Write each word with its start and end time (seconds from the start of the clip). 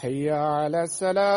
حي 0.00 0.30
على 0.30 0.82
السلام. 0.82 1.28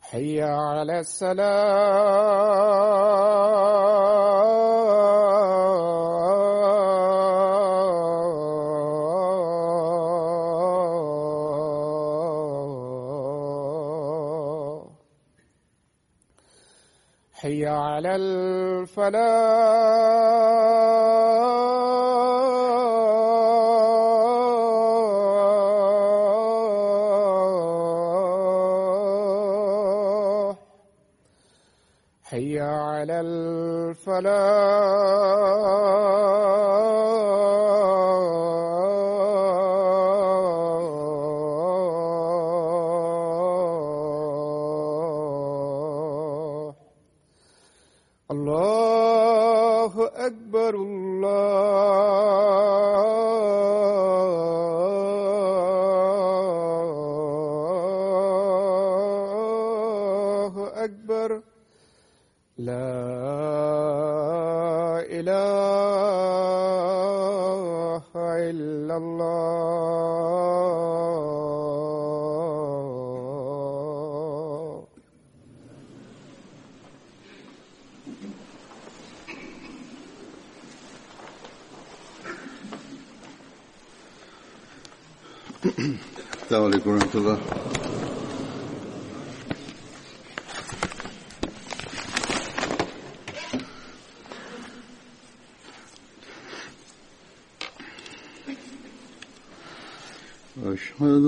حي 0.00 0.42
على 0.42 0.98
السلام. 1.00 2.42
الفلاح 18.92 19.22
حي 32.24 32.60
على 32.60 33.20
الفلاح. 33.20 34.81
السلام 85.81 86.63
عليكم 86.65 86.89
ورحمة 86.89 87.15
الله 87.15 87.37
أشهد 100.65 101.25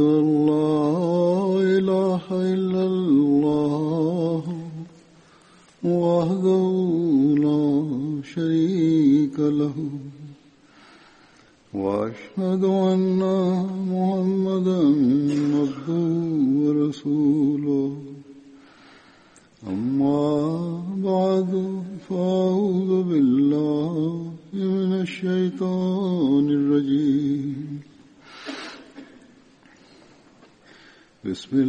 في 31.55 31.63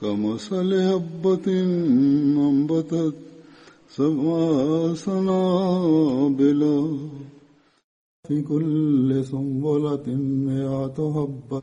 كمثل 0.00 0.74
هبة 0.74 1.46
أنبتت 1.46 3.14
سبع 3.88 4.94
سنابل 4.94 6.62
في 8.28 8.42
كل 8.42 9.24
سنبلة 9.24 10.06
مئة 10.46 10.98
حبة. 11.16 11.62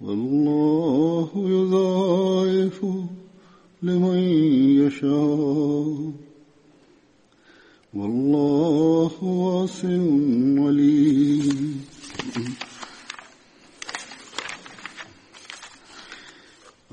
والله 0.00 1.30
يضاعف 1.36 2.86
لمن 3.82 4.18
يشاء. 4.82 6.12
والله 7.94 9.24
واسع 9.24 9.88
عليم. 10.64 11.71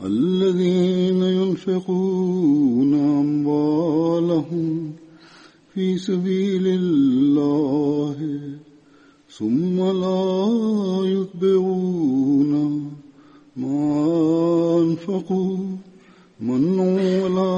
الذين 0.04 1.24
ينفقون 1.24 2.94
أموالهم 2.94 4.92
في 5.74 5.98
سبيل 5.98 6.68
الله 6.68 8.40
ثم 9.30 9.78
لا 9.78 11.02
يتبعون 11.04 12.54
ما 13.58 14.82
أنفقوا 14.82 15.58
من 16.40 16.80
ولا 16.80 17.56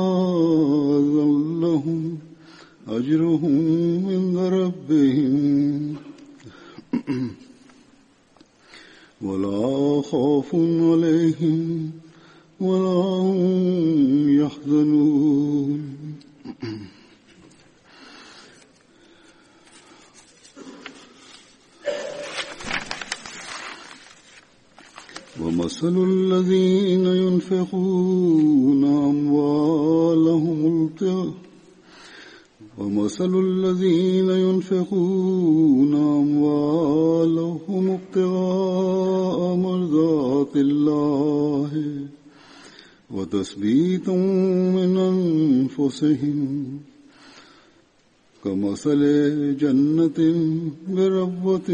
ذلهم 0.98 2.18
أجرهم 2.88 4.06
عند 4.10 4.38
ربهم. 4.38 5.96
ولا 9.22 10.02
خوف 10.02 10.56
عليهم 10.56 11.92
ولا 12.62 13.02
هم 13.26 14.42
يحزنون. 14.42 15.82
ومثل 25.42 25.96
الذين 26.10 27.06
ينفقون 27.06 28.84
أموالهم 28.86 30.60
ابتغاء 30.84 31.34
ومثل 32.78 33.34
الذين 33.40 34.30
ينفقون 34.30 35.96
أموالهم 35.96 37.90
ابتغاء 37.90 39.56
مرضات 39.56 40.56
الله. 40.56 41.91
وتثبيتا 43.14 44.16
من 44.76 44.98
أنفسهم 44.98 46.68
كمثل 48.44 49.02
جنة 49.58 50.20
بربوة 50.88 51.70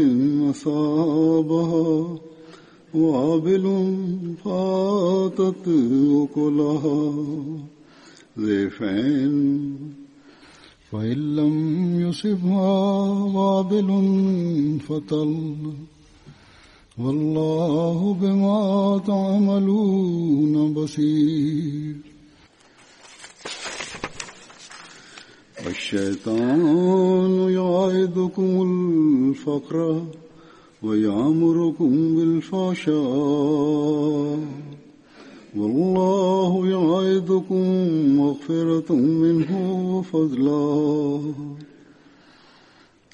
أصابها 0.50 2.18
وابل 2.94 3.64
فاتت 4.44 5.68
أكلها 6.22 7.14
ضيفين 8.38 9.76
فإن 10.92 11.36
لم 11.36 11.54
يصبها 12.00 12.70
وابل 13.36 13.88
فطل 14.88 15.34
والله 17.04 18.16
بما 18.20 19.00
تعملون 19.06 20.74
بصير. 20.74 21.96
الشيطان 25.66 27.50
يعيدكم 27.50 28.62
الفقر 28.62 30.02
ويعمركم 30.82 32.16
بالفحشاء. 32.16 32.98
والله 35.56 36.66
يعيدكم 36.66 37.64
مغفرة 38.16 38.92
منه 38.94 39.52
وفضلا. 39.96 41.20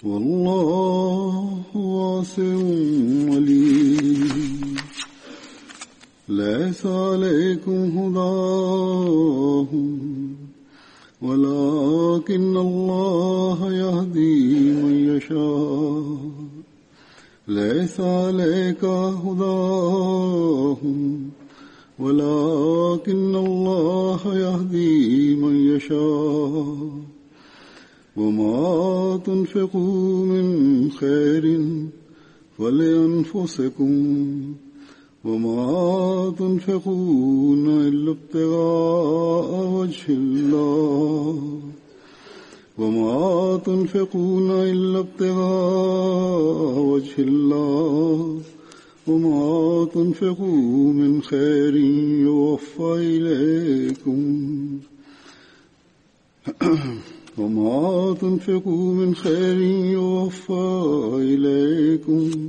والله 0.04 1.58
واسع 1.74 2.42
عليم 3.34 4.76
ليس 6.28 6.86
عليكم 6.86 7.98
هداهم 7.98 9.98
ولكن 11.22 12.56
الله 12.56 13.72
يهدي 13.72 14.72
من 14.72 15.16
يشاء. 15.16 16.04
ليس 17.48 18.00
عليك 18.00 18.84
هداهم 19.24 21.00
ولكن 21.98 23.36
الله 23.36 24.20
يهدي 24.24 25.34
من 25.34 25.76
يشاء. 25.76 27.03
وما 28.16 29.20
تنفقوا 29.26 30.26
من 30.26 30.90
خير 30.90 31.60
فلأنفسكم 32.58 33.94
وما 35.24 36.34
تنفقون 36.38 37.68
إلا 37.68 38.10
ابتغاء 38.10 39.68
وجه 39.72 40.04
الله 40.08 41.60
وما 42.78 43.56
تنفقون 43.66 44.50
إلا 44.50 44.98
ابتغاء 44.98 46.78
وجه 46.78 47.14
الله 47.18 48.40
وما 49.06 49.84
تنفقوا 49.94 50.92
من 50.92 51.22
خير 51.22 51.76
يوفى 52.26 52.94
إليكم 52.98 54.78
وما 57.38 58.14
تنفقوا 58.20 58.94
من 58.94 59.14
خير 59.14 59.60
يوفى 59.92 60.74
إليكم 61.14 62.48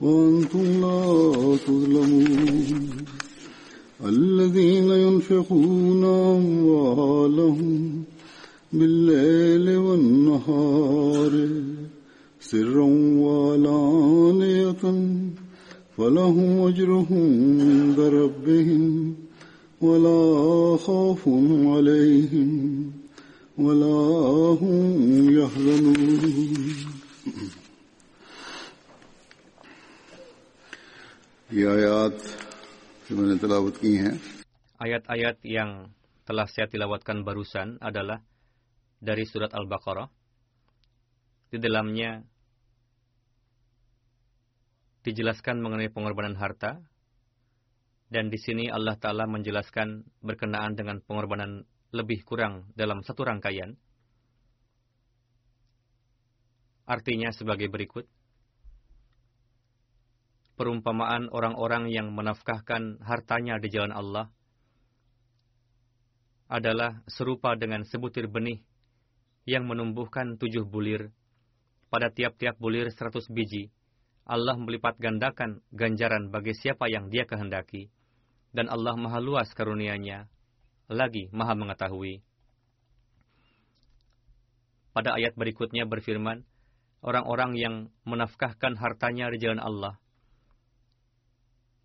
وأنتم 0.00 0.80
لا 0.80 1.56
تظلمون. 1.66 3.04
الذين 4.06 4.90
ينفقون 4.90 6.04
أموالهم 6.04 8.02
بالليل 8.72 9.76
والنهار 9.76 11.48
سرا 12.40 12.88
وعلانية 13.24 14.84
فلهم 15.96 16.66
أجرهم 16.68 17.60
عند 17.60 18.00
ربهم 18.00 19.14
ولا 19.80 20.76
خوف 20.76 21.28
عليهم 21.74 22.93
ولا 23.54 24.58
هم 24.58 25.30
يحزنون 25.30 25.94
Ayat-ayat 34.74 35.36
yang 35.46 35.70
telah 36.26 36.50
saya 36.50 36.66
tilawatkan 36.66 37.22
barusan 37.22 37.78
adalah 37.78 38.26
dari 38.98 39.22
surat 39.22 39.54
Al-Baqarah. 39.54 40.10
Di 41.54 41.62
dalamnya 41.62 42.26
dijelaskan 45.06 45.62
mengenai 45.62 45.94
pengorbanan 45.94 46.34
harta 46.34 46.82
dan 48.10 48.34
di 48.34 48.38
sini 48.40 48.66
Allah 48.66 48.98
Ta'ala 48.98 49.30
menjelaskan 49.30 50.02
berkenaan 50.26 50.74
dengan 50.74 50.98
pengorbanan 51.06 51.62
lebih 51.94 52.26
kurang 52.26 52.66
dalam 52.74 53.06
satu 53.06 53.22
rangkaian. 53.22 53.78
Artinya 56.90 57.30
sebagai 57.30 57.70
berikut. 57.70 58.10
Perumpamaan 60.58 61.30
orang-orang 61.30 61.90
yang 61.90 62.10
menafkahkan 62.10 62.98
hartanya 63.02 63.62
di 63.62 63.70
jalan 63.70 63.94
Allah 63.94 64.26
adalah 66.50 67.02
serupa 67.10 67.54
dengan 67.58 67.82
sebutir 67.86 68.30
benih 68.30 68.62
yang 69.48 69.64
menumbuhkan 69.64 70.36
tujuh 70.36 70.66
bulir. 70.66 71.14
Pada 71.90 72.10
tiap-tiap 72.10 72.58
bulir 72.58 72.90
seratus 72.90 73.30
biji, 73.30 73.70
Allah 74.26 74.58
melipat 74.58 74.98
gandakan 74.98 75.62
ganjaran 75.70 76.32
bagi 76.32 76.58
siapa 76.58 76.90
yang 76.90 77.06
dia 77.06 77.22
kehendaki. 77.22 77.90
Dan 78.54 78.70
Allah 78.70 78.94
maha 78.94 79.18
luas 79.18 79.50
karunianya, 79.54 80.30
lagi 80.88 81.32
maha 81.32 81.56
mengetahui. 81.56 82.20
Pada 84.94 85.16
ayat 85.16 85.34
berikutnya 85.34 85.88
berfirman, 85.88 86.46
orang-orang 87.02 87.58
yang 87.58 87.74
menafkahkan 88.06 88.78
hartanya 88.78 89.32
di 89.32 89.38
jalan 89.42 89.58
Allah. 89.58 89.98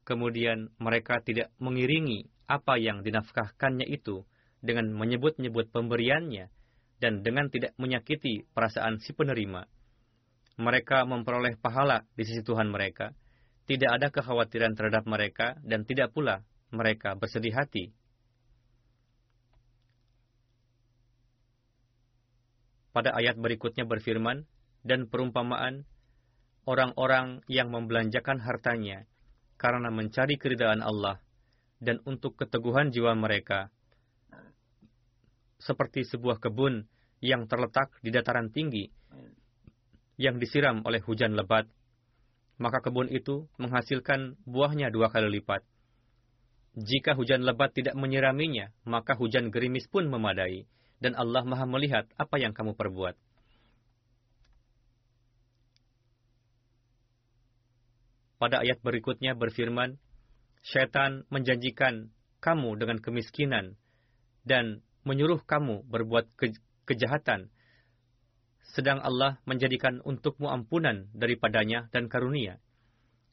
Kemudian 0.06 0.74
mereka 0.78 1.22
tidak 1.22 1.54
mengiringi 1.58 2.30
apa 2.50 2.78
yang 2.78 3.06
dinafkahkannya 3.06 3.86
itu 3.90 4.26
dengan 4.60 4.90
menyebut-nyebut 4.94 5.70
pemberiannya 5.70 6.50
dan 7.00 7.24
dengan 7.24 7.48
tidak 7.48 7.74
menyakiti 7.80 8.46
perasaan 8.52 9.00
si 9.00 9.16
penerima. 9.16 9.66
Mereka 10.60 11.08
memperoleh 11.08 11.56
pahala 11.56 12.04
di 12.14 12.28
sisi 12.28 12.44
Tuhan 12.44 12.68
mereka. 12.68 13.16
Tidak 13.70 13.90
ada 13.90 14.10
kekhawatiran 14.10 14.74
terhadap 14.76 15.06
mereka 15.06 15.56
dan 15.62 15.86
tidak 15.86 16.12
pula 16.12 16.42
mereka 16.74 17.14
bersedih 17.16 17.54
hati 17.54 17.94
pada 23.00 23.16
ayat 23.16 23.40
berikutnya 23.40 23.88
berfirman, 23.88 24.44
dan 24.84 25.08
perumpamaan 25.08 25.88
orang-orang 26.68 27.40
yang 27.48 27.72
membelanjakan 27.72 28.44
hartanya 28.44 29.08
karena 29.56 29.88
mencari 29.88 30.36
keridaan 30.36 30.84
Allah 30.84 31.24
dan 31.80 32.04
untuk 32.04 32.36
keteguhan 32.36 32.92
jiwa 32.92 33.16
mereka. 33.16 33.72
Seperti 35.64 36.04
sebuah 36.12 36.44
kebun 36.44 36.92
yang 37.24 37.48
terletak 37.48 37.88
di 38.04 38.12
dataran 38.12 38.52
tinggi 38.52 38.92
yang 40.20 40.36
disiram 40.36 40.84
oleh 40.84 41.00
hujan 41.00 41.40
lebat, 41.40 41.72
maka 42.60 42.84
kebun 42.84 43.08
itu 43.08 43.48
menghasilkan 43.56 44.36
buahnya 44.44 44.92
dua 44.92 45.08
kali 45.08 45.40
lipat. 45.40 45.64
Jika 46.76 47.16
hujan 47.16 47.48
lebat 47.48 47.72
tidak 47.72 47.96
menyiraminya, 47.96 48.76
maka 48.84 49.16
hujan 49.16 49.56
gerimis 49.56 49.88
pun 49.88 50.12
memadai 50.12 50.68
dan 51.00 51.16
Allah 51.16 51.44
Maha 51.48 51.66
melihat 51.68 52.06
apa 52.20 52.36
yang 52.40 52.52
kamu 52.52 52.76
perbuat. 52.76 53.16
Pada 58.40 58.64
ayat 58.64 58.80
berikutnya 58.80 59.36
berfirman, 59.36 60.00
Syaitan 60.64 61.24
menjanjikan 61.32 62.12
kamu 62.40 62.80
dengan 62.80 63.00
kemiskinan 63.00 63.80
dan 64.48 64.84
menyuruh 65.08 65.44
kamu 65.44 65.88
berbuat 65.88 66.36
ke 66.36 66.56
kejahatan, 66.88 67.52
sedang 68.76 69.00
Allah 69.04 69.40
menjadikan 69.44 70.00
untukmu 70.04 70.48
ampunan 70.52 71.12
daripadanya 71.16 71.92
dan 71.92 72.08
karunia. 72.08 72.60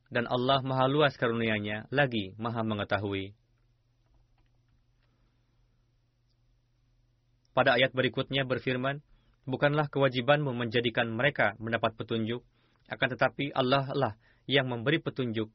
Dan 0.07 0.31
Allah 0.31 0.63
maha 0.63 0.87
luas 0.87 1.19
karunianya, 1.19 1.91
lagi 1.91 2.35
maha 2.39 2.63
mengetahui. 2.63 3.35
Pada 7.57 7.81
ayat 7.81 7.97
berikutnya 7.97 8.45
berfirman, 8.45 9.01
Bukanlah 9.47 9.87
kewajibanmu 9.89 10.53
menjadikan 10.53 11.09
mereka 11.09 11.55
mendapat 11.63 11.95
petunjuk, 11.95 12.43
akan 12.91 13.09
tetapi 13.15 13.55
Allah 13.55 13.87
lah 13.95 14.13
yang 14.51 14.67
memberi 14.67 14.99
petunjuk 14.99 15.49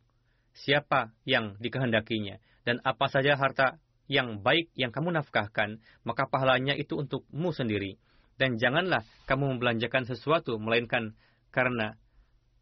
siapa 0.56 1.12
yang 1.28 1.60
dikehendakinya, 1.60 2.40
dan 2.64 2.80
apa 2.88 3.12
saja 3.12 3.36
harta 3.36 3.78
yang 4.08 4.40
baik 4.44 4.72
yang 4.80 4.96
kamu 4.96 5.12
nafkahkan, 5.20 5.84
maka 6.08 6.24
pahalanya 6.28 6.76
itu 6.76 7.00
untukmu 7.00 7.52
sendiri. 7.52 8.00
Dan 8.40 8.58
janganlah 8.58 9.06
kamu 9.28 9.56
membelanjakan 9.56 10.08
sesuatu, 10.08 10.58
melainkan 10.58 11.14
karena 11.54 12.00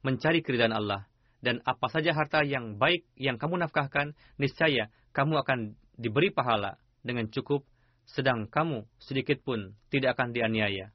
mencari 0.02 0.44
keridhaan 0.44 0.76
Allah. 0.76 1.08
Dan 1.40 1.64
apa 1.64 1.88
saja 1.88 2.12
harta 2.12 2.44
yang 2.44 2.76
baik 2.76 3.08
yang 3.16 3.40
kamu 3.40 3.64
nafkahkan, 3.64 4.12
niscaya 4.36 4.92
kamu 5.16 5.40
akan 5.40 5.80
diberi 5.96 6.36
pahala 6.36 6.76
dengan 7.00 7.32
cukup 7.32 7.64
sedang 8.14 8.50
kamu 8.50 8.90
sedikit 8.98 9.42
pun 9.46 9.78
tidak 9.94 10.18
akan 10.18 10.34
dianiaya. 10.34 10.90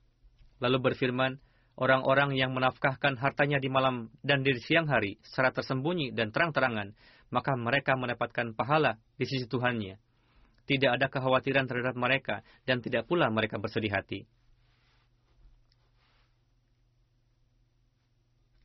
Lalu 0.59 0.79
berfirman, 0.91 1.39
orang-orang 1.79 2.35
yang 2.35 2.55
menafkahkan 2.55 3.19
hartanya 3.19 3.63
di 3.63 3.71
malam 3.71 4.11
dan 4.23 4.43
di 4.43 4.55
siang 4.63 4.91
hari 4.91 5.19
secara 5.23 5.55
tersembunyi 5.55 6.15
dan 6.15 6.35
terang-terangan, 6.35 6.95
maka 7.31 7.55
mereka 7.55 7.95
mendapatkan 7.95 8.55
pahala 8.55 8.99
di 9.19 9.27
sisi 9.27 9.47
Tuhannya. 9.47 9.99
Tidak 10.65 10.91
ada 10.91 11.13
kekhawatiran 11.13 11.69
terhadap 11.69 11.95
mereka 11.95 12.41
dan 12.65 12.81
tidak 12.81 13.05
pula 13.05 13.29
mereka 13.29 13.61
bersedih 13.61 13.93
hati. 13.93 14.25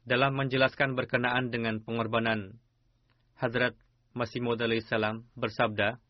Dalam 0.08 0.34
menjelaskan 0.34 0.98
berkenaan 0.98 1.53
dengan 1.53 1.86
pengorbanan, 1.86 2.58
Hadrat 3.38 3.77
Masih 4.18 4.41
Maud 4.41 4.58
salam 4.89 5.29
bersabda, 5.38 6.01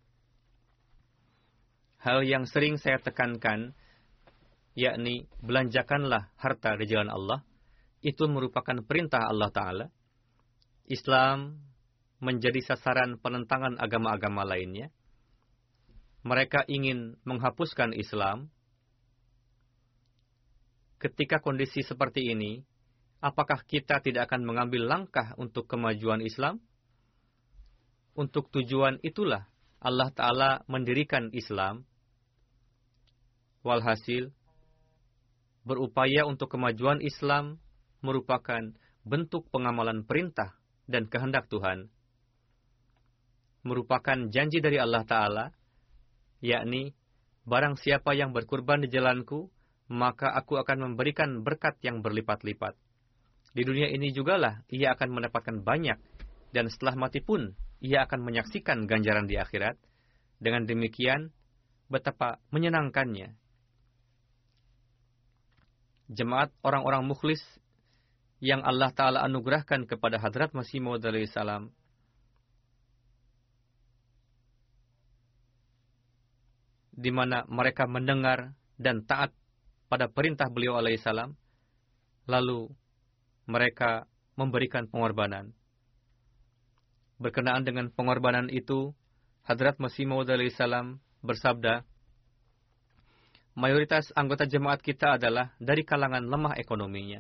hal 2.00 2.24
yang 2.24 2.48
sering 2.48 2.80
saya 2.80 2.98
tekankan, 3.00 3.76
yakni 4.76 5.28
belanjakanlah 5.44 6.32
harta 6.40 6.80
di 6.80 6.88
jalan 6.88 7.12
Allah, 7.12 7.44
itu 8.00 8.24
merupakan 8.32 8.80
perintah 8.88 9.28
Allah 9.28 9.52
Ta'ala. 9.52 9.86
Islam 10.88 11.60
menjadi 12.24 12.64
sasaran 12.64 13.20
penentangan 13.20 13.76
agama-agama 13.78 14.48
lainnya. 14.48 14.90
Mereka 16.24 16.68
ingin 16.68 17.20
menghapuskan 17.24 17.96
Islam. 17.96 18.52
Ketika 21.00 21.40
kondisi 21.40 21.80
seperti 21.80 22.28
ini, 22.32 22.60
apakah 23.24 23.64
kita 23.64 24.04
tidak 24.04 24.28
akan 24.28 24.44
mengambil 24.44 24.84
langkah 24.84 25.32
untuk 25.40 25.68
kemajuan 25.68 26.20
Islam? 26.20 26.60
Untuk 28.20 28.52
tujuan 28.52 29.00
itulah 29.00 29.48
Allah 29.80 30.12
Ta'ala 30.12 30.50
mendirikan 30.68 31.32
Islam 31.32 31.88
Walhasil, 33.60 34.32
berupaya 35.68 36.24
untuk 36.24 36.56
kemajuan 36.56 37.04
Islam 37.04 37.60
merupakan 38.00 38.72
bentuk 39.04 39.52
pengamalan 39.52 40.08
perintah 40.08 40.56
dan 40.88 41.12
kehendak 41.12 41.52
Tuhan. 41.52 41.92
Merupakan 43.68 44.32
janji 44.32 44.64
dari 44.64 44.80
Allah 44.80 45.04
Ta'ala, 45.04 45.46
yakni, 46.40 46.96
barang 47.44 47.76
siapa 47.76 48.16
yang 48.16 48.32
berkurban 48.32 48.80
di 48.80 48.88
jalanku, 48.88 49.52
maka 49.92 50.32
aku 50.32 50.56
akan 50.56 50.94
memberikan 50.94 51.44
berkat 51.44 51.76
yang 51.84 52.00
berlipat-lipat. 52.00 52.80
Di 53.52 53.68
dunia 53.68 53.92
ini 53.92 54.16
jugalah 54.16 54.64
ia 54.72 54.96
akan 54.96 55.20
mendapatkan 55.20 55.60
banyak, 55.60 56.00
dan 56.56 56.72
setelah 56.72 56.96
mati 56.96 57.20
pun 57.20 57.52
ia 57.84 58.08
akan 58.08 58.24
menyaksikan 58.24 58.88
ganjaran 58.88 59.28
di 59.28 59.36
akhirat. 59.36 59.76
Dengan 60.40 60.64
demikian, 60.64 61.36
betapa 61.92 62.40
menyenangkannya 62.56 63.49
jemaat 66.10 66.50
orang-orang 66.66 67.06
mukhlis 67.06 67.42
yang 68.42 68.66
Allah 68.66 68.90
Ta'ala 68.90 69.22
anugerahkan 69.24 69.86
kepada 69.86 70.18
Hadrat 70.18 70.52
Masih 70.58 70.82
Maud 70.82 71.06
salam 71.30 71.70
di 77.00 77.16
mana 77.16 77.48
mereka 77.48 77.88
mendengar 77.88 78.52
dan 78.76 79.08
taat 79.08 79.32
pada 79.88 80.12
perintah 80.12 80.52
beliau 80.52 80.76
alaihissalam, 80.76 81.32
lalu 82.28 82.68
mereka 83.48 84.06
memberikan 84.36 84.86
pengorbanan. 84.92 85.56
Berkenaan 87.20 87.64
dengan 87.64 87.88
pengorbanan 87.92 88.52
itu, 88.52 88.92
Hadrat 89.48 89.80
Masih 89.80 90.06
Maud 90.06 90.30
salam 90.54 91.00
bersabda, 91.24 91.88
mayoritas 93.60 94.08
anggota 94.16 94.48
jemaat 94.48 94.80
kita 94.80 95.20
adalah 95.20 95.52
dari 95.60 95.84
kalangan 95.84 96.24
lemah 96.24 96.56
ekonominya. 96.56 97.20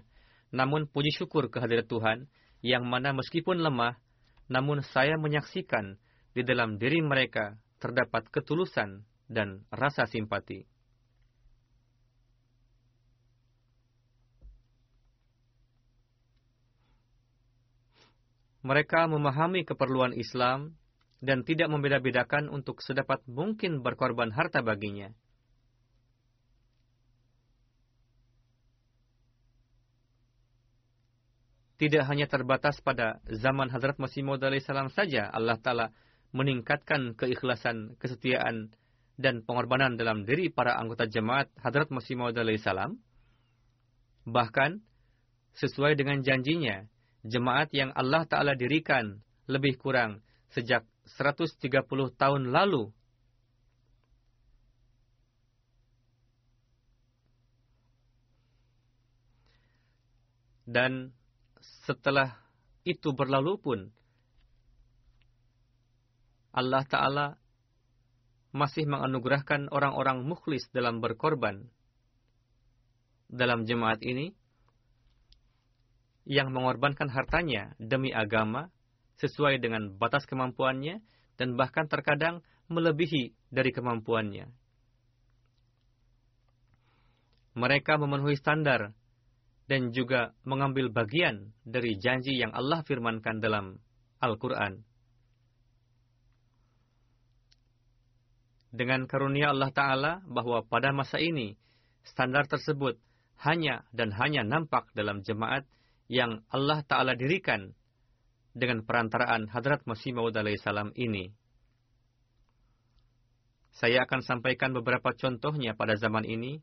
Namun 0.55 0.87
puji 0.87 1.11
syukur 1.11 1.51
kehadirat 1.51 1.91
Tuhan, 1.91 2.31
yang 2.63 2.87
mana 2.87 3.11
meskipun 3.11 3.59
lemah, 3.59 3.99
namun 4.47 4.79
saya 4.81 5.19
menyaksikan 5.19 5.99
di 6.31 6.41
dalam 6.47 6.79
diri 6.79 7.03
mereka 7.03 7.59
terdapat 7.83 8.31
ketulusan 8.31 9.03
dan 9.27 9.67
rasa 9.69 10.07
simpati. 10.07 10.63
Mereka 18.59 19.07
memahami 19.07 19.63
keperluan 19.63 20.11
Islam 20.11 20.75
dan 21.23 21.47
tidak 21.47 21.71
membeda-bedakan 21.71 22.51
untuk 22.51 22.83
sedapat 22.83 23.23
mungkin 23.23 23.79
berkorban 23.79 24.35
harta 24.35 24.59
baginya. 24.59 25.15
Tidak 31.79 32.03
hanya 32.11 32.27
terbatas 32.27 32.83
pada 32.83 33.23
zaman 33.31 33.71
Hazrat 33.71 33.95
Masih 34.03 34.19
Maud 34.27 34.43
salam 34.59 34.91
saja 34.91 35.31
Allah 35.31 35.55
Ta'ala 35.55 35.95
meningkatkan 36.35 37.15
keikhlasan, 37.15 37.95
kesetiaan 37.97 38.75
dan 39.15 39.41
pengorbanan 39.47 39.95
dalam 39.95 40.27
diri 40.27 40.51
para 40.51 40.75
anggota 40.75 41.07
jemaat 41.07 41.47
Hadrat 41.63 41.87
Masih 41.87 42.19
Maud 42.19 42.35
salam. 42.59 42.99
Bahkan, 44.27 44.83
sesuai 45.55 45.95
dengan 45.95 46.19
janjinya, 46.19 46.83
jemaat 47.23 47.71
yang 47.71 47.95
Allah 47.95 48.27
Ta'ala 48.27 48.59
dirikan 48.59 49.23
lebih 49.47 49.79
kurang 49.79 50.19
sejak 50.51 50.83
130 51.15 51.63
tahun 52.19 52.51
lalu 52.53 52.91
dan 60.69 61.17
setelah 61.89 62.37
itu 62.85 63.17
berlalu 63.17 63.57
pun 63.57 63.79
Allah 66.53 66.85
Ta'ala 66.85 67.27
masih 68.53 68.85
menganugerahkan 68.85 69.73
orang-orang 69.73 70.21
mukhlis 70.21 70.69
dalam 70.69 71.01
berkorban 71.01 71.65
dalam 73.25 73.65
jemaat 73.65 74.05
ini 74.05 74.37
yang 76.29 76.53
mengorbankan 76.53 77.09
hartanya 77.09 77.73
demi 77.81 78.13
agama 78.13 78.69
sesuai 79.17 79.57
dengan 79.57 79.89
batas 79.97 80.29
kemampuannya 80.29 81.01
dan 81.41 81.57
bahkan 81.57 81.89
terkadang 81.89 82.45
melebihi 82.69 83.33
dari 83.49 83.73
kemampuannya. 83.73 84.45
Mereka 87.57 87.97
memenuhi 87.97 88.37
standar 88.37 88.93
dan 89.69 89.93
juga 89.93 90.33
mengambil 90.49 90.89
bagian 90.89 91.53
dari 91.61 91.93
janji 92.01 92.33
yang 92.41 92.49
Allah 92.57 92.81
firmankan 92.81 93.37
dalam 93.37 93.77
Al-Quran. 94.17 94.81
Dengan 98.73 99.05
karunia 99.05 99.53
Allah 99.53 99.69
Ta'ala 99.69 100.13
bahwa 100.25 100.65
pada 100.65 100.89
masa 100.89 101.21
ini, 101.21 101.53
standar 102.01 102.49
tersebut 102.49 102.97
hanya 103.45 103.85
dan 103.93 104.09
hanya 104.17 104.41
nampak 104.41 104.89
dalam 104.97 105.21
jemaat 105.21 105.69
yang 106.09 106.41
Allah 106.49 106.81
Ta'ala 106.81 107.13
dirikan 107.13 107.77
dengan 108.57 108.81
perantaraan 108.81 109.53
Hadrat 109.53 109.85
Masih 109.85 110.17
Maud 110.17 110.33
salam 110.65 110.89
ini. 110.97 111.29
Saya 113.77 114.03
akan 114.09 114.25
sampaikan 114.25 114.73
beberapa 114.73 115.13
contohnya 115.13 115.77
pada 115.77 115.93
zaman 115.93 116.25
ini 116.25 116.59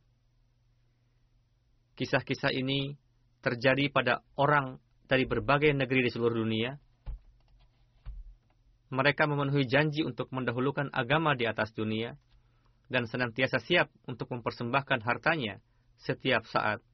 Kisah-kisah 1.97 2.53
ini 2.53 2.93
terjadi 3.41 3.89
pada 3.89 4.21
orang 4.37 4.77
dari 5.09 5.25
berbagai 5.25 5.73
negeri 5.73 6.05
di 6.05 6.11
seluruh 6.13 6.45
dunia. 6.45 6.77
Mereka 8.93 9.25
memenuhi 9.27 9.67
janji 9.67 10.05
untuk 10.05 10.31
mendahulukan 10.31 10.93
agama 10.93 11.33
di 11.35 11.49
atas 11.49 11.73
dunia 11.73 12.15
dan 12.87 13.09
senantiasa 13.09 13.59
siap 13.59 13.91
untuk 14.07 14.31
mempersembahkan 14.31 15.03
hartanya 15.03 15.59
setiap 15.99 16.45
saat. 16.47 16.85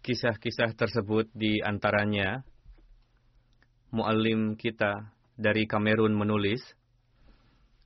Kisah-kisah 0.00 0.72
tersebut 0.78 1.28
di 1.36 1.60
antaranya 1.60 2.40
muallim 3.92 4.56
kita 4.56 5.12
dari 5.36 5.68
Kamerun 5.68 6.16
menulis 6.16 6.64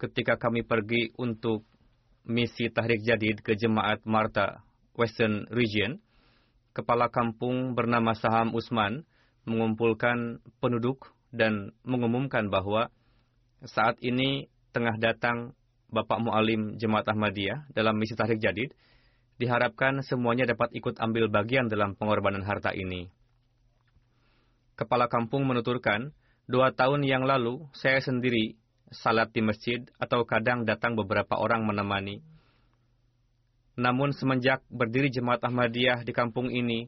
ketika 0.04 0.36
kami 0.36 0.60
pergi 0.60 1.16
untuk 1.16 1.64
misi 2.28 2.68
Tahrik 2.68 3.00
Jadid 3.00 3.40
ke 3.40 3.56
Jemaat 3.56 4.04
Marta 4.04 4.60
Western 4.92 5.48
Region, 5.48 5.96
kepala 6.76 7.08
kampung 7.08 7.72
bernama 7.72 8.12
Saham 8.12 8.52
Usman 8.52 9.08
mengumpulkan 9.48 10.44
penduduk 10.60 11.12
dan 11.32 11.72
mengumumkan 11.88 12.52
bahwa 12.52 12.92
saat 13.64 13.96
ini 14.04 14.52
tengah 14.76 15.00
datang 15.00 15.56
Bapak 15.88 16.20
Mu'alim 16.20 16.76
Jemaat 16.76 17.08
Ahmadiyah 17.08 17.70
dalam 17.72 17.96
misi 17.96 18.12
Tahrik 18.18 18.42
Jadid, 18.42 18.74
diharapkan 19.38 20.02
semuanya 20.04 20.44
dapat 20.44 20.74
ikut 20.74 20.98
ambil 21.00 21.30
bagian 21.30 21.70
dalam 21.70 21.96
pengorbanan 21.96 22.42
harta 22.42 22.74
ini. 22.74 23.08
Kepala 24.74 25.06
kampung 25.06 25.46
menuturkan, 25.46 26.10
dua 26.50 26.74
tahun 26.74 27.06
yang 27.06 27.22
lalu 27.22 27.62
saya 27.72 28.02
sendiri 28.02 28.58
salat 28.94 29.34
di 29.34 29.42
masjid 29.42 29.82
atau 29.98 30.22
kadang 30.22 30.62
datang 30.62 30.94
beberapa 30.94 31.36
orang 31.36 31.66
menemani. 31.66 32.22
Namun 33.74 34.14
semenjak 34.14 34.62
berdiri 34.70 35.10
jemaat 35.10 35.42
Ahmadiyah 35.42 36.06
di 36.06 36.14
kampung 36.14 36.46
ini, 36.46 36.86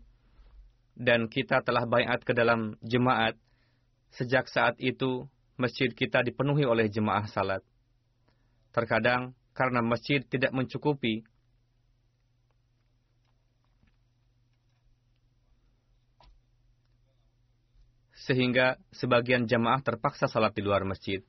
dan 0.96 1.28
kita 1.28 1.60
telah 1.60 1.84
bayat 1.84 2.22
ke 2.22 2.32
dalam 2.32 2.78
jemaat, 2.80 3.36
sejak 4.14 4.48
saat 4.48 4.78
itu 4.78 5.28
masjid 5.58 5.92
kita 5.92 6.22
dipenuhi 6.22 6.64
oleh 6.64 6.88
jemaah 6.88 7.26
salat. 7.28 7.60
Terkadang 8.70 9.34
karena 9.52 9.82
masjid 9.82 10.22
tidak 10.22 10.54
mencukupi, 10.54 11.26
sehingga 18.14 18.74
sebagian 18.90 19.46
jemaah 19.46 19.78
terpaksa 19.82 20.26
salat 20.26 20.54
di 20.54 20.62
luar 20.62 20.82
masjid. 20.82 21.22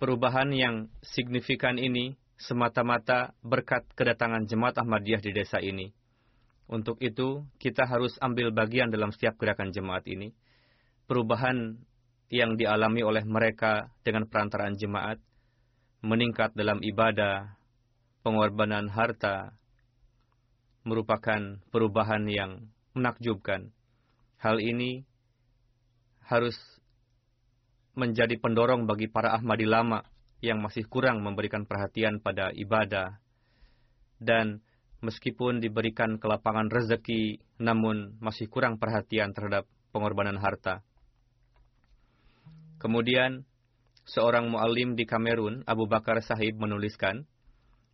Perubahan 0.00 0.48
yang 0.56 0.88
signifikan 1.04 1.76
ini 1.76 2.16
semata-mata 2.40 3.36
berkat 3.44 3.84
kedatangan 3.92 4.48
jemaat 4.48 4.80
Ahmadiyah 4.80 5.20
di 5.20 5.36
desa 5.36 5.60
ini. 5.60 5.92
Untuk 6.72 6.96
itu, 7.04 7.44
kita 7.60 7.84
harus 7.84 8.16
ambil 8.16 8.48
bagian 8.48 8.88
dalam 8.88 9.12
setiap 9.12 9.36
gerakan 9.36 9.76
jemaat 9.76 10.08
ini. 10.08 10.32
Perubahan 11.04 11.76
yang 12.32 12.56
dialami 12.56 13.04
oleh 13.04 13.28
mereka 13.28 13.92
dengan 14.00 14.24
perantaraan 14.24 14.80
jemaat 14.80 15.20
meningkat 16.00 16.56
dalam 16.56 16.80
ibadah, 16.80 17.60
pengorbanan 18.24 18.88
harta, 18.88 19.52
merupakan 20.80 21.60
perubahan 21.68 22.24
yang 22.24 22.72
menakjubkan. 22.96 23.68
Hal 24.40 24.64
ini 24.64 25.04
harus 26.24 26.56
menjadi 27.94 28.38
pendorong 28.38 28.86
bagi 28.86 29.10
para 29.10 29.34
Ahmadi 29.34 29.66
lama 29.66 30.02
yang 30.40 30.62
masih 30.64 30.88
kurang 30.88 31.20
memberikan 31.20 31.68
perhatian 31.68 32.22
pada 32.22 32.52
ibadah. 32.54 33.20
Dan 34.20 34.60
meskipun 35.00 35.60
diberikan 35.60 36.20
kelapangan 36.20 36.68
rezeki, 36.68 37.40
namun 37.60 38.16
masih 38.20 38.48
kurang 38.48 38.76
perhatian 38.76 39.32
terhadap 39.32 39.64
pengorbanan 39.92 40.36
harta. 40.40 40.84
Kemudian, 42.80 43.44
seorang 44.08 44.48
mu'alim 44.48 44.96
di 44.96 45.04
Kamerun, 45.04 45.64
Abu 45.68 45.84
Bakar 45.84 46.20
Sahib 46.24 46.56
menuliskan, 46.56 47.28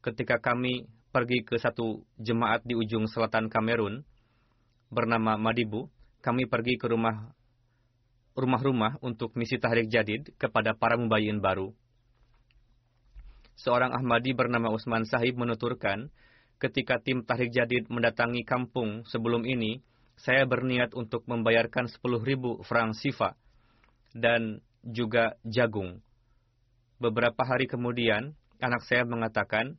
ketika 0.03 0.39
kami 0.39 0.87
pergi 1.11 1.43
ke 1.43 1.59
satu 1.59 2.07
jemaat 2.21 2.63
di 2.63 2.79
ujung 2.79 3.11
selatan 3.11 3.51
Kamerun, 3.51 4.07
bernama 4.91 5.35
Madibu, 5.35 5.91
kami 6.23 6.47
pergi 6.47 6.79
ke 6.79 6.87
rumah 6.87 7.35
rumah-rumah 8.37 9.01
untuk 9.01 9.33
misi 9.35 9.57
tahrik 9.57 9.89
jadid 9.89 10.31
kepada 10.37 10.77
para 10.77 11.01
mubayyin 11.01 11.41
baru. 11.41 11.73
Seorang 13.57 13.97
Ahmadi 13.97 14.37
bernama 14.37 14.69
Usman 14.69 15.09
Sahib 15.09 15.41
menuturkan, 15.41 16.13
ketika 16.61 17.01
tim 17.01 17.25
tahrik 17.25 17.49
jadid 17.51 17.89
mendatangi 17.89 18.45
kampung 18.45 19.09
sebelum 19.09 19.49
ini, 19.49 19.81
saya 20.21 20.45
berniat 20.45 20.93
untuk 20.93 21.25
membayarkan 21.25 21.89
10.000 21.89 22.65
franc 22.65 22.93
sifa 23.01 23.33
dan 24.13 24.61
juga 24.85 25.37
jagung. 25.45 26.05
Beberapa 27.01 27.45
hari 27.45 27.69
kemudian, 27.69 28.37
anak 28.61 28.85
saya 28.85 29.05
mengatakan, 29.05 29.77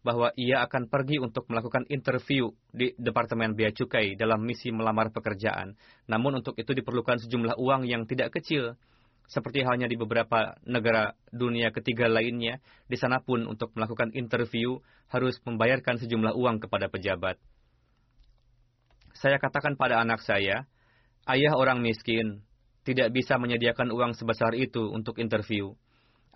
bahwa 0.00 0.32
ia 0.32 0.64
akan 0.64 0.88
pergi 0.88 1.20
untuk 1.20 1.44
melakukan 1.52 1.84
interview 1.92 2.48
di 2.72 2.96
Departemen 2.96 3.52
Bea 3.52 3.68
Cukai 3.68 4.16
dalam 4.16 4.40
misi 4.40 4.72
melamar 4.72 5.12
pekerjaan. 5.12 5.76
Namun 6.08 6.40
untuk 6.40 6.56
itu 6.56 6.72
diperlukan 6.72 7.20
sejumlah 7.20 7.60
uang 7.60 7.84
yang 7.84 8.08
tidak 8.08 8.32
kecil. 8.32 8.80
Seperti 9.30 9.62
halnya 9.62 9.86
di 9.86 9.94
beberapa 9.94 10.58
negara 10.66 11.14
dunia 11.30 11.70
ketiga 11.70 12.10
lainnya, 12.10 12.58
di 12.90 12.98
sana 12.98 13.22
pun 13.22 13.46
untuk 13.46 13.70
melakukan 13.78 14.10
interview 14.16 14.82
harus 15.06 15.38
membayarkan 15.46 16.02
sejumlah 16.02 16.34
uang 16.34 16.66
kepada 16.66 16.90
pejabat. 16.90 17.38
Saya 19.14 19.38
katakan 19.38 19.78
pada 19.78 20.02
anak 20.02 20.18
saya, 20.24 20.66
ayah 21.30 21.54
orang 21.54 21.78
miskin, 21.78 22.42
tidak 22.82 23.14
bisa 23.14 23.38
menyediakan 23.38 23.92
uang 23.94 24.18
sebesar 24.18 24.56
itu 24.56 24.90
untuk 24.90 25.20
interview 25.22 25.76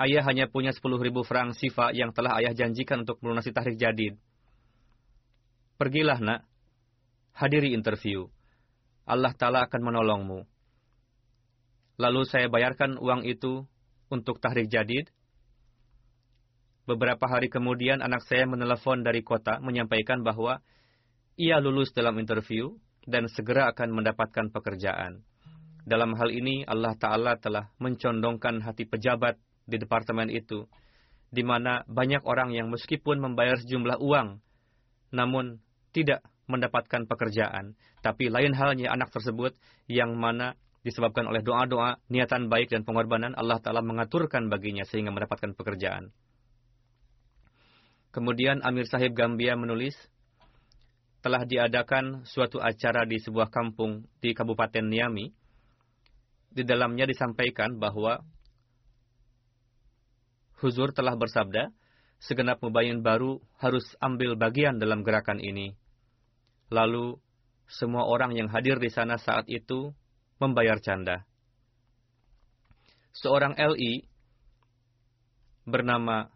ayah 0.00 0.22
hanya 0.26 0.50
punya 0.50 0.74
10 0.74 0.82
ribu 0.98 1.22
franc 1.22 1.54
sifa 1.54 1.94
yang 1.94 2.10
telah 2.10 2.38
ayah 2.42 2.54
janjikan 2.56 3.06
untuk 3.06 3.22
melunasi 3.22 3.54
tahrik 3.54 3.78
jadid. 3.78 4.18
Pergilah 5.78 6.18
nak, 6.22 6.40
hadiri 7.34 7.74
interview. 7.74 8.30
Allah 9.04 9.34
Ta'ala 9.36 9.66
akan 9.66 9.80
menolongmu. 9.82 10.40
Lalu 12.00 12.22
saya 12.26 12.50
bayarkan 12.50 12.98
uang 12.98 13.22
itu 13.26 13.66
untuk 14.10 14.42
tahrik 14.42 14.66
jadid. 14.66 15.10
Beberapa 16.84 17.24
hari 17.30 17.48
kemudian 17.48 18.02
anak 18.04 18.26
saya 18.26 18.44
menelepon 18.44 19.02
dari 19.06 19.24
kota 19.24 19.62
menyampaikan 19.62 20.20
bahwa 20.20 20.60
ia 21.34 21.58
lulus 21.58 21.90
dalam 21.90 22.18
interview 22.20 22.76
dan 23.04 23.26
segera 23.30 23.72
akan 23.72 23.94
mendapatkan 23.94 24.50
pekerjaan. 24.52 25.24
Dalam 25.84 26.16
hal 26.16 26.32
ini 26.32 26.64
Allah 26.64 26.96
Ta'ala 26.96 27.36
telah 27.36 27.68
mencondongkan 27.76 28.64
hati 28.64 28.88
pejabat 28.88 29.36
di 29.64 29.76
departemen 29.80 30.28
itu, 30.28 30.68
di 31.32 31.42
mana 31.42 31.82
banyak 31.90 32.22
orang 32.24 32.54
yang 32.54 32.70
meskipun 32.70 33.18
membayar 33.18 33.58
sejumlah 33.58 33.98
uang, 33.98 34.38
namun 35.10 35.58
tidak 35.90 36.22
mendapatkan 36.46 37.08
pekerjaan. 37.08 37.74
Tapi 38.04 38.28
lain 38.28 38.52
halnya 38.52 38.92
anak 38.92 39.10
tersebut 39.10 39.56
yang 39.88 40.14
mana 40.14 40.54
disebabkan 40.84 41.24
oleh 41.24 41.40
doa-doa, 41.40 41.96
niatan 42.12 42.52
baik 42.52 42.68
dan 42.68 42.84
pengorbanan, 42.84 43.32
Allah 43.32 43.56
Ta'ala 43.56 43.80
mengaturkan 43.80 44.52
baginya 44.52 44.84
sehingga 44.84 45.08
mendapatkan 45.10 45.56
pekerjaan. 45.56 46.12
Kemudian 48.12 48.60
Amir 48.60 48.84
Sahib 48.84 49.16
Gambia 49.16 49.56
menulis, 49.56 49.96
telah 51.24 51.48
diadakan 51.48 52.28
suatu 52.28 52.60
acara 52.60 53.08
di 53.08 53.16
sebuah 53.16 53.48
kampung 53.48 54.04
di 54.20 54.36
Kabupaten 54.36 54.84
Niami, 54.84 55.32
di 56.52 56.62
dalamnya 56.62 57.08
disampaikan 57.08 57.80
bahwa 57.80 58.20
Huzur 60.62 60.94
telah 60.94 61.18
bersabda, 61.18 61.74
segenap 62.22 62.62
mubayin 62.62 63.02
baru 63.02 63.42
harus 63.58 63.84
ambil 63.98 64.38
bagian 64.38 64.78
dalam 64.78 65.02
gerakan 65.02 65.42
ini. 65.42 65.74
Lalu, 66.70 67.18
semua 67.66 68.04
orang 68.06 68.36
yang 68.36 68.48
hadir 68.48 68.78
di 68.78 68.92
sana 68.92 69.16
saat 69.16 69.48
itu 69.48 69.92
membayar 70.38 70.78
canda. 70.80 71.24
Seorang 73.14 73.54
LI 73.54 74.04
bernama 75.64 76.28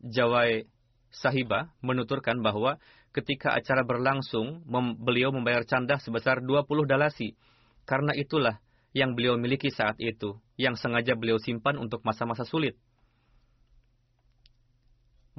Jawai 0.00 0.64
Sahiba 1.10 1.74
menuturkan 1.82 2.38
bahwa 2.38 2.78
ketika 3.10 3.50
acara 3.52 3.82
berlangsung, 3.82 4.62
mem 4.64 4.94
beliau 4.94 5.34
membayar 5.34 5.66
canda 5.66 5.98
sebesar 5.98 6.38
20 6.38 6.86
dalasi. 6.86 7.34
Karena 7.82 8.14
itulah 8.14 8.62
yang 8.94 9.18
beliau 9.18 9.34
miliki 9.34 9.74
saat 9.74 9.98
itu, 9.98 10.38
yang 10.54 10.78
sengaja 10.78 11.18
beliau 11.18 11.42
simpan 11.42 11.82
untuk 11.82 12.06
masa-masa 12.06 12.46
sulit. 12.46 12.78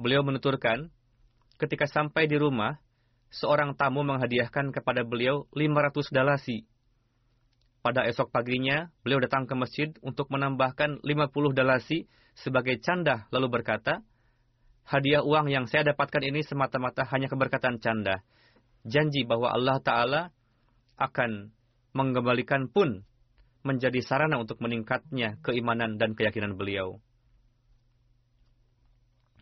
Beliau 0.00 0.24
menuturkan, 0.24 0.88
ketika 1.60 1.84
sampai 1.88 2.26
di 2.26 2.40
rumah, 2.40 2.80
seorang 3.32 3.72
tamu 3.76 4.04
menghadiahkan 4.04 4.72
kepada 4.76 5.04
beliau 5.04 5.48
500 5.56 6.12
dalasi. 6.12 6.68
Pada 7.82 8.06
esok 8.06 8.30
paginya, 8.30 8.92
beliau 9.02 9.18
datang 9.18 9.48
ke 9.48 9.54
masjid 9.58 9.90
untuk 10.04 10.30
menambahkan 10.30 11.02
50 11.02 11.56
dalasi 11.56 12.06
sebagai 12.38 12.78
canda, 12.78 13.26
lalu 13.34 13.60
berkata, 13.60 14.04
hadiah 14.86 15.24
uang 15.24 15.50
yang 15.50 15.66
saya 15.66 15.90
dapatkan 15.90 16.22
ini 16.22 16.46
semata-mata 16.46 17.02
hanya 17.10 17.26
keberkatan 17.26 17.82
canda. 17.82 18.22
Janji 18.86 19.26
bahwa 19.26 19.50
Allah 19.50 19.78
Ta'ala 19.82 20.22
akan 20.98 21.50
mengembalikan 21.94 22.70
pun 22.70 23.02
menjadi 23.62 24.02
sarana 24.02 24.42
untuk 24.42 24.58
meningkatnya 24.58 25.38
keimanan 25.42 25.98
dan 25.98 26.18
keyakinan 26.18 26.58
beliau. 26.58 26.98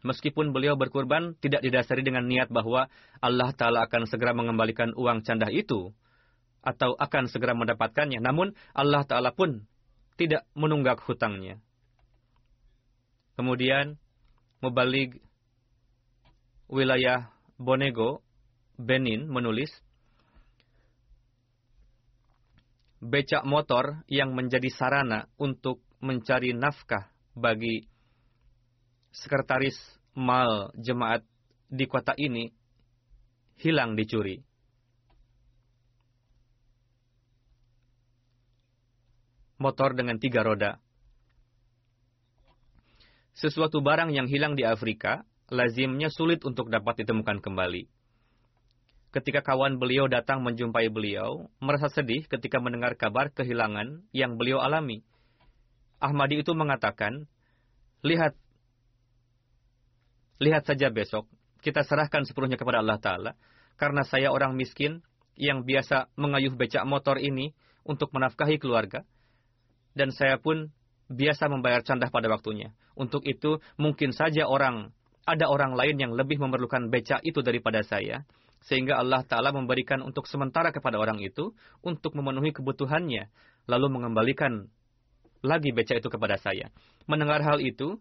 Meskipun 0.00 0.56
beliau 0.56 0.80
berkurban 0.80 1.36
tidak 1.44 1.60
didasari 1.60 2.00
dengan 2.00 2.24
niat 2.24 2.48
bahwa 2.48 2.88
Allah 3.20 3.52
Ta'ala 3.52 3.84
akan 3.84 4.08
segera 4.08 4.32
mengembalikan 4.32 4.96
uang 4.96 5.20
candah 5.20 5.52
itu, 5.52 5.92
atau 6.60 6.96
akan 6.96 7.28
segera 7.28 7.52
mendapatkannya, 7.56 8.20
namun 8.20 8.56
Allah 8.72 9.04
Ta'ala 9.04 9.32
pun 9.32 9.64
tidak 10.16 10.44
menunggak 10.56 11.00
hutangnya. 11.04 11.60
Kemudian, 13.36 13.96
Mubalik 14.60 15.20
wilayah 16.68 17.32
Bonego, 17.56 18.20
Benin 18.76 19.28
menulis, 19.28 19.68
becak 23.00 23.44
motor 23.48 24.04
yang 24.08 24.36
menjadi 24.36 24.68
sarana 24.72 25.28
untuk 25.40 25.80
mencari 26.00 26.52
nafkah 26.52 27.08
bagi 27.32 27.89
sekretaris 29.10 29.76
mal 30.14 30.74
jemaat 30.78 31.26
di 31.70 31.84
kota 31.86 32.14
ini 32.18 32.50
hilang 33.60 33.94
dicuri. 33.94 34.42
Motor 39.60 39.92
dengan 39.92 40.16
tiga 40.16 40.40
roda. 40.40 40.80
Sesuatu 43.36 43.84
barang 43.84 44.08
yang 44.08 44.24
hilang 44.24 44.56
di 44.56 44.64
Afrika, 44.64 45.28
lazimnya 45.52 46.08
sulit 46.08 46.40
untuk 46.48 46.72
dapat 46.72 47.04
ditemukan 47.04 47.44
kembali 47.44 47.84
ketika 49.10 49.42
kawan 49.42 49.82
beliau 49.82 50.06
datang 50.06 50.42
menjumpai 50.46 50.86
beliau, 50.86 51.50
merasa 51.58 51.90
sedih 51.90 52.30
ketika 52.30 52.62
mendengar 52.62 52.94
kabar 52.94 53.30
kehilangan 53.34 54.06
yang 54.14 54.38
beliau 54.38 54.62
alami. 54.62 55.02
Ahmadi 55.98 56.40
itu 56.46 56.54
mengatakan, 56.54 57.26
lihat, 58.06 58.38
lihat 60.40 60.64
saja 60.64 60.88
besok, 60.88 61.28
kita 61.60 61.84
serahkan 61.84 62.24
sepenuhnya 62.24 62.56
kepada 62.56 62.80
Allah 62.80 62.96
Ta'ala, 62.96 63.32
karena 63.76 64.02
saya 64.08 64.32
orang 64.32 64.56
miskin 64.56 65.04
yang 65.36 65.64
biasa 65.64 66.08
mengayuh 66.16 66.56
becak 66.56 66.84
motor 66.88 67.20
ini 67.20 67.52
untuk 67.84 68.12
menafkahi 68.12 68.56
keluarga, 68.56 69.04
dan 69.92 70.10
saya 70.12 70.40
pun 70.40 70.72
biasa 71.12 71.52
membayar 71.52 71.84
candah 71.84 72.08
pada 72.08 72.32
waktunya. 72.32 72.72
Untuk 72.96 73.24
itu, 73.28 73.60
mungkin 73.76 74.16
saja 74.16 74.48
orang, 74.48 74.92
ada 75.28 75.48
orang 75.48 75.76
lain 75.76 75.96
yang 76.00 76.12
lebih 76.16 76.40
memerlukan 76.40 76.88
becak 76.88 77.20
itu 77.24 77.44
daripada 77.44 77.84
saya, 77.84 78.24
sehingga 78.64 79.00
Allah 79.00 79.24
Ta'ala 79.24 79.52
memberikan 79.52 80.00
untuk 80.04 80.28
sementara 80.28 80.72
kepada 80.72 81.00
orang 81.00 81.20
itu 81.20 81.52
untuk 81.80 82.16
memenuhi 82.16 82.52
kebutuhannya, 82.52 83.28
lalu 83.68 83.86
mengembalikan 83.88 84.68
lagi 85.40 85.72
beca 85.72 85.96
itu 85.96 86.08
kepada 86.12 86.36
saya. 86.36 86.68
Mendengar 87.08 87.40
hal 87.40 87.64
itu, 87.64 87.96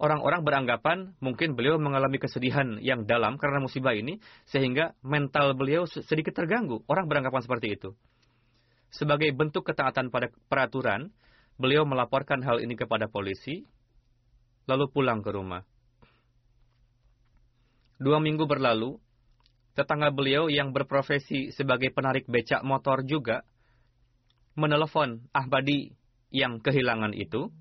orang-orang 0.00 0.40
beranggapan 0.40 1.12
mungkin 1.20 1.52
beliau 1.52 1.76
mengalami 1.76 2.16
kesedihan 2.16 2.80
yang 2.80 3.04
dalam 3.04 3.36
karena 3.36 3.60
musibah 3.60 3.92
ini, 3.92 4.16
sehingga 4.48 4.96
mental 5.04 5.52
beliau 5.52 5.84
sedikit 5.84 6.32
terganggu. 6.32 6.80
Orang 6.88 7.06
beranggapan 7.06 7.44
seperti 7.44 7.76
itu. 7.76 7.92
Sebagai 8.90 9.30
bentuk 9.36 9.68
ketaatan 9.68 10.08
pada 10.08 10.32
peraturan, 10.48 11.12
beliau 11.60 11.84
melaporkan 11.84 12.40
hal 12.40 12.64
ini 12.64 12.74
kepada 12.74 13.06
polisi, 13.06 13.62
lalu 14.64 14.88
pulang 14.88 15.20
ke 15.20 15.30
rumah. 15.30 15.62
Dua 18.00 18.16
minggu 18.16 18.48
berlalu, 18.48 18.96
tetangga 19.76 20.08
beliau 20.08 20.48
yang 20.48 20.72
berprofesi 20.72 21.52
sebagai 21.52 21.92
penarik 21.92 22.24
becak 22.24 22.64
motor 22.64 23.04
juga 23.04 23.44
menelepon 24.56 25.28
Ahmadi 25.36 25.92
yang 26.32 26.58
kehilangan 26.58 27.12
itu, 27.12 27.52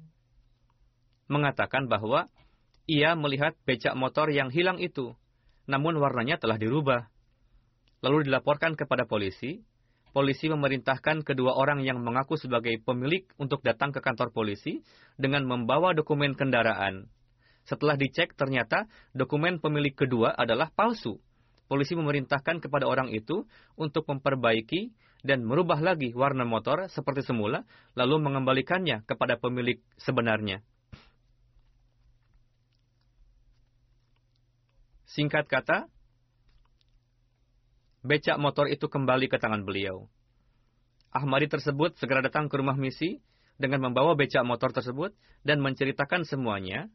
mengatakan 1.30 1.88
bahwa 1.88 2.28
ia 2.90 3.14
melihat 3.14 3.54
becak 3.64 3.94
motor 3.94 4.34
yang 4.34 4.50
hilang 4.50 4.82
itu, 4.82 5.14
namun 5.70 5.96
warnanya 6.02 6.42
telah 6.42 6.58
dirubah. 6.58 7.08
Lalu 8.02 8.28
dilaporkan 8.28 8.74
kepada 8.74 9.06
polisi, 9.06 9.62
polisi 10.12 10.50
memerintahkan 10.50 11.22
kedua 11.22 11.54
orang 11.54 11.86
yang 11.86 12.02
mengaku 12.02 12.36
sebagai 12.36 12.76
pemilik 12.82 13.30
untuk 13.38 13.62
datang 13.62 13.94
ke 13.94 14.02
kantor 14.02 14.34
polisi 14.34 14.82
dengan 15.16 15.46
membawa 15.46 15.94
dokumen 15.94 16.34
kendaraan. 16.34 17.08
Setelah 17.70 17.94
dicek, 17.94 18.34
ternyata 18.34 18.90
dokumen 19.14 19.62
pemilik 19.62 19.94
kedua 19.94 20.34
adalah 20.34 20.74
palsu 20.74 21.22
polisi 21.70 21.94
memerintahkan 21.94 22.66
kepada 22.66 22.90
orang 22.90 23.14
itu 23.14 23.46
untuk 23.78 24.10
memperbaiki 24.10 24.90
dan 25.22 25.46
merubah 25.46 25.78
lagi 25.78 26.10
warna 26.18 26.44
motor 26.44 26.90
seperti 26.90 27.22
semula, 27.22 27.64
lalu 27.94 28.18
mengembalikannya 28.18 29.06
kepada 29.06 29.38
pemilik 29.38 29.78
sebenarnya. 30.02 30.66
Singkat 35.10 35.50
kata, 35.50 35.90
becak 38.06 38.38
motor 38.38 38.70
itu 38.70 38.86
kembali 38.86 39.26
ke 39.26 39.42
tangan 39.42 39.66
beliau. 39.66 40.06
Ahmadi 41.10 41.50
tersebut 41.50 41.98
segera 41.98 42.22
datang 42.22 42.46
ke 42.46 42.56
rumah 42.62 42.78
misi 42.78 43.18
dengan 43.58 43.90
membawa 43.90 44.14
becak 44.14 44.46
motor 44.46 44.70
tersebut 44.70 45.18
dan 45.42 45.60
menceritakan 45.66 46.24
semuanya, 46.30 46.88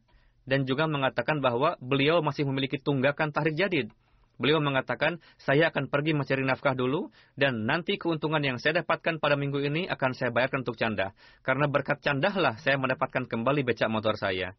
dan 0.47 0.63
juga 0.63 0.87
mengatakan 0.87 1.43
bahwa 1.43 1.75
beliau 1.83 2.23
masih 2.23 2.47
memiliki 2.47 2.79
tunggakan 2.79 3.35
tahrik 3.35 3.59
jadid 3.59 3.91
Beliau 4.35 4.59
mengatakan, 4.59 5.23
saya 5.39 5.71
akan 5.71 5.87
pergi 5.87 6.11
mencari 6.11 6.43
nafkah 6.43 6.75
dulu, 6.75 7.07
dan 7.39 7.63
nanti 7.63 7.95
keuntungan 7.95 8.43
yang 8.43 8.59
saya 8.59 8.83
dapatkan 8.83 9.23
pada 9.23 9.39
minggu 9.39 9.63
ini 9.63 9.87
akan 9.87 10.11
saya 10.11 10.27
bayarkan 10.35 10.67
untuk 10.67 10.75
canda. 10.75 11.15
Karena 11.39 11.71
berkat 11.71 12.03
candahlah 12.03 12.59
saya 12.59 12.75
mendapatkan 12.75 13.31
kembali 13.31 13.63
becak 13.63 13.87
motor 13.87 14.19
saya. 14.19 14.51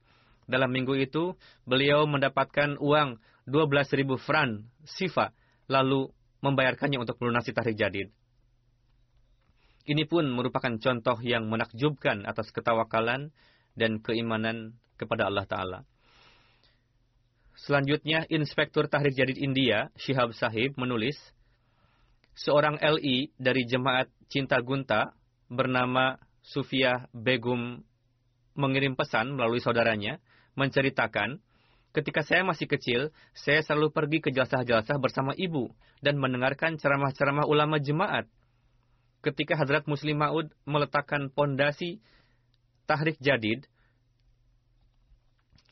Dalam 0.49 0.73
minggu 0.73 0.97
itu, 0.97 1.37
beliau 1.69 2.09
mendapatkan 2.09 2.81
uang 2.81 3.21
12.000 3.46 4.06
fran, 4.18 4.66
sifa, 4.82 5.30
lalu 5.70 6.11
membayarkannya 6.42 6.98
untuk 6.98 7.18
melunasi 7.22 7.54
tarik 7.54 7.78
jadid. 7.78 8.11
Ini 9.87 10.02
pun 10.11 10.26
merupakan 10.26 10.74
contoh 10.82 11.16
yang 11.22 11.46
menakjubkan 11.46 12.26
atas 12.26 12.50
ketawakalan 12.50 13.30
dan 13.78 14.02
keimanan 14.02 14.74
kepada 14.98 15.30
Allah 15.30 15.46
Ta'ala. 15.46 15.80
Selanjutnya, 17.56 18.26
Inspektur 18.28 18.90
Tahrir 18.90 19.14
Jadid 19.14 19.38
India, 19.38 19.88
Shihab 19.96 20.35
Sahib, 20.35 20.74
menulis, 20.76 21.16
seorang 22.37 22.76
LI 22.82 23.32
dari 23.40 23.64
Jemaat 23.64 24.12
Cinta 24.28 24.61
Gunta 24.61 25.14
bernama 25.48 26.20
Sufia 26.44 27.09
Begum 27.14 27.80
mengirim 28.59 28.98
pesan 28.98 29.38
melalui 29.38 29.62
saudaranya 29.62 30.20
menceritakan 30.56 31.40
ketika 31.96 32.20
saya 32.20 32.44
masih 32.44 32.68
kecil, 32.68 33.00
saya 33.32 33.64
selalu 33.64 33.88
pergi 33.88 34.20
ke 34.20 34.28
jelasah-jelasah 34.28 35.00
bersama 35.00 35.32
ibu 35.32 35.72
dan 36.04 36.20
mendengarkan 36.20 36.76
ceramah-ceramah 36.76 37.48
ulama 37.48 37.80
jemaat. 37.80 38.28
Ketika 39.24 39.56
Hadrat 39.56 39.88
Muslim 39.88 40.20
Ma'ud 40.20 40.52
meletakkan 40.68 41.32
pondasi 41.32 42.04
Tahrik 42.85 43.16
Jadid 43.18 43.64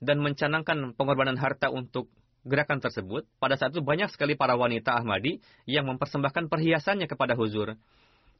dan 0.00 0.24
mencanangkan 0.24 0.96
pengorbanan 0.96 1.36
harta 1.36 1.68
untuk 1.68 2.08
gerakan 2.48 2.80
tersebut, 2.80 3.28
pada 3.36 3.60
saat 3.60 3.76
itu 3.76 3.84
banyak 3.84 4.08
sekali 4.08 4.32
para 4.32 4.56
wanita 4.56 4.96
Ahmadi 4.96 5.44
yang 5.68 5.84
mempersembahkan 5.86 6.48
perhiasannya 6.48 7.04
kepada 7.04 7.36
Huzur. 7.36 7.76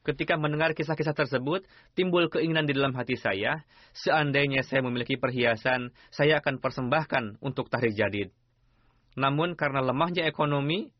Ketika 0.05 0.37
mendengar 0.37 0.77
kisah-kisah 0.77 1.17
tersebut, 1.17 1.65
timbul 1.97 2.29
keinginan 2.29 2.69
di 2.69 2.77
dalam 2.77 2.93
hati 2.93 3.17
saya, 3.17 3.65
seandainya 3.97 4.61
saya 4.61 4.85
memiliki 4.85 5.17
perhiasan, 5.17 5.89
saya 6.13 6.37
akan 6.45 6.61
persembahkan 6.61 7.41
untuk 7.41 7.73
tahrir 7.73 7.89
jadid. 7.97 8.29
Namun 9.17 9.57
karena 9.57 9.81
lemahnya 9.81 10.29
ekonomi, 10.29 10.93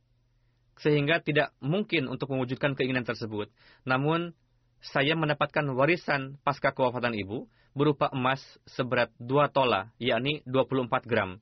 sehingga 0.82 1.22
tidak 1.22 1.54
mungkin 1.62 2.10
untuk 2.10 2.34
mewujudkan 2.34 2.74
keinginan 2.74 3.06
tersebut. 3.06 3.54
Namun, 3.86 4.34
saya 4.82 5.14
mendapatkan 5.14 5.64
warisan 5.78 6.42
pasca 6.42 6.74
kewafatan 6.74 7.14
ibu, 7.14 7.46
berupa 7.78 8.10
emas 8.10 8.42
seberat 8.66 9.14
2 9.22 9.54
tola, 9.54 9.94
yakni 10.02 10.42
24 10.50 11.06
gram. 11.06 11.38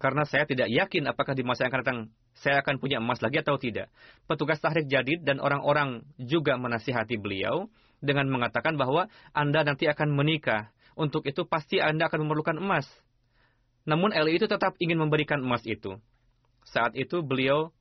Karena 0.00 0.24
saya 0.24 0.48
tidak 0.48 0.72
yakin 0.72 1.04
apakah 1.04 1.36
di 1.36 1.44
masa 1.44 1.68
yang 1.68 1.70
akan 1.76 1.82
datang 1.84 2.00
saya 2.38 2.64
akan 2.64 2.80
punya 2.80 2.98
emas 2.98 3.20
lagi 3.20 3.40
atau 3.40 3.60
tidak. 3.60 3.92
Petugas 4.24 4.58
tahrik 4.58 4.88
jadid 4.88 5.22
dan 5.22 5.38
orang-orang 5.38 6.06
juga 6.16 6.56
menasihati 6.56 7.20
beliau 7.20 7.68
dengan 8.02 8.26
mengatakan 8.28 8.74
bahwa 8.74 9.06
Anda 9.36 9.62
nanti 9.62 9.86
akan 9.86 10.12
menikah. 10.12 10.72
Untuk 10.92 11.24
itu 11.24 11.48
pasti 11.48 11.80
Anda 11.80 12.08
akan 12.08 12.28
memerlukan 12.28 12.56
emas. 12.60 12.84
Namun 13.88 14.12
Eli 14.12 14.36
itu 14.36 14.46
tetap 14.46 14.76
ingin 14.78 15.00
memberikan 15.00 15.40
emas 15.40 15.64
itu. 15.64 15.96
Saat 16.68 16.94
itu 16.94 17.24
beliau 17.24 17.74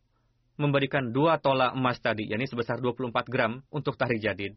memberikan 0.57 1.09
dua 1.09 1.41
tola 1.41 1.73
emas 1.73 1.97
tadi, 2.01 2.29
yakni 2.29 2.45
sebesar 2.45 2.77
24 2.81 3.13
gram 3.29 3.61
untuk 3.73 3.97
tahrik 3.97 4.21
jadid. 4.21 4.53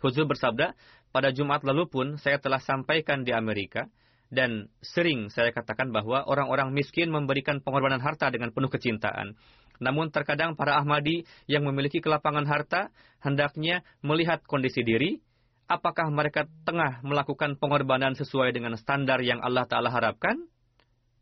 Huzur 0.00 0.24
bersabda, 0.24 0.72
pada 1.12 1.28
Jumat 1.32 1.60
lalu 1.64 1.88
pun 1.88 2.06
saya 2.20 2.40
telah 2.40 2.60
sampaikan 2.60 3.24
di 3.24 3.32
Amerika, 3.36 3.88
dan 4.34 4.66
sering 4.82 5.30
saya 5.30 5.54
katakan 5.54 5.94
bahwa 5.94 6.26
orang-orang 6.26 6.74
miskin 6.74 7.08
memberikan 7.14 7.62
pengorbanan 7.62 8.02
harta 8.02 8.28
dengan 8.34 8.50
penuh 8.50 8.68
kecintaan. 8.68 9.38
Namun 9.78 10.10
terkadang 10.10 10.58
para 10.58 10.78
Ahmadi 10.78 11.26
yang 11.46 11.62
memiliki 11.62 12.02
kelapangan 12.02 12.46
harta 12.46 12.90
hendaknya 13.22 13.86
melihat 14.02 14.42
kondisi 14.46 14.82
diri, 14.82 15.22
apakah 15.70 16.10
mereka 16.10 16.50
tengah 16.66 17.02
melakukan 17.06 17.56
pengorbanan 17.58 18.18
sesuai 18.18 18.54
dengan 18.54 18.74
standar 18.74 19.22
yang 19.22 19.40
Allah 19.40 19.66
Ta'ala 19.66 19.90
harapkan, 19.90 20.46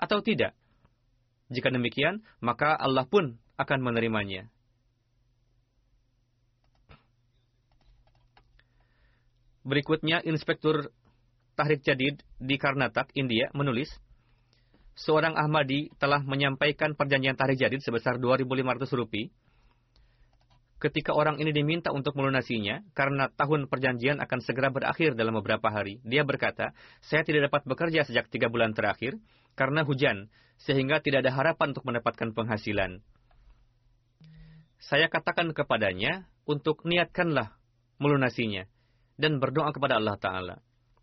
atau 0.03 0.19
tidak. 0.19 0.59
Jika 1.53 1.71
demikian, 1.71 2.27
maka 2.43 2.75
Allah 2.75 3.07
pun 3.07 3.39
akan 3.61 3.79
menerimanya. 3.85 4.51
Berikutnya, 9.63 10.19
Inspektur 10.27 10.91
Tahrik 11.55 11.87
Jadid 11.87 12.19
di 12.43 12.59
Karnatak, 12.59 13.15
India, 13.15 13.47
menulis, 13.55 13.89
seorang 14.99 15.39
Ahmadi 15.39 15.95
telah 15.97 16.21
menyampaikan 16.27 16.99
perjanjian 16.99 17.39
Tahrik 17.39 17.57
Jadid 17.63 17.81
sebesar 17.87 18.19
2.500 18.19 18.99
rupiah. 18.99 19.31
Ketika 20.83 21.15
orang 21.15 21.39
ini 21.39 21.55
diminta 21.55 21.95
untuk 21.95 22.19
melunasinya, 22.19 22.83
karena 22.99 23.31
tahun 23.31 23.71
perjanjian 23.71 24.19
akan 24.19 24.43
segera 24.43 24.75
berakhir 24.75 25.15
dalam 25.15 25.39
beberapa 25.39 25.71
hari, 25.71 26.03
dia 26.03 26.27
berkata, 26.27 26.75
saya 27.07 27.23
tidak 27.23 27.47
dapat 27.47 27.63
bekerja 27.71 28.03
sejak 28.03 28.27
tiga 28.35 28.51
bulan 28.51 28.75
terakhir, 28.75 29.15
karena 29.55 29.87
hujan, 29.87 30.27
sehingga 30.59 30.99
tidak 30.99 31.23
ada 31.23 31.31
harapan 31.39 31.71
untuk 31.71 31.87
mendapatkan 31.87 32.35
penghasilan. 32.35 32.99
Saya 34.83 35.07
katakan 35.07 35.55
kepadanya, 35.55 36.27
untuk 36.51 36.83
niatkanlah 36.83 37.55
melunasinya, 38.03 38.67
dan 39.15 39.39
berdoa 39.39 39.71
kepada 39.71 40.03
Allah 40.03 40.19
Ta'ala. 40.19 40.57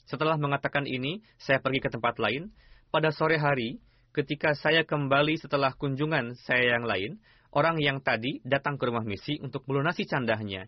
Setelah 0.09 0.41
mengatakan 0.41 0.89
ini, 0.89 1.21
saya 1.37 1.61
pergi 1.61 1.85
ke 1.85 1.89
tempat 1.93 2.17
lain. 2.17 2.49
Pada 2.89 3.13
sore 3.13 3.37
hari, 3.37 3.77
ketika 4.17 4.57
saya 4.57 4.81
kembali 4.81 5.37
setelah 5.37 5.69
kunjungan 5.77 6.33
saya 6.33 6.81
yang 6.81 6.89
lain, 6.89 7.21
orang 7.53 7.77
yang 7.77 8.01
tadi 8.01 8.41
datang 8.41 8.81
ke 8.81 8.89
rumah 8.89 9.05
misi 9.05 9.37
untuk 9.37 9.69
melunasi 9.69 10.09
candahnya. 10.09 10.65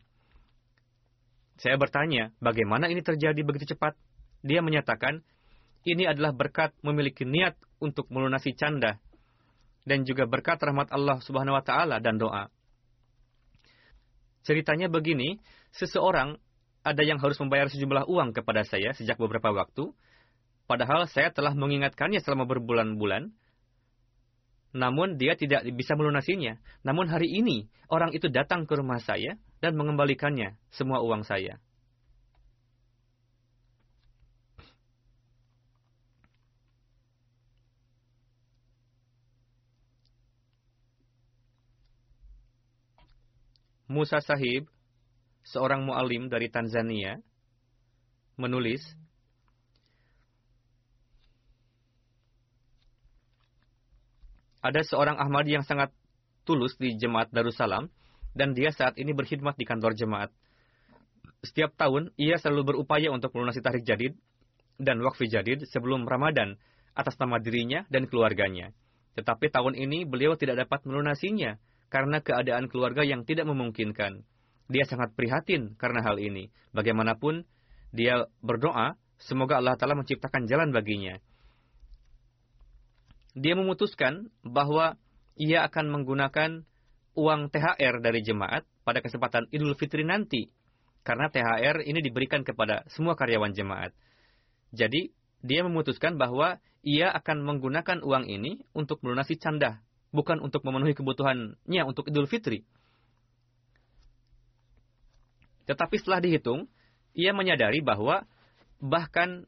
Saya 1.57 1.73
bertanya, 1.81 2.29
bagaimana 2.37 2.85
ini 2.85 3.01
terjadi 3.01 3.41
begitu 3.41 3.73
cepat? 3.73 3.97
Dia 4.45 4.61
menyatakan, 4.61 5.25
ini 5.89 6.05
adalah 6.05 6.33
berkat 6.37 6.77
memiliki 6.85 7.25
niat 7.25 7.57
untuk 7.81 8.05
melunasi 8.13 8.53
canda 8.53 9.01
dan 9.81 10.05
juga 10.05 10.29
berkat 10.29 10.61
rahmat 10.61 10.93
Allah 10.93 11.17
Subhanahu 11.25 11.57
wa 11.57 11.65
taala 11.65 11.97
dan 11.97 12.21
doa. 12.21 12.53
Ceritanya 14.45 14.89
begini, 14.89 15.41
seseorang 15.73 16.37
ada 16.81 17.01
yang 17.05 17.21
harus 17.21 17.37
membayar 17.37 17.69
sejumlah 17.69 18.09
uang 18.09 18.33
kepada 18.33 18.65
saya 18.65 18.93
sejak 18.97 19.21
beberapa 19.21 19.53
waktu, 19.53 19.93
padahal 20.65 21.05
saya 21.05 21.29
telah 21.29 21.53
mengingatkannya 21.53 22.21
selama 22.25 22.49
berbulan-bulan, 22.49 23.29
namun 24.71 25.19
dia 25.19 25.37
tidak 25.37 25.67
bisa 25.75 25.93
melunasinya. 25.93 26.57
Namun 26.81 27.11
hari 27.11 27.29
ini, 27.29 27.69
orang 27.91 28.15
itu 28.15 28.31
datang 28.31 28.65
ke 28.65 28.73
rumah 28.73 29.03
saya 29.03 29.37
dan 29.59 29.77
mengembalikannya 29.77 30.57
semua 30.71 31.03
uang 31.03 31.21
saya. 31.27 31.59
Musa 43.91 44.23
Sahib 44.23 44.71
seorang 45.45 45.85
mu'alim 45.85 46.29
dari 46.29 46.47
Tanzania, 46.47 47.17
menulis, 48.37 48.81
ada 54.61 54.81
seorang 54.85 55.17
Ahmadi 55.17 55.57
yang 55.57 55.65
sangat 55.65 55.89
tulus 56.45 56.77
di 56.77 56.93
Jemaat 56.97 57.33
Darussalam, 57.33 57.89
dan 58.37 58.55
dia 58.55 58.71
saat 58.71 58.95
ini 58.95 59.11
berkhidmat 59.11 59.57
di 59.57 59.65
kantor 59.67 59.97
jemaat. 59.97 60.31
Setiap 61.41 61.73
tahun, 61.73 62.13
ia 62.21 62.37
selalu 62.37 62.73
berupaya 62.75 63.09
untuk 63.09 63.33
melunasi 63.33 63.65
tarik 63.65 63.81
jadid 63.81 64.13
dan 64.77 65.01
wakfi 65.01 65.25
jadid 65.25 65.65
sebelum 65.69 66.05
Ramadan 66.05 66.57
atas 66.93 67.17
nama 67.17 67.41
dirinya 67.41 67.85
dan 67.89 68.05
keluarganya. 68.05 68.73
Tetapi 69.17 69.51
tahun 69.51 69.75
ini 69.75 70.07
beliau 70.07 70.37
tidak 70.37 70.67
dapat 70.67 70.85
melunasinya 70.87 71.59
karena 71.91 72.23
keadaan 72.23 72.71
keluarga 72.71 73.03
yang 73.03 73.27
tidak 73.27 73.49
memungkinkan. 73.49 74.23
Dia 74.71 74.87
sangat 74.87 75.11
prihatin 75.19 75.75
karena 75.75 75.99
hal 75.99 76.15
ini. 76.15 76.47
Bagaimanapun, 76.71 77.43
dia 77.91 78.23
berdoa, 78.39 78.95
semoga 79.19 79.59
Allah 79.59 79.75
Ta'ala 79.75 79.99
menciptakan 79.99 80.47
jalan 80.47 80.71
baginya. 80.71 81.19
Dia 83.35 83.59
memutuskan 83.59 84.31
bahwa 84.47 84.95
ia 85.35 85.67
akan 85.67 85.91
menggunakan 85.91 86.63
uang 87.19 87.51
THR 87.51 87.99
dari 87.99 88.23
jemaat 88.23 88.63
pada 88.87 89.03
kesempatan 89.03 89.51
Idul 89.51 89.75
Fitri 89.75 90.07
nanti. 90.07 90.47
Karena 91.03 91.27
THR 91.27 91.83
ini 91.83 91.99
diberikan 91.99 92.47
kepada 92.47 92.87
semua 92.87 93.19
karyawan 93.19 93.51
jemaat. 93.51 93.91
Jadi, 94.71 95.11
dia 95.43 95.65
memutuskan 95.67 96.15
bahwa 96.15 96.61
ia 96.85 97.11
akan 97.11 97.43
menggunakan 97.43 97.99
uang 98.05 98.29
ini 98.29 98.63
untuk 98.71 99.03
melunasi 99.03 99.35
canda, 99.35 99.83
bukan 100.15 100.39
untuk 100.39 100.63
memenuhi 100.63 100.95
kebutuhannya 100.95 101.81
untuk 101.83 102.07
Idul 102.07 102.29
Fitri. 102.29 102.63
Tetapi 105.69 105.95
setelah 105.99 106.23
dihitung, 106.23 106.67
ia 107.13 107.35
menyadari 107.35 107.83
bahwa 107.83 108.23
bahkan 108.81 109.45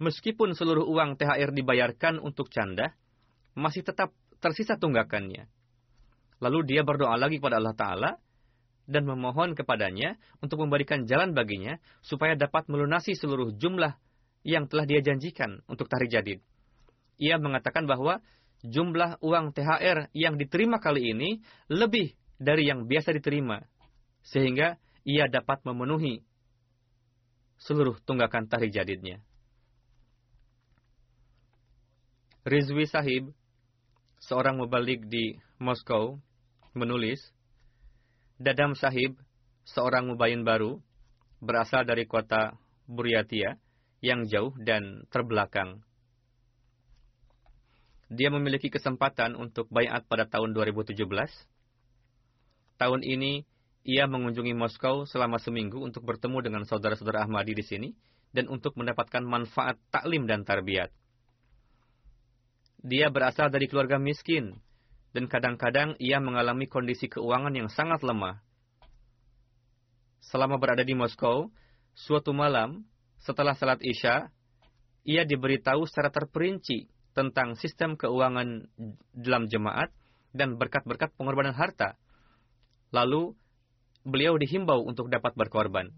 meskipun 0.00 0.56
seluruh 0.56 0.88
uang 0.88 1.20
THR 1.20 1.52
dibayarkan 1.52 2.18
untuk 2.18 2.48
canda, 2.48 2.96
masih 3.52 3.84
tetap 3.84 4.16
tersisa 4.40 4.80
tunggakannya. 4.80 5.46
Lalu 6.40 6.58
dia 6.64 6.82
berdoa 6.82 7.20
lagi 7.20 7.36
kepada 7.36 7.60
Allah 7.60 7.76
Ta'ala 7.76 8.10
dan 8.88 9.04
memohon 9.04 9.52
kepadanya 9.52 10.16
untuk 10.40 10.64
memberikan 10.64 11.04
jalan 11.04 11.36
baginya 11.36 11.76
supaya 12.00 12.34
dapat 12.34 12.66
melunasi 12.66 13.12
seluruh 13.14 13.52
jumlah 13.54 13.94
yang 14.42 14.66
telah 14.66 14.88
dia 14.88 15.04
janjikan 15.04 15.60
untuk 15.68 15.86
tarik 15.92 16.08
jadid. 16.08 16.40
Ia 17.20 17.36
mengatakan 17.36 17.84
bahwa 17.84 18.24
jumlah 18.64 19.20
uang 19.20 19.52
THR 19.52 20.08
yang 20.16 20.40
diterima 20.40 20.80
kali 20.80 21.12
ini 21.12 21.44
lebih 21.68 22.16
dari 22.40 22.64
yang 22.64 22.88
biasa 22.88 23.12
diterima. 23.12 23.60
Sehingga 24.24 24.76
ia 25.04 25.26
dapat 25.26 25.64
memenuhi 25.64 26.20
seluruh 27.60 28.00
tunggakan 28.04 28.48
tarik 28.48 28.72
jadidnya. 28.72 29.20
Rizwi 32.40 32.88
Sahib, 32.88 33.36
seorang 34.16 34.56
mubalik 34.56 35.04
di 35.04 35.36
Moskow, 35.60 36.16
menulis, 36.72 37.20
Dadam 38.40 38.72
Sahib, 38.72 39.20
seorang 39.68 40.08
mubayin 40.08 40.40
baru 40.40 40.80
berasal 41.44 41.84
dari 41.84 42.08
kota 42.08 42.56
Buryatia 42.88 43.60
yang 44.00 44.24
jauh 44.24 44.56
dan 44.56 45.04
terbelakang. 45.12 45.84
Dia 48.08 48.32
memiliki 48.32 48.72
kesempatan 48.72 49.36
untuk 49.36 49.68
bayat 49.68 50.08
pada 50.08 50.24
tahun 50.24 50.56
2017. 50.56 50.96
Tahun 52.80 53.00
ini, 53.04 53.44
ia 53.90 54.06
mengunjungi 54.06 54.54
Moskow 54.54 55.02
selama 55.02 55.42
seminggu 55.42 55.82
untuk 55.82 56.06
bertemu 56.06 56.38
dengan 56.46 56.62
saudara-saudara 56.62 57.26
Ahmadi 57.26 57.58
di 57.58 57.64
sini 57.66 57.88
dan 58.30 58.46
untuk 58.46 58.78
mendapatkan 58.78 59.26
manfaat 59.26 59.82
taklim 59.90 60.30
dan 60.30 60.46
tarbiyat. 60.46 60.94
Dia 62.86 63.10
berasal 63.10 63.50
dari 63.50 63.66
keluarga 63.66 63.98
miskin, 63.98 64.62
dan 65.10 65.26
kadang-kadang 65.26 65.98
ia 65.98 66.22
mengalami 66.22 66.70
kondisi 66.70 67.10
keuangan 67.10 67.50
yang 67.50 67.66
sangat 67.66 68.00
lemah. 68.06 68.38
Selama 70.22 70.62
berada 70.62 70.86
di 70.86 70.94
Moskow, 70.94 71.50
suatu 71.98 72.30
malam, 72.30 72.86
setelah 73.18 73.58
salat 73.58 73.82
Isya, 73.82 74.30
ia 75.02 75.26
diberitahu 75.26 75.84
secara 75.90 76.14
terperinci 76.14 76.86
tentang 77.10 77.58
sistem 77.58 77.98
keuangan 77.98 78.70
dalam 79.18 79.50
jemaat 79.50 79.90
dan 80.30 80.54
berkat-berkat 80.54 81.10
pengorbanan 81.18 81.58
harta. 81.58 81.98
Lalu, 82.94 83.34
beliau 84.04 84.36
dihimbau 84.40 84.84
untuk 84.84 85.12
dapat 85.12 85.36
berkorban. 85.36 85.92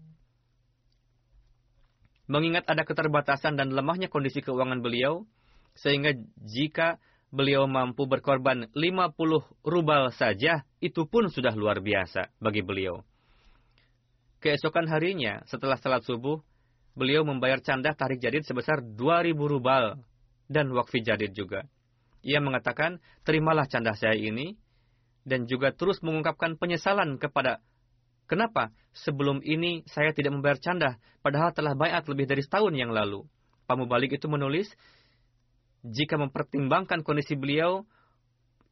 Mengingat 2.27 2.63
ada 2.71 2.87
keterbatasan 2.87 3.59
dan 3.59 3.75
lemahnya 3.75 4.07
kondisi 4.07 4.39
keuangan 4.39 4.79
beliau, 4.79 5.27
sehingga 5.75 6.15
jika 6.39 7.03
beliau 7.33 7.67
mampu 7.67 8.07
berkorban 8.07 8.69
50 8.71 9.65
rubal 9.65 10.13
saja, 10.15 10.63
itu 10.79 11.03
pun 11.09 11.27
sudah 11.27 11.51
luar 11.57 11.83
biasa 11.83 12.31
bagi 12.39 12.63
beliau. 12.63 13.03
Keesokan 14.39 14.87
harinya, 14.87 15.43
setelah 15.47 15.75
salat 15.79 16.03
subuh, 16.03 16.39
beliau 16.93 17.25
membayar 17.25 17.59
canda 17.59 17.91
tarik 17.97 18.21
jadid 18.21 18.45
sebesar 18.45 18.83
2000 18.85 19.33
rubal 19.35 19.97
dan 20.47 20.69
wakfi 20.71 21.01
jadid 21.01 21.33
juga. 21.33 21.65
Ia 22.23 22.39
mengatakan, 22.39 23.03
terimalah 23.27 23.67
canda 23.67 23.97
saya 23.97 24.15
ini, 24.15 24.55
dan 25.27 25.47
juga 25.47 25.71
terus 25.75 25.99
mengungkapkan 26.03 26.55
penyesalan 26.59 27.19
kepada 27.19 27.63
kenapa 28.29 28.73
sebelum 28.93 29.41
ini 29.43 29.83
saya 29.89 30.13
tidak 30.15 30.33
membayar 30.35 30.59
canda, 30.59 30.91
padahal 31.23 31.51
telah 31.51 31.73
bayat 31.73 32.05
lebih 32.07 32.27
dari 32.29 32.41
setahun 32.43 32.73
yang 32.75 32.91
lalu. 32.91 33.25
Pamubalik 33.63 34.11
itu 34.15 34.27
menulis, 34.27 34.67
jika 35.83 36.15
mempertimbangkan 36.15 37.03
kondisi 37.03 37.35
beliau, 37.35 37.83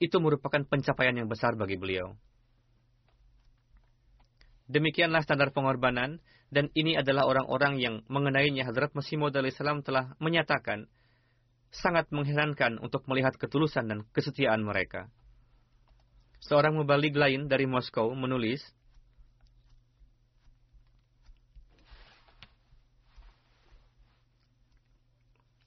itu 0.01 0.17
merupakan 0.17 0.63
pencapaian 0.65 1.13
yang 1.13 1.29
besar 1.29 1.53
bagi 1.59 1.75
beliau. 1.77 2.15
Demikianlah 4.71 5.21
standar 5.21 5.51
pengorbanan, 5.51 6.23
dan 6.51 6.71
ini 6.75 6.95
adalah 6.95 7.27
orang-orang 7.27 7.79
yang 7.79 7.95
mengenainya 8.07 8.67
Hadrat 8.67 8.95
Masih 8.95 9.19
Maud 9.19 9.35
salam 9.51 9.83
telah 9.83 10.15
menyatakan, 10.19 10.87
sangat 11.71 12.11
mengherankan 12.11 12.79
untuk 12.83 13.07
melihat 13.07 13.35
ketulusan 13.39 13.87
dan 13.87 14.03
kesetiaan 14.11 14.63
mereka. 14.63 15.07
Seorang 16.43 16.75
mubalik 16.75 17.15
lain 17.15 17.47
dari 17.47 17.67
Moskow 17.67 18.11
menulis, 18.11 18.59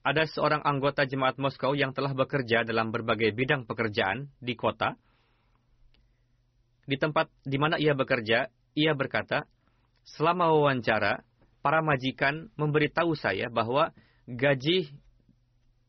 ada 0.05 0.29
seorang 0.29 0.61
anggota 0.61 1.01
jemaat 1.09 1.41
Moskow 1.41 1.73
yang 1.73 1.89
telah 1.89 2.13
bekerja 2.13 2.61
dalam 2.61 2.93
berbagai 2.93 3.33
bidang 3.33 3.65
pekerjaan 3.65 4.29
di 4.37 4.53
kota. 4.53 4.93
Di 6.85 7.01
tempat 7.01 7.33
di 7.41 7.57
mana 7.57 7.81
ia 7.81 7.97
bekerja, 7.97 8.53
ia 8.77 8.93
berkata, 8.93 9.49
selama 10.05 10.53
wawancara, 10.53 11.25
para 11.65 11.81
majikan 11.81 12.53
memberitahu 12.53 13.17
saya 13.17 13.49
bahwa 13.49 13.89
gaji 14.29 14.93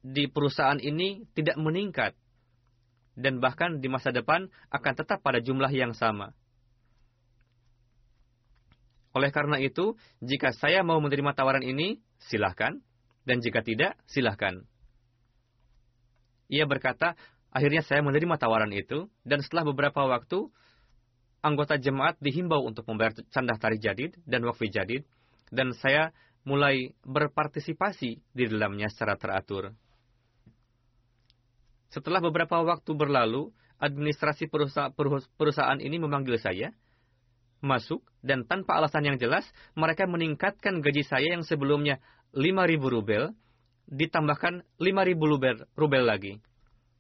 di 0.01 0.25
perusahaan 0.33 0.81
ini 0.81 1.29
tidak 1.37 1.61
meningkat 1.61 2.17
dan 3.21 3.37
bahkan 3.37 3.85
di 3.85 3.93
masa 3.93 4.17
depan 4.17 4.49
akan 4.73 4.95
tetap 4.97 5.21
pada 5.21 5.45
jumlah 5.45 5.69
yang 5.69 5.93
sama. 5.93 6.33
Oleh 9.13 9.29
karena 9.29 9.61
itu, 9.61 9.93
jika 10.25 10.57
saya 10.57 10.81
mau 10.81 10.97
menerima 11.05 11.37
tawaran 11.37 11.65
ini, 11.65 12.01
silahkan 12.33 12.81
dan 13.27 13.43
jika 13.43 13.61
tidak, 13.61 13.99
silahkan. 14.07 14.63
Ia 16.47 16.63
berkata, 16.65 17.19
akhirnya 17.51 17.83
saya 17.83 18.01
menerima 18.07 18.39
tawaran 18.39 18.71
itu, 18.71 19.11
dan 19.27 19.43
setelah 19.43 19.67
beberapa 19.67 20.07
waktu, 20.07 20.47
anggota 21.43 21.75
jemaat 21.75 22.15
dihimbau 22.23 22.63
untuk 22.63 22.87
membayar 22.87 23.19
candah 23.35 23.59
tarik 23.59 23.83
jadid 23.83 24.15
dan 24.23 24.47
wakfi 24.47 24.71
jadid, 24.71 25.03
dan 25.51 25.75
saya 25.75 26.15
mulai 26.47 26.95
berpartisipasi 27.03 28.23
di 28.23 28.45
dalamnya 28.47 28.87
secara 28.87 29.19
teratur. 29.19 29.75
Setelah 31.91 32.23
beberapa 32.23 32.63
waktu 32.63 32.95
berlalu, 32.95 33.51
administrasi 33.83 34.47
perusahaan 35.35 35.81
ini 35.83 35.99
memanggil 35.99 36.39
saya, 36.39 36.71
masuk, 37.59 38.05
dan 38.23 38.47
tanpa 38.47 38.79
alasan 38.79 39.03
yang 39.03 39.19
jelas, 39.19 39.43
mereka 39.75 40.07
meningkatkan 40.07 40.79
gaji 40.79 41.03
saya 41.03 41.35
yang 41.35 41.43
sebelumnya 41.43 41.99
5.000 42.37 42.77
rubel, 42.85 43.33
ditambahkan 43.89 44.61
5.000 44.77 45.17
rubel, 45.17 45.57
rubel 45.73 46.05
lagi. 46.05 46.37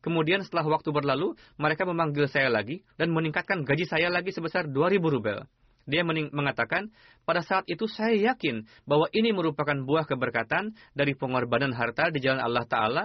Kemudian 0.00 0.40
setelah 0.40 0.80
waktu 0.80 0.88
berlalu, 0.94 1.36
mereka 1.60 1.84
memanggil 1.84 2.24
saya 2.30 2.48
lagi 2.48 2.80
dan 2.96 3.12
meningkatkan 3.12 3.66
gaji 3.66 3.84
saya 3.84 4.08
lagi 4.08 4.32
sebesar 4.32 4.64
2.000 4.70 4.96
rubel. 5.02 5.44
Dia 5.86 6.02
mengatakan, 6.06 6.90
pada 7.22 7.46
saat 7.46 7.62
itu 7.70 7.86
saya 7.86 8.34
yakin 8.34 8.66
bahwa 8.88 9.06
ini 9.14 9.30
merupakan 9.30 9.74
buah 9.86 10.02
keberkatan 10.08 10.74
dari 10.96 11.14
pengorbanan 11.14 11.70
harta 11.70 12.10
di 12.10 12.18
jalan 12.18 12.42
Allah 12.42 12.66
Ta'ala 12.66 13.04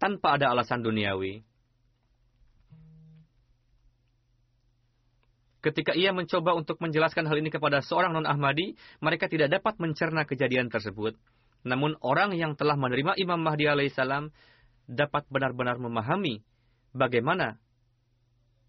tanpa 0.00 0.40
ada 0.40 0.48
alasan 0.48 0.80
duniawi. 0.80 1.44
Ketika 5.62 5.94
ia 5.94 6.10
mencoba 6.10 6.58
untuk 6.58 6.80
menjelaskan 6.82 7.28
hal 7.28 7.38
ini 7.38 7.52
kepada 7.52 7.84
seorang 7.84 8.16
non-Ahmadi, 8.16 8.74
mereka 8.98 9.30
tidak 9.30 9.52
dapat 9.52 9.78
mencerna 9.78 10.26
kejadian 10.26 10.66
tersebut. 10.72 11.14
Namun 11.62 11.94
orang 12.02 12.34
yang 12.34 12.58
telah 12.58 12.74
menerima 12.74 13.14
Imam 13.18 13.38
Mahdi 13.38 13.70
alaihissalam 13.70 14.34
dapat 14.90 15.26
benar-benar 15.30 15.78
memahami 15.78 16.42
bagaimana 16.90 17.62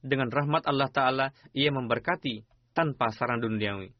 dengan 0.03 0.29
rahmat 0.29 0.67
Allah 0.67 0.89
Ta'ala 0.91 1.25
ia 1.55 1.71
memberkati 1.71 2.43
tanpa 2.75 3.09
saran 3.15 3.39
duniawi. 3.39 3.95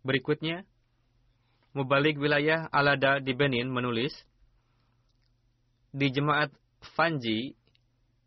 Berikutnya, 0.00 0.64
Mubalik 1.76 2.16
wilayah 2.18 2.66
Alada 2.72 3.20
di 3.20 3.30
Benin 3.36 3.70
menulis, 3.70 4.10
di 5.92 6.08
jemaat 6.10 6.50
Fanji 6.96 7.54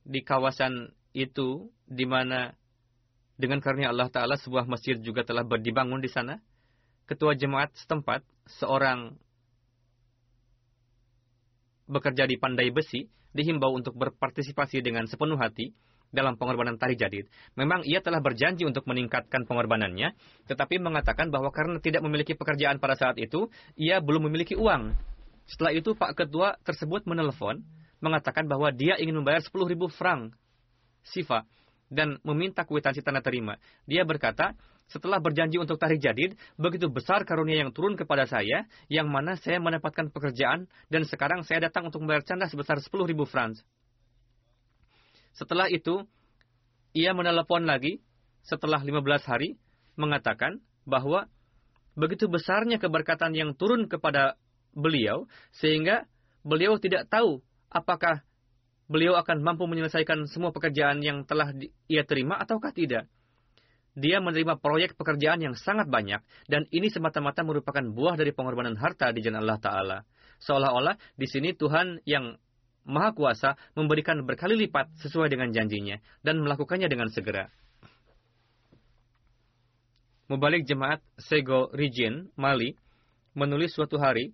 di 0.06 0.20
kawasan 0.22 0.94
itu 1.18 1.74
di 1.90 2.06
mana 2.06 2.54
dengan 3.34 3.58
karunia 3.60 3.90
Allah 3.90 4.10
Ta'ala, 4.14 4.38
sebuah 4.38 4.70
masjid 4.70 4.98
juga 4.98 5.26
telah 5.26 5.42
dibangun 5.46 6.00
di 6.00 6.10
sana. 6.10 6.38
Ketua 7.10 7.36
jemaat 7.36 7.74
setempat, 7.76 8.24
seorang 8.62 9.18
bekerja 11.90 12.24
di 12.30 12.40
pandai 12.40 12.72
besi, 12.72 13.10
dihimbau 13.36 13.76
untuk 13.76 13.98
berpartisipasi 13.98 14.80
dengan 14.80 15.04
sepenuh 15.10 15.36
hati 15.36 15.76
dalam 16.14 16.38
pengorbanan 16.38 16.78
tari 16.78 16.94
jadid. 16.94 17.26
Memang 17.58 17.82
ia 17.84 18.00
telah 18.00 18.22
berjanji 18.22 18.64
untuk 18.70 18.86
meningkatkan 18.86 19.50
pengorbanannya, 19.50 20.14
tetapi 20.46 20.78
mengatakan 20.78 21.34
bahwa 21.34 21.50
karena 21.50 21.82
tidak 21.82 22.06
memiliki 22.06 22.38
pekerjaan 22.38 22.78
pada 22.78 22.94
saat 22.94 23.18
itu, 23.18 23.50
ia 23.74 23.98
belum 23.98 24.30
memiliki 24.30 24.54
uang. 24.54 24.94
Setelah 25.50 25.74
itu 25.76 25.98
Pak 25.98 26.14
Ketua 26.16 26.56
tersebut 26.62 27.04
menelpon, 27.10 27.66
mengatakan 28.00 28.46
bahwa 28.46 28.70
dia 28.70 28.96
ingin 29.02 29.20
membayar 29.20 29.42
10.000 29.42 29.74
franc 29.92 30.38
sifa 31.04 31.44
dan 31.94 32.18
meminta 32.26 32.66
kuitansi 32.66 33.06
tanda 33.06 33.22
terima. 33.22 33.62
Dia 33.86 34.02
berkata, 34.02 34.58
setelah 34.90 35.22
berjanji 35.22 35.62
untuk 35.62 35.78
tarik 35.78 36.02
jadid, 36.02 36.36
begitu 36.58 36.90
besar 36.90 37.24
karunia 37.24 37.62
yang 37.64 37.72
turun 37.72 37.94
kepada 37.94 38.26
saya, 38.26 38.66
yang 38.90 39.08
mana 39.08 39.38
saya 39.40 39.62
mendapatkan 39.62 40.10
pekerjaan, 40.10 40.66
dan 40.90 41.06
sekarang 41.06 41.46
saya 41.46 41.70
datang 41.70 41.88
untuk 41.88 42.04
membayar 42.04 42.26
canda 42.26 42.50
sebesar 42.50 42.82
10 42.82 42.90
ribu 43.06 43.24
francs. 43.24 43.62
Setelah 45.34 45.70
itu, 45.72 46.06
ia 46.94 47.14
menelepon 47.14 47.66
lagi, 47.66 48.02
setelah 48.46 48.82
15 48.82 49.26
hari, 49.26 49.56
mengatakan 49.96 50.62
bahwa 50.84 51.30
begitu 51.96 52.28
besarnya 52.28 52.82
keberkatan 52.82 53.34
yang 53.34 53.56
turun 53.58 53.88
kepada 53.88 54.38
beliau, 54.74 55.26
sehingga 55.58 56.06
beliau 56.46 56.78
tidak 56.78 57.08
tahu 57.08 57.42
apakah 57.72 58.22
beliau 58.88 59.16
akan 59.20 59.42
mampu 59.44 59.68
menyelesaikan 59.68 60.28
semua 60.28 60.52
pekerjaan 60.52 61.00
yang 61.00 61.24
telah 61.24 61.52
ia 61.88 62.04
terima 62.04 62.40
ataukah 62.40 62.72
tidak. 62.76 63.08
Dia 63.94 64.18
menerima 64.18 64.58
proyek 64.58 64.98
pekerjaan 64.98 65.38
yang 65.38 65.54
sangat 65.54 65.86
banyak, 65.86 66.18
dan 66.50 66.66
ini 66.74 66.90
semata-mata 66.90 67.46
merupakan 67.46 67.86
buah 67.86 68.18
dari 68.18 68.34
pengorbanan 68.34 68.74
harta 68.74 69.14
di 69.14 69.22
jalan 69.22 69.46
Allah 69.46 69.62
Ta'ala. 69.62 69.98
Seolah-olah 70.42 70.98
di 71.14 71.30
sini 71.30 71.54
Tuhan 71.54 72.02
yang 72.10 72.34
Maha 72.84 73.14
Kuasa 73.16 73.56
memberikan 73.78 74.26
berkali 74.26 74.60
lipat 74.66 74.92
sesuai 75.00 75.32
dengan 75.32 75.54
janjinya 75.54 76.02
dan 76.26 76.42
melakukannya 76.42 76.90
dengan 76.90 77.08
segera. 77.14 77.48
Mubalik 80.28 80.66
jemaat 80.66 81.00
Sego 81.22 81.70
Region, 81.72 82.34
Mali, 82.34 82.74
menulis 83.38 83.78
suatu 83.78 84.02
hari, 84.02 84.34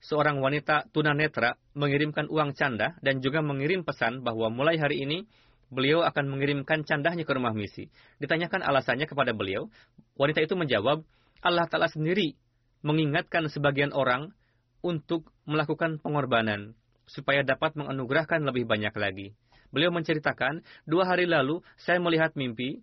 seorang 0.00 0.38
wanita 0.38 0.88
tunanetra 0.92 1.56
mengirimkan 1.72 2.28
uang 2.28 2.54
canda 2.54 2.94
dan 3.00 3.20
juga 3.24 3.40
mengirim 3.40 3.82
pesan 3.82 4.22
bahwa 4.22 4.52
mulai 4.52 4.76
hari 4.76 5.02
ini 5.02 5.26
beliau 5.68 6.06
akan 6.06 6.30
mengirimkan 6.30 6.86
candahnya 6.86 7.26
ke 7.26 7.32
rumah 7.34 7.52
misi. 7.52 7.90
Ditanyakan 8.22 8.62
alasannya 8.62 9.06
kepada 9.10 9.34
beliau, 9.34 9.66
wanita 10.14 10.42
itu 10.42 10.54
menjawab, 10.54 11.02
Allah 11.42 11.66
Ta'ala 11.66 11.90
sendiri 11.90 12.38
mengingatkan 12.86 13.50
sebagian 13.50 13.90
orang 13.90 14.30
untuk 14.84 15.26
melakukan 15.42 15.98
pengorbanan 15.98 16.78
supaya 17.06 17.42
dapat 17.42 17.74
menganugerahkan 17.74 18.42
lebih 18.46 18.66
banyak 18.66 18.94
lagi. 18.94 19.28
Beliau 19.74 19.90
menceritakan, 19.90 20.62
dua 20.86 21.10
hari 21.10 21.26
lalu 21.26 21.62
saya 21.74 21.98
melihat 21.98 22.34
mimpi 22.38 22.82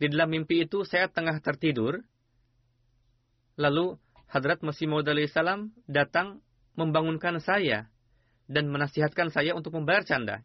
di 0.00 0.06
dalam 0.10 0.32
mimpi 0.32 0.64
itu 0.64 0.82
saya 0.82 1.06
tengah 1.06 1.38
tertidur. 1.38 2.02
Lalu 3.60 4.00
Hadrat 4.32 4.64
Masih 4.64 4.88
Maud 4.88 5.04
salam 5.28 5.76
datang 5.84 6.40
membangunkan 6.78 7.38
saya 7.42 7.88
dan 8.48 8.68
menasihatkan 8.68 9.32
saya 9.32 9.56
untuk 9.56 9.76
membayar 9.76 10.04
canda. 10.04 10.44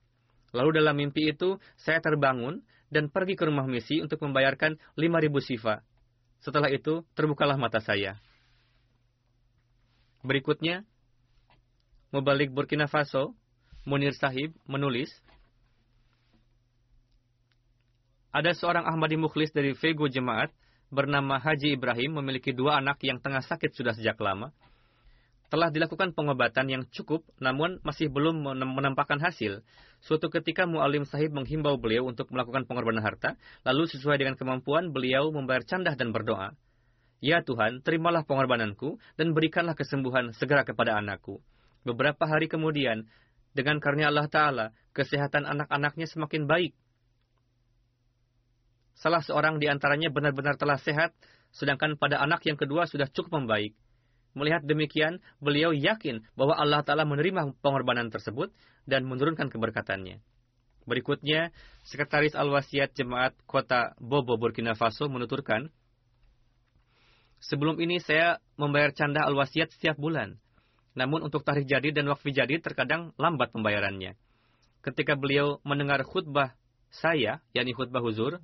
Lalu 0.55 0.79
dalam 0.79 0.95
mimpi 0.95 1.31
itu 1.31 1.59
saya 1.75 1.99
terbangun 1.99 2.63
dan 2.87 3.11
pergi 3.11 3.35
ke 3.35 3.43
rumah 3.43 3.67
misi 3.67 3.99
untuk 3.99 4.23
membayarkan 4.23 4.79
5.000 4.95 5.03
sifa. 5.43 5.83
Setelah 6.39 6.71
itu 6.71 7.03
terbukalah 7.17 7.59
mata 7.59 7.83
saya. 7.83 8.15
Berikutnya, 10.23 10.87
Mubalik 12.15 12.55
Burkina 12.55 12.87
Faso, 12.87 13.35
Munir 13.83 14.15
Sahib 14.15 14.55
menulis, 14.67 15.11
Ada 18.37 18.53
seorang 18.53 18.85
Ahmadi 18.85 19.17
Mukhlis 19.17 19.49
dari 19.49 19.73
Vego 19.73 20.05
Jemaat 20.05 20.53
bernama 20.93 21.41
Haji 21.41 21.73
Ibrahim 21.73 22.21
memiliki 22.21 22.53
dua 22.53 22.77
anak 22.77 23.01
yang 23.01 23.17
tengah 23.17 23.41
sakit 23.41 23.73
sudah 23.73 23.97
sejak 23.97 24.13
lama. 24.21 24.53
Telah 25.47 25.71
dilakukan 25.71 26.11
pengobatan 26.11 26.67
yang 26.67 26.83
cukup, 26.91 27.23
namun 27.39 27.79
masih 27.79 28.11
belum 28.11 28.43
menampakkan 28.51 29.15
hasil. 29.23 29.63
Suatu 30.03 30.27
ketika 30.27 30.67
Mu'alim 30.67 31.07
Sahib 31.07 31.31
menghimbau 31.31 31.79
beliau 31.79 32.03
untuk 32.03 32.27
melakukan 32.35 32.67
pengorbanan 32.67 32.99
harta, 32.99 33.39
lalu 33.63 33.87
sesuai 33.87 34.19
dengan 34.19 34.35
kemampuan 34.35 34.91
beliau 34.91 35.31
membayar 35.31 35.63
candah 35.63 35.95
dan 35.95 36.11
berdoa. 36.11 36.51
Ya 37.23 37.41
Tuhan, 37.41 37.79
terimalah 37.81 38.27
pengorbananku 38.27 38.99
dan 39.15 39.31
berikanlah 39.31 39.73
kesembuhan 39.73 40.35
segera 40.35 40.67
kepada 40.67 40.99
anakku. 40.99 41.39
Beberapa 41.87 42.27
hari 42.27 42.51
kemudian, 42.51 43.07
dengan 43.55 43.79
karunia 43.79 44.11
Allah 44.11 44.27
Ta'ala, 44.27 44.65
kesehatan 44.91 45.47
anak-anaknya 45.47 46.11
semakin 46.11 46.45
baik 46.45 46.75
salah 48.97 49.21
seorang 49.21 49.61
di 49.61 49.69
antaranya 49.69 50.09
benar-benar 50.09 50.57
telah 50.57 50.81
sehat, 50.81 51.13
sedangkan 51.53 51.95
pada 52.01 52.17
anak 52.17 52.43
yang 52.49 52.57
kedua 52.57 52.89
sudah 52.89 53.05
cukup 53.13 53.41
membaik. 53.41 53.77
Melihat 54.37 54.61
demikian, 54.61 55.17
beliau 55.41 55.73
yakin 55.73 56.21
bahwa 56.37 56.53
Allah 56.53 56.85
Ta'ala 56.85 57.09
menerima 57.09 57.57
pengorbanan 57.65 58.13
tersebut 58.13 58.53
dan 58.85 59.09
menurunkan 59.09 59.49
keberkatannya. 59.49 60.21
Berikutnya, 60.85 61.49
Sekretaris 61.83 62.37
Al-Wasiat 62.37 62.93
Jemaat 62.93 63.33
Kota 63.49 63.97
Bobo, 63.97 64.37
Burkina 64.37 64.77
Faso 64.77 65.09
menuturkan, 65.09 65.73
Sebelum 67.37 67.77
ini 67.77 68.01
saya 68.01 68.41
membayar 68.57 68.89
canda 68.93 69.21
Al-Wasiat 69.21 69.69
setiap 69.69 69.97
bulan. 69.97 70.41
Namun 70.97 71.21
untuk 71.21 71.45
tarikh 71.45 71.69
jadi 71.69 71.93
dan 71.93 72.09
wakfi 72.09 72.33
jadi 72.33 72.57
terkadang 72.57 73.13
lambat 73.21 73.53
pembayarannya. 73.53 74.17
Ketika 74.81 75.13
beliau 75.13 75.61
mendengar 75.61 76.01
khutbah 76.01 76.57
saya, 76.89 77.45
yakni 77.53 77.77
khutbah 77.77 78.01
huzur, 78.01 78.41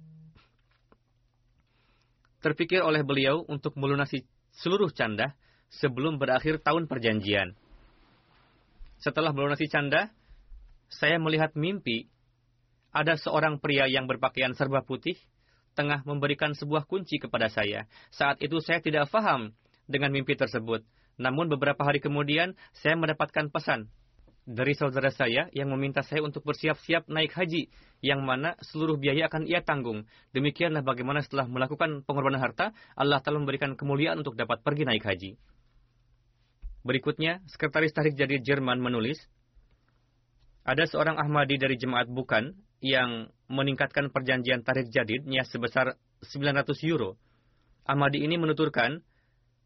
terpikir 2.45 2.85
oleh 2.85 3.01
beliau 3.01 3.41
untuk 3.49 3.73
melunasi 3.79 4.29
seluruh 4.61 4.93
canda 4.93 5.33
sebelum 5.81 6.21
berakhir 6.21 6.61
tahun 6.61 6.85
perjanjian. 6.85 7.57
Setelah 9.01 9.33
melunasi 9.33 9.67
canda, 9.67 10.13
saya 10.87 11.17
melihat 11.17 11.57
mimpi 11.57 12.07
ada 12.93 13.17
seorang 13.17 13.57
pria 13.57 13.89
yang 13.89 14.05
berpakaian 14.05 14.53
serba 14.53 14.85
putih 14.85 15.17
tengah 15.73 16.05
memberikan 16.05 16.53
sebuah 16.53 16.85
kunci 16.85 17.17
kepada 17.17 17.49
saya. 17.49 17.89
Saat 18.13 18.39
itu 18.45 18.61
saya 18.61 18.77
tidak 18.79 19.09
faham 19.09 19.51
dengan 19.89 20.13
mimpi 20.13 20.37
tersebut. 20.37 20.85
Namun 21.17 21.49
beberapa 21.49 21.81
hari 21.81 21.97
kemudian 21.97 22.53
saya 22.77 22.93
mendapatkan 22.93 23.49
pesan 23.49 23.89
dari 24.43 24.75
saudara 24.75 25.07
saya 25.09 25.47
yang 25.55 25.71
meminta 25.71 26.03
saya 26.03 26.19
untuk 26.19 26.43
bersiap-siap 26.43 27.07
naik 27.07 27.31
haji, 27.31 27.71
yang 28.03 28.21
mana 28.21 28.59
seluruh 28.59 28.99
biaya 28.99 29.31
akan 29.31 29.47
ia 29.47 29.63
tanggung. 29.63 30.03
Demikianlah 30.35 30.83
bagaimana 30.83 31.23
setelah 31.23 31.47
melakukan 31.47 32.03
pengorbanan 32.03 32.43
harta, 32.43 32.75
Allah 32.93 33.23
telah 33.23 33.39
memberikan 33.39 33.73
kemuliaan 33.79 34.19
untuk 34.19 34.35
dapat 34.35 34.59
pergi 34.61 34.83
naik 34.83 35.03
haji. 35.03 35.39
Berikutnya, 36.83 37.39
Sekretaris 37.47 37.95
Tarik 37.95 38.15
Jadi 38.19 38.43
Jerman 38.43 38.79
menulis, 38.83 39.19
ada 40.63 40.83
seorang 40.87 41.19
Ahmadi 41.19 41.59
dari 41.59 41.75
jemaat 41.75 42.07
bukan 42.07 42.55
yang 42.83 43.31
meningkatkan 43.51 44.11
perjanjian 44.11 44.63
tarik 44.63 44.91
jadidnya 44.91 45.43
sebesar 45.47 45.95
900 46.23 46.67
euro. 46.87 47.15
Ahmadi 47.83 48.23
ini 48.23 48.39
menuturkan, 48.39 49.03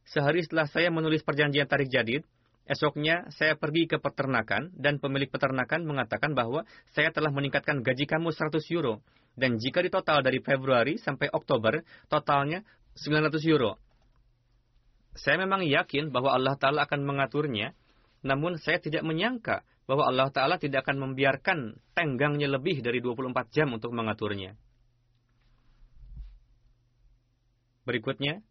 sehari 0.06 0.42
setelah 0.46 0.66
saya 0.70 0.90
menulis 0.90 1.22
perjanjian 1.22 1.70
tarik 1.70 1.90
jadid, 1.90 2.26
Esoknya 2.68 3.32
saya 3.32 3.56
pergi 3.56 3.88
ke 3.88 3.96
peternakan 3.96 4.76
dan 4.76 5.00
pemilik 5.00 5.32
peternakan 5.32 5.88
mengatakan 5.88 6.36
bahwa 6.36 6.68
saya 6.92 7.16
telah 7.16 7.32
meningkatkan 7.32 7.80
gaji 7.80 8.04
kamu 8.04 8.36
100 8.36 8.60
euro. 8.76 9.00
Dan 9.40 9.56
jika 9.56 9.80
ditotal 9.80 10.20
dari 10.20 10.44
Februari 10.44 11.00
sampai 11.00 11.32
Oktober, 11.32 11.80
totalnya 12.12 12.68
900 13.00 13.40
euro. 13.48 13.80
Saya 15.18 15.42
memang 15.42 15.66
yakin 15.66 16.14
bahwa 16.14 16.32
Allah 16.32 16.54
Ta'ala 16.56 16.86
akan 16.86 17.02
mengaturnya, 17.02 17.74
namun 18.22 18.62
saya 18.62 18.78
tidak 18.78 19.02
menyangka 19.02 19.66
bahwa 19.90 20.06
Allah 20.06 20.30
Ta'ala 20.30 20.56
tidak 20.62 20.86
akan 20.86 21.10
membiarkan 21.10 21.80
tenggangnya 21.98 22.48
lebih 22.52 22.86
dari 22.86 23.02
24 23.02 23.34
jam 23.50 23.74
untuk 23.74 23.92
mengaturnya. 23.98 24.54
Berikutnya, 27.88 28.44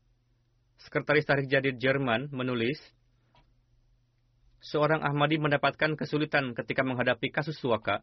Sekretaris 0.80 1.28
Tarik 1.28 1.46
Jadid 1.52 1.76
Jerman 1.76 2.32
menulis, 2.32 2.80
seorang 4.64 5.04
Ahmadi 5.04 5.36
mendapatkan 5.36 5.94
kesulitan 5.94 6.56
ketika 6.56 6.80
menghadapi 6.82 7.28
kasus 7.30 7.56
suaka, 7.60 8.00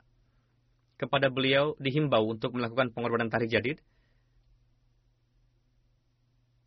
kepada 0.97 1.27
beliau 1.33 1.73
dihimbau 1.81 2.23
untuk 2.29 2.53
melakukan 2.55 2.93
pengorbanan 2.93 3.27
tarik 3.27 3.49
jadid. 3.49 3.81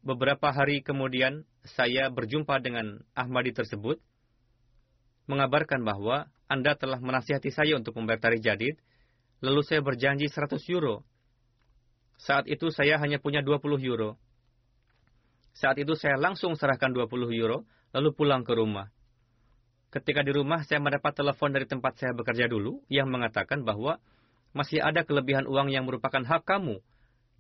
Beberapa 0.07 0.55
hari 0.55 0.87
kemudian, 0.87 1.43
saya 1.67 2.07
berjumpa 2.15 2.63
dengan 2.63 3.03
Ahmadi 3.19 3.51
tersebut, 3.51 3.99
mengabarkan 5.27 5.83
bahwa 5.83 6.31
Anda 6.47 6.79
telah 6.79 7.03
menasihati 7.03 7.51
saya 7.51 7.75
untuk 7.75 7.99
membayar 7.99 8.31
tarik 8.31 8.39
jadid, 8.39 8.79
lalu 9.43 9.67
saya 9.67 9.83
berjanji 9.83 10.31
100 10.31 10.63
euro. 10.71 11.03
Saat 12.23 12.47
itu 12.47 12.71
saya 12.71 13.03
hanya 13.03 13.19
punya 13.19 13.43
20 13.43 13.83
euro. 13.83 14.15
Saat 15.59 15.83
itu 15.83 15.99
saya 15.99 16.15
langsung 16.15 16.55
serahkan 16.55 16.95
20 16.95 17.11
euro, 17.35 17.67
lalu 17.91 18.15
pulang 18.15 18.47
ke 18.47 18.55
rumah. 18.55 18.87
Ketika 19.91 20.23
di 20.23 20.31
rumah, 20.31 20.63
saya 20.63 20.79
mendapat 20.79 21.19
telepon 21.19 21.51
dari 21.51 21.67
tempat 21.67 21.99
saya 21.99 22.15
bekerja 22.15 22.47
dulu 22.47 22.79
yang 22.87 23.11
mengatakan 23.11 23.67
bahwa 23.67 23.99
masih 24.55 24.79
ada 24.79 25.03
kelebihan 25.03 25.51
uang 25.51 25.67
yang 25.75 25.83
merupakan 25.83 26.23
hak 26.23 26.47
kamu. 26.47 26.79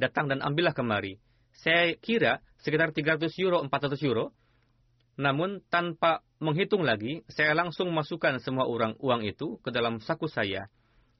Datang 0.03 0.27
dan 0.27 0.43
ambillah 0.43 0.75
kemari. 0.75 1.23
Saya 1.57 1.97
kira 1.97 2.45
sekitar 2.61 2.93
300 2.93 3.33
euro, 3.43 3.61
400 3.65 4.01
euro. 4.07 4.33
Namun 5.17 5.65
tanpa 5.73 6.21
menghitung 6.45 6.85
lagi, 6.85 7.25
saya 7.33 7.57
langsung 7.57 7.89
masukkan 7.93 8.37
semua 8.37 8.69
uang, 8.69 9.01
uang 9.01 9.25
itu 9.25 9.57
ke 9.65 9.73
dalam 9.73 9.97
saku 10.05 10.29
saya. 10.29 10.69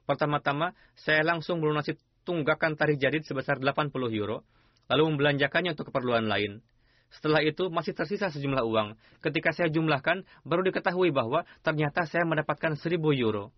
Pertama-tama, 0.05 0.77
saya 0.95 1.25
langsung 1.25 1.65
melunasi 1.65 1.97
tunggakan 2.29 2.77
tarikh 2.77 3.01
jadid 3.01 3.25
sebesar 3.25 3.57
80 3.59 3.91
euro, 4.13 4.45
lalu 4.93 5.03
membelanjakannya 5.17 5.73
untuk 5.73 5.89
keperluan 5.89 6.29
lain. 6.29 6.61
Setelah 7.09 7.41
itu 7.41 7.71
masih 7.71 7.95
tersisa 7.95 8.29
sejumlah 8.29 8.67
uang. 8.67 8.99
Ketika 9.25 9.55
saya 9.55 9.71
jumlahkan, 9.71 10.27
baru 10.43 10.67
diketahui 10.69 11.15
bahwa 11.15 11.47
ternyata 11.63 12.05
saya 12.05 12.27
mendapatkan 12.27 12.77
1000 12.77 12.99
euro. 13.17 13.55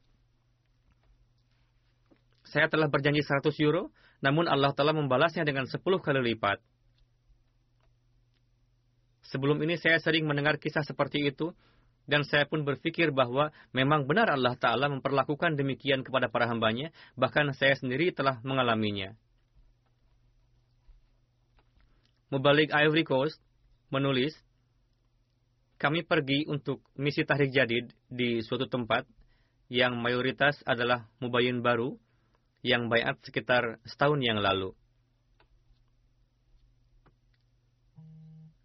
Saya 2.48 2.70
telah 2.70 2.88
berjanji 2.88 3.20
100 3.20 3.52
euro, 3.60 3.92
namun 4.24 4.48
Allah 4.48 4.72
telah 4.72 4.96
membalasnya 4.96 5.44
dengan 5.44 5.68
10 5.68 5.80
kali 6.00 6.32
lipat. 6.32 6.62
Sebelum 9.28 9.60
ini 9.60 9.76
saya 9.76 10.00
sering 10.00 10.24
mendengar 10.24 10.56
kisah 10.56 10.80
seperti 10.84 11.28
itu, 11.28 11.52
dan 12.08 12.24
saya 12.24 12.48
pun 12.48 12.64
berpikir 12.64 13.12
bahwa 13.12 13.52
memang 13.76 14.08
benar 14.08 14.32
Allah 14.32 14.56
Ta'ala 14.56 14.88
memperlakukan 14.88 15.60
demikian 15.60 16.00
kepada 16.00 16.32
para 16.32 16.48
hambanya, 16.48 16.88
bahkan 17.12 17.52
saya 17.52 17.76
sendiri 17.76 18.16
telah 18.16 18.40
mengalaminya. 18.40 19.12
Mubalik 22.32 22.72
Ivory 22.72 23.04
Coast 23.04 23.36
menulis, 23.92 24.32
kami 25.76 26.04
pergi 26.04 26.48
untuk 26.48 26.80
misi 26.96 27.28
tahrik 27.28 27.52
jadid 27.52 27.92
di 28.08 28.40
suatu 28.40 28.64
tempat 28.68 29.04
yang 29.68 30.00
mayoritas 30.00 30.56
adalah 30.64 31.04
mubayin 31.20 31.60
baru 31.60 31.96
yang 32.64 32.88
bayat 32.88 33.20
sekitar 33.20 33.80
setahun 33.84 34.20
yang 34.24 34.40
lalu. 34.40 34.72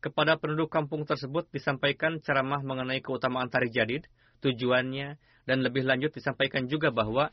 Kepada 0.04 0.36
penduduk 0.36 0.68
kampung 0.68 1.08
tersebut 1.08 1.47
disampaikan 1.56 2.20
ceramah 2.20 2.60
mengenai 2.60 2.99
keutamaan 2.99 3.47
tarik 3.47 3.72
jadid, 3.72 4.04
tujuannya, 4.43 5.16
dan 5.47 5.58
lebih 5.64 5.88
lanjut 5.88 6.12
disampaikan 6.12 6.68
juga 6.68 6.91
bahwa 6.91 7.32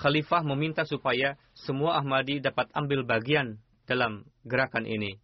Khalifah 0.00 0.40
meminta 0.40 0.88
supaya 0.88 1.36
semua 1.52 2.00
Ahmadi 2.00 2.40
dapat 2.40 2.72
ambil 2.72 3.04
bagian 3.04 3.60
dalam 3.84 4.24
gerakan 4.48 4.88
ini. 4.88 5.20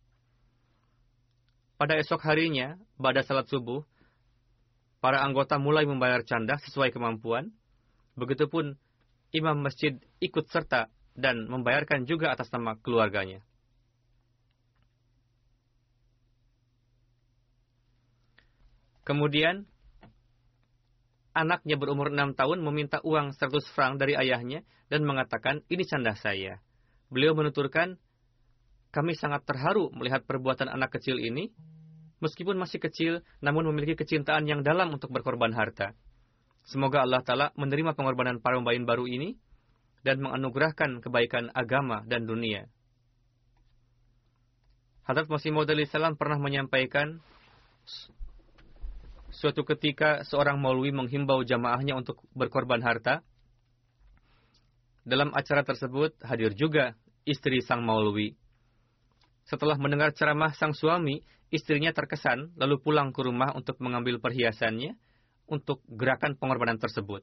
Pada 1.81 1.97
esok 1.97 2.20
harinya, 2.29 2.77
pada 3.01 3.24
salat 3.24 3.49
subuh, 3.49 3.81
para 5.01 5.24
anggota 5.24 5.57
mulai 5.57 5.89
membayar 5.89 6.20
canda 6.29 6.61
sesuai 6.61 6.93
kemampuan. 6.93 7.57
Begitupun 8.20 8.77
imam 9.33 9.57
masjid 9.64 9.97
ikut 10.20 10.45
serta 10.53 10.93
dan 11.16 11.49
membayarkan 11.49 12.05
juga 12.05 12.37
atas 12.37 12.53
nama 12.53 12.77
keluarganya. 12.81 13.41
Kemudian, 19.07 19.71
anaknya 21.31 21.79
berumur 21.79 22.11
enam 22.11 22.35
tahun 22.35 22.59
meminta 22.67 22.99
uang 23.07 23.39
100 23.39 23.71
franc 23.71 24.03
dari 24.03 24.19
ayahnya 24.19 24.67
dan 24.91 25.07
mengatakan, 25.07 25.63
ini 25.71 25.87
canda 25.87 26.19
saya. 26.19 26.59
Beliau 27.07 27.39
menuturkan, 27.39 28.03
kami 28.91 29.15
sangat 29.15 29.47
terharu 29.47 29.95
melihat 29.95 30.27
perbuatan 30.27 30.67
anak 30.67 30.99
kecil 30.99 31.23
ini. 31.23 31.55
Meskipun 32.19 32.57
masih 32.57 32.81
kecil, 32.81 33.23
namun 33.45 33.69
memiliki 33.71 33.93
kecintaan 33.95 34.49
yang 34.49 34.65
dalam 34.65 34.89
untuk 34.91 35.13
berkorban 35.13 35.53
harta. 35.53 35.93
Semoga 36.65 37.05
Allah 37.05 37.21
Ta'ala 37.23 37.47
menerima 37.55 37.93
pengorbanan 37.95 38.41
para 38.43 38.59
pembayin 38.59 38.89
baru 38.89 39.07
ini 39.07 39.37
dan 40.03 40.19
menganugerahkan 40.25 41.05
kebaikan 41.05 41.53
agama 41.53 42.03
dan 42.09 42.25
dunia. 42.25 42.67
Hadrat 45.07 45.31
Masih 45.31 45.55
Maud 45.55 45.71
salam 45.87 46.19
pernah 46.19 46.41
menyampaikan 46.41 47.23
suatu 49.37 49.68
ketika 49.68 50.24
seorang 50.24 50.57
maulwi 50.57 50.97
menghimbau 50.97 51.45
jamaahnya 51.45 51.93
untuk 51.93 52.24
berkorban 52.32 52.80
harta. 52.80 53.20
Dalam 55.05 55.30
acara 55.37 55.62
tersebut 55.62 56.16
hadir 56.24 56.57
juga 56.57 56.97
istri 57.28 57.61
sang 57.61 57.84
maulwi. 57.84 58.34
Setelah 59.47 59.78
mendengar 59.78 60.11
ceramah 60.11 60.51
sang 60.57 60.74
suami, 60.74 61.22
istrinya 61.55 61.95
terkesan 61.95 62.57
lalu 62.59 62.82
pulang 62.82 63.14
ke 63.14 63.22
rumah 63.22 63.55
untuk 63.55 63.78
mengambil 63.78 64.18
perhiasannya 64.18 64.99
untuk 65.47 65.84
gerakan 65.87 66.34
pengorbanan 66.34 66.82
tersebut. 66.82 67.22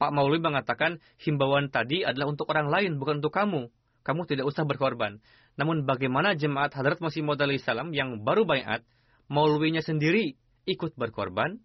Pak 0.00 0.16
Maulwi 0.16 0.40
mengatakan 0.40 0.96
himbauan 1.20 1.68
tadi 1.68 2.00
adalah 2.00 2.32
untuk 2.32 2.48
orang 2.48 2.72
lain, 2.72 2.96
bukan 2.96 3.20
untuk 3.20 3.36
kamu. 3.36 3.68
Kamu 4.00 4.24
tidak 4.24 4.48
usah 4.48 4.64
berkorban. 4.64 5.20
Namun 5.60 5.84
bagaimana 5.84 6.32
jemaat 6.32 6.72
Hadrat 6.72 7.04
Masih 7.04 7.20
Maud 7.20 7.36
salam 7.60 7.92
yang 7.92 8.24
baru 8.24 8.48
bayat, 8.48 8.80
Maulwinya 9.28 9.84
sendiri 9.84 10.40
ikut 10.70 10.94
berkorban 10.94 11.58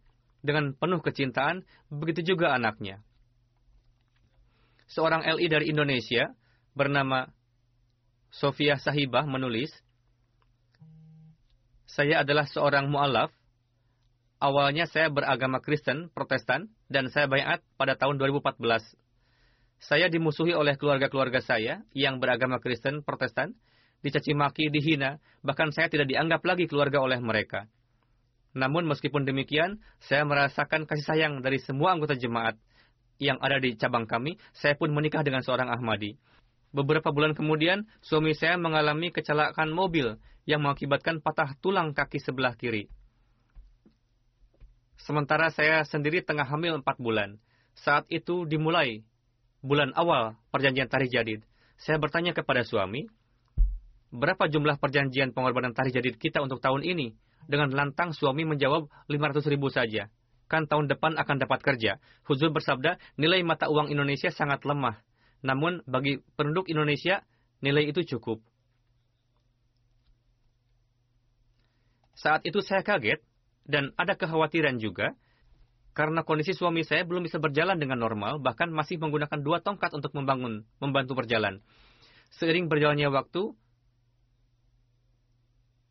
dengan 0.45 0.77
penuh 0.77 1.01
kecintaan, 1.01 1.65
begitu 1.89 2.35
juga 2.35 2.53
anaknya. 2.53 3.01
Seorang 4.85 5.25
LI 5.25 5.49
dari 5.49 5.65
Indonesia 5.73 6.29
bernama 6.77 7.25
Sofia 8.29 8.77
Sahibah 8.77 9.25
menulis, 9.25 9.73
Saya 11.85 12.27
adalah 12.27 12.43
seorang 12.43 12.91
mu'alaf. 12.91 13.31
Awalnya 14.43 14.83
saya 14.83 15.07
beragama 15.07 15.63
Kristen, 15.63 16.11
Protestan, 16.11 16.67
dan 16.91 17.07
saya 17.07 17.31
bayat 17.31 17.63
pada 17.79 17.95
tahun 17.95 18.19
2014. 18.19 18.59
Saya 19.79 20.11
dimusuhi 20.11 20.51
oleh 20.51 20.75
keluarga-keluarga 20.75 21.39
saya 21.39 21.87
yang 21.95 22.19
beragama 22.19 22.59
Kristen, 22.59 22.99
Protestan, 22.99 23.55
dicaci 24.03 24.35
maki, 24.35 24.67
dihina, 24.67 25.23
bahkan 25.39 25.71
saya 25.71 25.87
tidak 25.87 26.11
dianggap 26.11 26.43
lagi 26.43 26.67
keluarga 26.67 26.99
oleh 26.99 27.23
mereka. 27.23 27.71
Namun 28.55 28.87
meskipun 28.87 29.27
demikian, 29.27 29.83
saya 29.99 30.23
merasakan 30.23 30.87
kasih 30.87 31.03
sayang 31.03 31.33
dari 31.43 31.59
semua 31.59 31.91
anggota 31.91 32.15
jemaat 32.15 32.55
yang 33.19 33.35
ada 33.43 33.59
di 33.59 33.75
cabang 33.75 34.07
kami. 34.07 34.39
Saya 34.55 34.79
pun 34.79 34.95
menikah 34.95 35.27
dengan 35.27 35.43
seorang 35.43 35.67
Ahmadi. 35.67 36.15
Beberapa 36.71 37.11
bulan 37.11 37.35
kemudian, 37.35 37.83
suami 37.99 38.31
saya 38.31 38.55
mengalami 38.55 39.11
kecelakaan 39.11 39.75
mobil 39.75 40.15
yang 40.47 40.63
mengakibatkan 40.63 41.19
patah 41.19 41.51
tulang 41.59 41.91
kaki 41.91 42.23
sebelah 42.23 42.55
kiri. 42.55 42.87
Sementara 44.95 45.51
saya 45.51 45.83
sendiri 45.83 46.23
tengah 46.23 46.47
hamil 46.47 46.79
empat 46.79 46.95
bulan. 46.95 47.35
Saat 47.75 48.07
itu 48.07 48.47
dimulai 48.47 49.03
bulan 49.59 49.91
awal 49.99 50.39
perjanjian 50.55 50.87
tarikh 50.87 51.11
jadid. 51.11 51.43
Saya 51.75 51.99
bertanya 51.99 52.31
kepada 52.31 52.63
suami, 52.63 53.11
berapa 54.15 54.47
jumlah 54.47 54.79
perjanjian 54.79 55.35
pengorbanan 55.35 55.75
tarikh 55.75 55.99
jadid 55.99 56.15
kita 56.15 56.39
untuk 56.39 56.63
tahun 56.63 56.87
ini? 56.87 57.11
Dengan 57.45 57.69
lantang 57.73 58.11
suami 58.11 58.43
menjawab 58.45 58.89
500 59.09 59.45
ribu 59.53 59.69
saja. 59.69 60.09
Kan 60.45 60.69
tahun 60.69 60.89
depan 60.89 61.17
akan 61.17 61.37
dapat 61.41 61.59
kerja. 61.61 61.97
Huzur 62.25 62.53
bersabda, 62.53 63.01
nilai 63.17 63.41
mata 63.41 63.69
uang 63.69 63.89
Indonesia 63.89 64.29
sangat 64.29 64.65
lemah. 64.65 65.01
Namun 65.41 65.81
bagi 65.85 66.21
penduduk 66.37 66.69
Indonesia, 66.69 67.21
nilai 67.61 67.89
itu 67.89 68.05
cukup. 68.17 68.41
Saat 72.15 72.47
itu 72.47 72.63
saya 72.63 72.81
kaget 72.81 73.21
dan 73.67 73.91
ada 73.99 74.15
kekhawatiran 74.15 74.79
juga 74.79 75.13
karena 75.95 76.27
kondisi 76.27 76.51
suami 76.51 76.83
saya 76.83 77.07
belum 77.07 77.23
bisa 77.23 77.39
berjalan 77.39 77.79
dengan 77.79 77.95
normal, 77.95 78.43
bahkan 78.43 78.67
masih 78.67 78.99
menggunakan 78.99 79.39
dua 79.39 79.63
tongkat 79.63 79.95
untuk 79.95 80.11
membangun, 80.11 80.67
membantu 80.83 81.15
berjalan. 81.15 81.63
Seiring 82.35 82.67
berjalannya 82.67 83.07
waktu, 83.07 83.55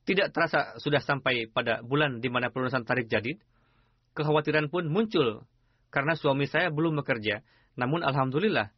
tidak 0.04 0.36
terasa 0.36 0.76
sudah 0.80 1.00
sampai 1.00 1.48
pada 1.48 1.80
bulan 1.80 2.20
di 2.20 2.28
mana 2.28 2.52
pelunasan 2.52 2.84
tarik 2.84 3.08
jadid, 3.08 3.40
kekhawatiran 4.12 4.68
pun 4.68 4.88
muncul 4.88 5.48
karena 5.88 6.12
suami 6.14 6.44
saya 6.44 6.68
belum 6.68 7.00
bekerja. 7.00 7.40
Namun 7.74 8.04
Alhamdulillah, 8.04 8.70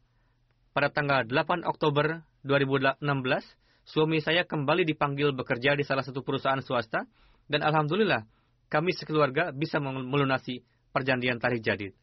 pada 0.71 0.89
tanggal 0.89 1.27
8 1.27 1.67
Oktober 1.67 2.23
2016, 2.47 3.03
suami 3.83 4.23
saya 4.23 4.47
kembali 4.47 4.87
dipanggil 4.87 5.35
bekerja 5.35 5.75
di 5.75 5.83
salah 5.83 6.05
satu 6.05 6.23
perusahaan 6.23 6.61
swasta, 6.63 7.05
dan 7.47 7.61
Alhamdulillah, 7.63 8.27
kami 8.67 8.91
sekeluarga 8.95 9.55
bisa 9.55 9.79
melunasi 9.79 10.63
perjanjian 10.91 11.39
tarik 11.39 11.63
jadid. 11.63 11.95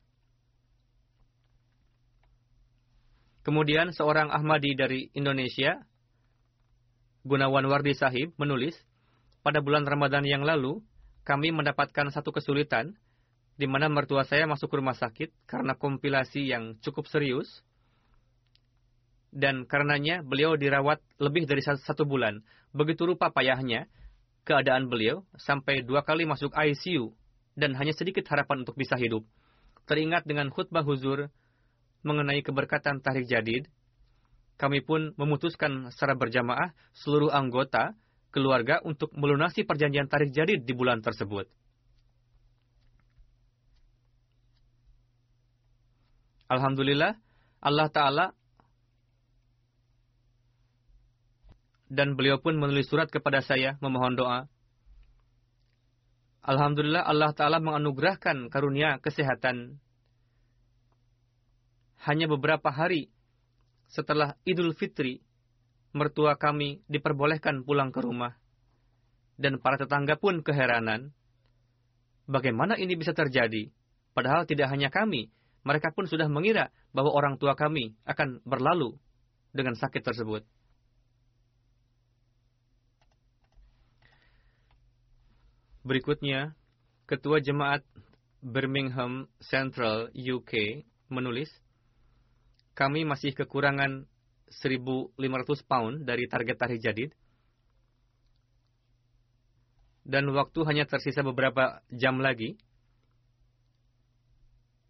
Kemudian 3.45 3.93
seorang 3.93 4.33
Ahmadi 4.33 4.73
dari 4.73 5.13
Indonesia, 5.13 5.85
Gunawan 7.29 7.69
Wardi 7.69 7.93
Sahib, 7.93 8.33
menulis, 8.41 8.73
pada 9.45 9.61
bulan 9.61 9.85
Ramadan 9.85 10.25
yang 10.25 10.41
lalu, 10.41 10.81
kami 11.29 11.53
mendapatkan 11.53 12.09
satu 12.09 12.33
kesulitan, 12.33 12.97
di 13.61 13.69
mana 13.69 13.93
mertua 13.93 14.25
saya 14.25 14.49
masuk 14.49 14.73
ke 14.73 14.77
rumah 14.81 14.97
sakit 14.97 15.31
karena 15.45 15.77
kompilasi 15.77 16.49
yang 16.49 16.81
cukup 16.81 17.05
serius, 17.13 17.61
dan 19.29 19.69
karenanya 19.69 20.25
beliau 20.25 20.57
dirawat 20.57 21.05
lebih 21.21 21.45
dari 21.45 21.61
satu 21.61 22.09
bulan. 22.09 22.41
Begitu 22.73 23.05
rupa 23.05 23.29
payahnya, 23.29 23.85
keadaan 24.49 24.89
beliau 24.89 25.29
sampai 25.37 25.85
dua 25.85 26.09
kali 26.09 26.25
masuk 26.25 26.51
ICU, 26.57 27.13
dan 27.53 27.77
hanya 27.77 27.93
sedikit 27.93 28.25
harapan 28.33 28.65
untuk 28.65 28.81
bisa 28.81 28.97
hidup. 28.97 29.29
Teringat 29.85 30.25
dengan 30.25 30.49
khutbah 30.49 30.83
huzur 30.83 31.29
mengenai 32.01 32.41
keberkatan 32.41 33.05
tarik 33.05 33.29
jadid, 33.29 33.69
kami 34.57 34.81
pun 34.81 35.13
memutuskan 35.21 35.93
secara 35.93 36.17
berjamaah 36.17 36.73
seluruh 36.97 37.29
anggota 37.29 37.93
keluarga 38.35 38.83
untuk 38.83 39.15
melunasi 39.15 39.63
perjanjian 39.63 40.11
tarik 40.11 40.35
jadid 40.35 40.67
di 40.67 40.75
bulan 40.75 40.99
tersebut. 40.99 41.47
Alhamdulillah, 46.51 47.15
Allah 47.65 47.89
Ta'ala 47.89 48.27
dan 51.89 52.19
beliau 52.19 52.43
pun 52.43 52.59
menulis 52.59 52.91
surat 52.91 53.09
kepada 53.09 53.41
saya 53.41 53.81
memohon 53.81 54.19
doa. 54.19 54.51
Alhamdulillah 56.45 57.09
Allah 57.09 57.33
Ta'ala 57.33 57.57
menganugerahkan 57.63 58.53
karunia 58.53 59.01
kesehatan. 59.01 59.81
Hanya 62.05 62.29
beberapa 62.29 62.69
hari 62.69 63.09
setelah 63.89 64.37
Idul 64.45 64.77
Fitri 64.77 65.24
mertua 65.95 66.35
kami 66.35 66.83
diperbolehkan 66.91 67.63
pulang 67.63 67.95
ke 67.95 68.03
rumah. 68.03 68.35
Dan 69.39 69.63
para 69.63 69.79
tetangga 69.79 70.19
pun 70.19 70.43
keheranan. 70.43 71.15
Bagaimana 72.27 72.75
ini 72.75 72.99
bisa 72.99 73.15
terjadi? 73.15 73.71
Padahal 74.15 74.47
tidak 74.47 74.71
hanya 74.71 74.91
kami, 74.91 75.31
mereka 75.67 75.91
pun 75.91 76.07
sudah 76.07 76.27
mengira 76.31 76.71
bahwa 76.95 77.11
orang 77.15 77.35
tua 77.39 77.55
kami 77.57 77.95
akan 78.07 78.43
berlalu 78.47 78.95
dengan 79.55 79.75
sakit 79.75 80.03
tersebut. 80.03 80.43
Berikutnya, 85.85 86.57
Ketua 87.05 87.45
Jemaat 87.45 87.85
Birmingham 88.41 89.29
Central, 89.45 90.09
UK, 90.17 90.81
menulis, 91.13 91.53
kami 92.73 93.05
masih 93.05 93.37
kekurangan 93.37 94.09
1.500 94.63 95.19
pound 95.67 96.07
dari 96.07 96.31
target 96.31 96.57
tarikh 96.57 96.81
jadid, 96.83 97.11
dan 100.05 100.29
waktu 100.31 100.61
hanya 100.69 100.85
tersisa 100.85 101.25
beberapa 101.25 101.81
jam 101.89 102.21
lagi 102.21 102.61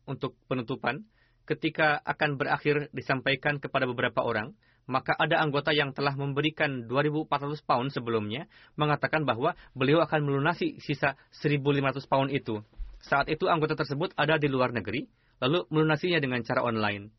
untuk 0.05 0.35
penutupan. 0.51 1.07
Ketika 1.45 2.01
akan 2.01 2.41
berakhir 2.41 2.89
disampaikan 2.97 3.61
kepada 3.61 3.85
beberapa 3.85 4.25
orang, 4.25 4.57
maka 4.89 5.13
ada 5.17 5.41
anggota 5.41 5.77
yang 5.77 5.93
telah 5.93 6.17
memberikan 6.17 6.89
2.400 6.89 7.61
pound 7.65 7.89
sebelumnya 7.93 8.49
mengatakan 8.81 9.29
bahwa 9.29 9.53
beliau 9.77 10.01
akan 10.05 10.25
melunasi 10.25 10.81
sisa 10.81 11.17
1.500 11.37 12.05
pound 12.09 12.33
itu. 12.33 12.65
Saat 13.05 13.29
itu 13.29 13.45
anggota 13.49 13.77
tersebut 13.77 14.17
ada 14.17 14.41
di 14.41 14.49
luar 14.49 14.73
negeri, 14.73 15.05
lalu 15.41 15.69
melunasinya 15.69 16.17
dengan 16.21 16.41
cara 16.41 16.65
online. 16.65 17.13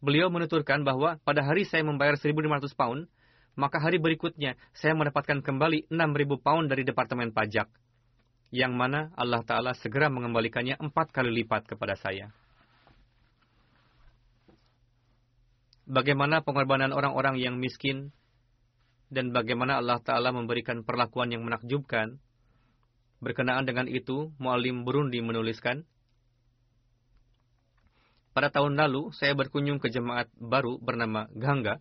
Beliau 0.00 0.32
menuturkan 0.32 0.80
bahwa 0.80 1.20
pada 1.20 1.44
hari 1.44 1.68
saya 1.68 1.84
membayar 1.84 2.16
1.500 2.16 2.72
pound, 2.72 3.04
maka 3.52 3.76
hari 3.76 4.00
berikutnya 4.00 4.56
saya 4.72 4.96
mendapatkan 4.96 5.44
kembali 5.44 5.92
6.000 5.92 6.40
pound 6.40 6.66
dari 6.72 6.88
Departemen 6.88 7.36
Pajak 7.36 7.68
yang 8.50 8.74
mana 8.74 9.14
Allah 9.14 9.46
Ta'ala 9.46 9.72
segera 9.78 10.10
mengembalikannya 10.10 10.74
empat 10.80 11.14
kali 11.14 11.30
lipat 11.42 11.70
kepada 11.70 11.94
saya. 11.94 12.34
Bagaimana 15.86 16.42
pengorbanan 16.42 16.94
orang-orang 16.94 17.38
yang 17.38 17.58
miskin 17.58 18.14
dan 19.10 19.34
bagaimana 19.34 19.78
Allah 19.82 19.98
Ta'ala 19.98 20.30
memberikan 20.30 20.86
perlakuan 20.86 21.34
yang 21.34 21.42
menakjubkan. 21.42 22.22
Berkenaan 23.20 23.68
dengan 23.68 23.84
itu, 23.84 24.32
Mu'alim 24.40 24.86
Burundi 24.86 25.20
menuliskan, 25.20 25.84
Pada 28.40 28.56
tahun 28.56 28.72
lalu, 28.72 29.12
saya 29.12 29.36
berkunjung 29.36 29.84
ke 29.84 29.92
jemaat 29.92 30.32
baru 30.40 30.80
bernama 30.80 31.28
Gangga. 31.36 31.76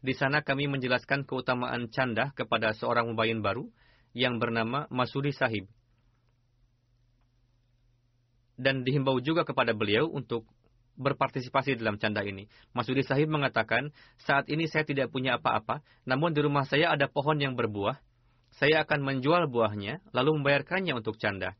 Di 0.00 0.16
sana 0.16 0.40
kami 0.40 0.64
menjelaskan 0.64 1.28
keutamaan 1.28 1.92
canda 1.92 2.32
kepada 2.32 2.72
seorang 2.72 3.12
mubayin 3.12 3.44
baru 3.44 3.68
yang 4.16 4.40
bernama 4.40 4.88
Masudi 4.88 5.36
Sahib 5.36 5.68
dan 8.56 8.88
dihimbau 8.88 9.20
juga 9.20 9.44
kepada 9.44 9.76
beliau 9.76 10.08
untuk 10.08 10.48
berpartisipasi 10.96 11.76
dalam 11.76 12.00
canda 12.00 12.24
ini. 12.24 12.48
Masudi 12.72 13.04
Sahib 13.04 13.28
mengatakan, 13.28 13.92
saat 14.16 14.48
ini 14.48 14.64
saya 14.64 14.88
tidak 14.88 15.12
punya 15.12 15.36
apa-apa, 15.36 15.84
namun 16.08 16.32
di 16.32 16.40
rumah 16.40 16.64
saya 16.64 16.88
ada 16.88 17.04
pohon 17.04 17.36
yang 17.36 17.52
berbuah. 17.52 18.00
Saya 18.56 18.80
akan 18.80 19.04
menjual 19.04 19.44
buahnya, 19.52 20.00
lalu 20.16 20.40
membayarkannya 20.40 20.96
untuk 20.96 21.20
canda. 21.20 21.52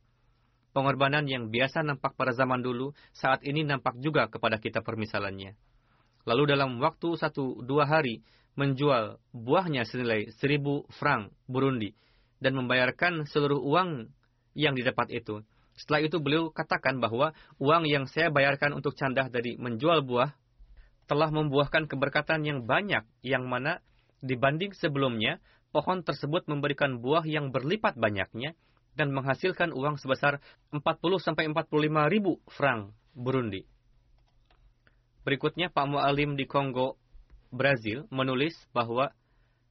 Pengorbanan 0.78 1.26
yang 1.26 1.50
biasa 1.50 1.82
nampak 1.82 2.14
pada 2.14 2.30
zaman 2.30 2.62
dulu, 2.62 2.94
saat 3.10 3.42
ini 3.42 3.66
nampak 3.66 3.98
juga 3.98 4.30
kepada 4.30 4.62
kita 4.62 4.78
permisalannya. 4.78 5.58
Lalu 6.22 6.54
dalam 6.54 6.78
waktu 6.78 7.18
satu 7.18 7.66
dua 7.66 7.82
hari, 7.82 8.22
menjual 8.54 9.18
buahnya 9.34 9.82
senilai 9.82 10.30
seribu 10.38 10.86
franc 10.94 11.34
Burundi, 11.50 11.98
dan 12.38 12.54
membayarkan 12.54 13.26
seluruh 13.26 13.58
uang 13.58 14.06
yang 14.54 14.78
didapat 14.78 15.10
itu. 15.18 15.42
Setelah 15.74 16.06
itu 16.06 16.22
beliau 16.22 16.54
katakan 16.54 17.02
bahwa 17.02 17.34
uang 17.58 17.82
yang 17.90 18.06
saya 18.06 18.30
bayarkan 18.30 18.70
untuk 18.78 18.94
candah 18.94 19.26
dari 19.26 19.58
menjual 19.58 20.06
buah 20.06 20.30
telah 21.10 21.34
membuahkan 21.34 21.90
keberkatan 21.90 22.46
yang 22.46 22.70
banyak 22.70 23.02
yang 23.26 23.50
mana 23.50 23.82
dibanding 24.22 24.70
sebelumnya 24.78 25.42
pohon 25.74 26.06
tersebut 26.06 26.46
memberikan 26.46 27.02
buah 27.02 27.26
yang 27.26 27.50
berlipat 27.50 27.98
banyaknya 27.98 28.54
dan 28.98 29.14
menghasilkan 29.14 29.70
uang 29.70 30.02
sebesar 30.02 30.42
40 30.74 30.82
sampai 31.22 31.46
45 31.46 31.70
ribu 32.10 32.42
franc 32.50 32.90
Burundi. 33.14 33.62
Berikutnya 35.22 35.70
Pak 35.70 35.86
Mualim 35.86 36.34
di 36.34 36.50
Kongo, 36.50 36.98
Brazil 37.54 38.10
menulis 38.10 38.58
bahwa 38.74 39.14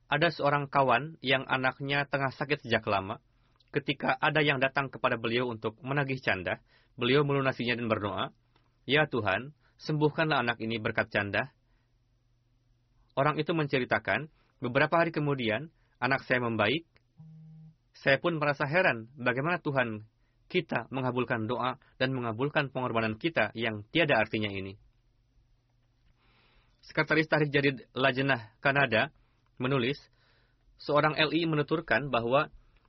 ada 0.07 0.31
seorang 0.31 0.71
kawan 0.71 1.19
yang 1.19 1.43
anaknya 1.43 2.07
tengah 2.07 2.31
sakit 2.31 2.63
sejak 2.63 2.87
lama 2.87 3.19
ketika 3.75 4.15
ada 4.17 4.39
yang 4.39 4.57
datang 4.57 4.87
kepada 4.87 5.19
beliau 5.19 5.51
untuk 5.51 5.75
menagih 5.83 6.17
canda, 6.23 6.63
beliau 6.95 7.27
melunasinya 7.27 7.77
dan 7.77 7.87
berdoa, 7.91 8.25
Ya 8.87 9.05
Tuhan, 9.05 9.51
sembuhkanlah 9.83 10.41
anak 10.41 10.63
ini 10.63 10.79
berkat 10.79 11.11
canda. 11.11 11.51
Orang 13.19 13.35
itu 13.35 13.51
menceritakan, 13.51 14.31
beberapa 14.63 14.95
hari 14.95 15.11
kemudian, 15.11 15.67
anak 15.99 16.23
saya 16.23 16.39
membaik. 16.39 16.87
Saya 18.05 18.21
pun 18.21 18.37
merasa 18.37 18.67
heran 18.69 19.09
bagaimana 19.17 19.57
Tuhan 19.61 20.05
kita 20.47 20.87
mengabulkan 20.93 21.49
doa 21.49 21.75
dan 21.99 22.13
mengabulkan 22.13 22.71
pengorbanan 22.71 23.19
kita 23.19 23.51
yang 23.57 23.83
tiada 23.89 24.15
artinya 24.21 24.47
ini. 24.47 24.77
Sekretaris 26.85 27.27
Tarik 27.27 27.51
Jadid 27.51 27.83
Lajenah 27.91 28.55
Kanada 28.63 29.11
menulis, 29.59 29.99
seorang 30.79 31.19
LI 31.19 31.49
menuturkan 31.49 32.07
bahwa 32.07 32.47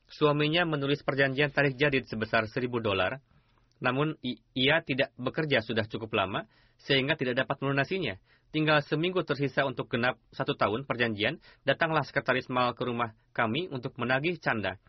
Suaminya 0.09 0.65
menulis 0.65 1.05
perjanjian 1.05 1.53
tarik 1.53 1.77
jadid 1.77 2.09
sebesar 2.09 2.49
seribu 2.49 2.81
dolar, 2.81 3.21
namun 3.77 4.17
ia 4.57 4.81
tidak 4.81 5.13
bekerja 5.21 5.61
sudah 5.61 5.85
cukup 5.85 6.17
lama, 6.17 6.49
sehingga 6.81 7.13
tidak 7.13 7.45
dapat 7.45 7.61
melunasinya. 7.61 8.17
Tinggal 8.49 8.81
seminggu 8.89 9.21
tersisa 9.29 9.69
untuk 9.69 9.93
genap 9.93 10.17
satu 10.33 10.57
tahun 10.57 10.89
perjanjian, 10.89 11.37
datanglah 11.69 12.09
sekretaris 12.09 12.49
mal 12.49 12.73
ke 12.73 12.89
rumah 12.89 13.13
kami 13.37 13.69
untuk 13.69 13.93
menagih 14.01 14.41
canda. 14.41 14.81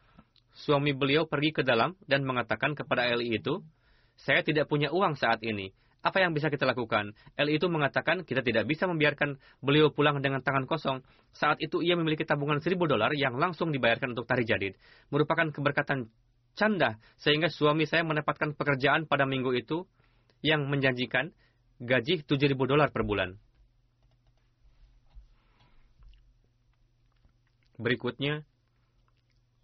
Suami 0.60 0.92
beliau 0.92 1.24
pergi 1.24 1.56
ke 1.56 1.64
dalam 1.64 1.96
dan 2.04 2.28
mengatakan 2.28 2.76
kepada 2.76 3.08
Eli 3.08 3.40
itu, 3.40 3.64
saya 4.20 4.44
tidak 4.44 4.68
punya 4.68 4.92
uang 4.92 5.16
saat 5.16 5.40
ini. 5.40 5.72
Apa 6.00 6.24
yang 6.24 6.36
bisa 6.36 6.52
kita 6.52 6.68
lakukan? 6.68 7.16
Eli 7.40 7.60
itu 7.60 7.68
mengatakan 7.72 8.28
kita 8.28 8.44
tidak 8.44 8.68
bisa 8.68 8.88
membiarkan 8.88 9.40
beliau 9.64 9.92
pulang 9.92 10.20
dengan 10.20 10.44
tangan 10.44 10.68
kosong. 10.68 11.00
Saat 11.32 11.64
itu 11.64 11.80
ia 11.80 11.96
memiliki 11.96 12.28
tabungan 12.28 12.60
seribu 12.60 12.88
dolar 12.88 13.16
yang 13.16 13.40
langsung 13.40 13.72
dibayarkan 13.72 14.16
untuk 14.16 14.28
tari 14.28 14.44
jadid. 14.44 14.76
Merupakan 15.12 15.48
keberkatan 15.52 16.12
canda 16.56 17.00
sehingga 17.20 17.48
suami 17.48 17.88
saya 17.88 18.04
mendapatkan 18.04 18.56
pekerjaan 18.56 19.08
pada 19.08 19.24
minggu 19.24 19.56
itu 19.56 19.88
yang 20.44 20.68
menjanjikan 20.68 21.32
gaji 21.80 22.28
tujuh 22.28 22.48
ribu 22.52 22.68
dolar 22.68 22.92
per 22.92 23.08
bulan. 23.08 23.40
Berikutnya, 27.80 28.44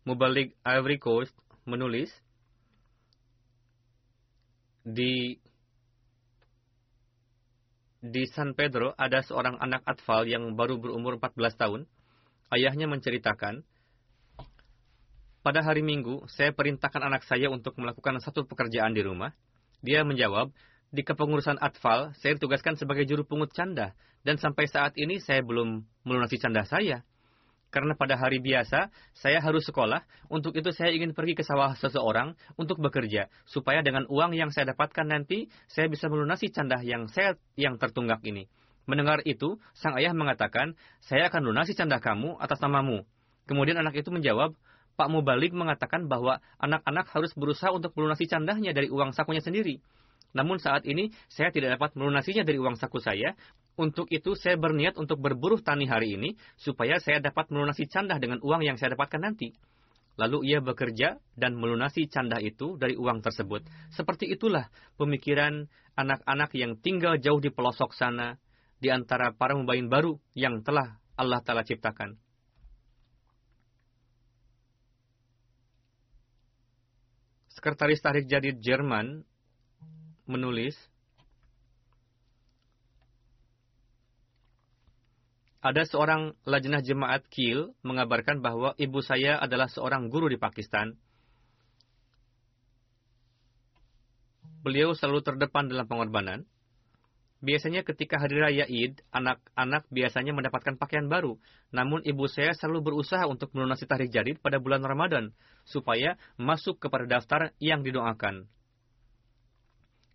Mubalik 0.06 0.54
Ivory 0.62 1.02
Coast 1.02 1.34
menulis, 1.66 2.14
di 4.86 5.42
di 8.06 8.24
San 8.30 8.54
Pedro 8.54 8.94
ada 8.94 9.26
seorang 9.26 9.58
anak 9.58 9.82
atfal 9.82 10.30
yang 10.30 10.54
baru 10.54 10.78
berumur 10.78 11.18
14 11.18 11.58
tahun. 11.58 11.82
Ayahnya 12.54 12.86
menceritakan, 12.86 13.66
pada 15.42 15.66
hari 15.66 15.82
Minggu, 15.82 16.30
saya 16.30 16.54
perintahkan 16.54 17.02
anak 17.02 17.26
saya 17.26 17.50
untuk 17.50 17.74
melakukan 17.82 18.22
satu 18.22 18.46
pekerjaan 18.46 18.94
di 18.94 19.02
rumah. 19.02 19.34
Dia 19.82 20.06
menjawab, 20.06 20.54
di 20.94 21.02
kepengurusan 21.02 21.58
atfal, 21.58 22.14
saya 22.22 22.38
ditugaskan 22.38 22.78
sebagai 22.78 23.10
juru 23.10 23.26
pungut 23.26 23.50
canda, 23.58 23.98
dan 24.22 24.38
sampai 24.38 24.70
saat 24.70 24.94
ini 24.98 25.18
saya 25.18 25.42
belum 25.42 25.82
melunasi 26.06 26.38
canda 26.38 26.62
saya. 26.66 27.02
Karena 27.76 27.92
pada 27.92 28.16
hari 28.16 28.40
biasa, 28.40 28.88
saya 29.12 29.44
harus 29.44 29.68
sekolah. 29.68 30.00
Untuk 30.32 30.56
itu 30.56 30.72
saya 30.72 30.96
ingin 30.96 31.12
pergi 31.12 31.36
ke 31.36 31.44
sawah 31.44 31.76
seseorang 31.76 32.32
untuk 32.56 32.80
bekerja. 32.80 33.28
Supaya 33.44 33.84
dengan 33.84 34.08
uang 34.08 34.32
yang 34.32 34.48
saya 34.48 34.72
dapatkan 34.72 35.04
nanti, 35.04 35.52
saya 35.68 35.92
bisa 35.92 36.08
melunasi 36.08 36.56
candah 36.56 36.80
yang 36.80 37.12
saya 37.12 37.36
yang 37.60 37.76
tertunggak 37.76 38.24
ini. 38.24 38.48
Mendengar 38.88 39.20
itu, 39.28 39.60
sang 39.76 39.92
ayah 40.00 40.16
mengatakan, 40.16 40.80
saya 41.04 41.28
akan 41.28 41.52
lunasi 41.52 41.76
candah 41.76 42.00
kamu 42.00 42.40
atas 42.40 42.64
namamu. 42.64 43.04
Kemudian 43.44 43.76
anak 43.76 44.00
itu 44.00 44.08
menjawab, 44.08 44.56
Pak 44.96 45.12
Mubalik 45.12 45.52
mengatakan 45.52 46.08
bahwa 46.08 46.40
anak-anak 46.64 47.12
harus 47.12 47.36
berusaha 47.36 47.76
untuk 47.76 47.92
melunasi 48.00 48.32
candahnya 48.32 48.72
dari 48.72 48.88
uang 48.88 49.12
sakunya 49.12 49.44
sendiri. 49.44 49.84
Namun 50.32 50.64
saat 50.64 50.88
ini 50.88 51.12
saya 51.28 51.52
tidak 51.52 51.76
dapat 51.76 52.00
melunasinya 52.00 52.48
dari 52.48 52.56
uang 52.56 52.80
saku 52.80 53.04
saya, 53.04 53.36
untuk 53.76 54.08
itu 54.08 54.40
saya 54.40 54.56
berniat 54.56 54.96
untuk 54.96 55.20
berburuh 55.20 55.60
tani 55.60 55.84
hari 55.88 56.16
ini 56.16 56.40
supaya 56.56 57.00
saya 57.04 57.20
dapat 57.20 57.52
melunasi 57.52 57.92
candah 57.92 58.16
dengan 58.20 58.40
uang 58.40 58.64
yang 58.64 58.80
saya 58.80 58.96
dapatkan 58.96 59.20
nanti. 59.20 59.52
Lalu 60.16 60.56
ia 60.56 60.64
bekerja 60.64 61.20
dan 61.36 61.60
melunasi 61.60 62.08
candah 62.08 62.40
itu 62.40 62.80
dari 62.80 62.96
uang 62.96 63.20
tersebut. 63.20 63.68
Seperti 63.92 64.32
itulah 64.32 64.72
pemikiran 64.96 65.68
anak-anak 66.00 66.56
yang 66.56 66.80
tinggal 66.80 67.20
jauh 67.20 67.44
di 67.44 67.52
pelosok 67.52 67.92
sana 67.92 68.40
di 68.80 68.88
antara 68.88 69.36
para 69.36 69.60
mubayin 69.60 69.92
baru 69.92 70.16
yang 70.32 70.64
telah 70.64 71.04
Allah 71.20 71.44
Ta'ala 71.44 71.68
ciptakan. 71.68 72.16
Sekretaris 77.56 78.04
Tarik 78.04 78.28
Jadid 78.28 78.60
Jerman 78.60 79.24
menulis, 80.28 80.76
Ada 85.66 85.90
seorang 85.90 86.38
lajnah 86.46 86.86
jemaat 86.86 87.26
Kiel 87.26 87.74
mengabarkan 87.82 88.38
bahwa 88.38 88.78
ibu 88.78 89.02
saya 89.02 89.42
adalah 89.42 89.66
seorang 89.66 90.14
guru 90.14 90.30
di 90.30 90.38
Pakistan. 90.38 90.94
beliau 94.66 94.98
selalu 94.98 95.22
terdepan 95.22 95.70
dalam 95.70 95.86
pengorbanan. 95.86 96.50
Biasanya 97.46 97.86
ketika 97.86 98.18
hari 98.18 98.42
raya 98.42 98.66
Id, 98.66 99.06
anak-anak 99.14 99.86
biasanya 99.94 100.34
mendapatkan 100.34 100.82
pakaian 100.82 101.06
baru. 101.06 101.38
Namun 101.70 102.02
ibu 102.02 102.26
saya 102.26 102.58
selalu 102.58 102.90
berusaha 102.90 103.30
untuk 103.30 103.54
melunasi 103.54 103.86
tahrik 103.86 104.10
jadid 104.10 104.42
pada 104.42 104.58
bulan 104.58 104.82
Ramadan, 104.82 105.30
supaya 105.62 106.18
masuk 106.42 106.82
kepada 106.82 107.06
daftar 107.06 107.54
yang 107.62 107.86
didoakan. 107.86 108.50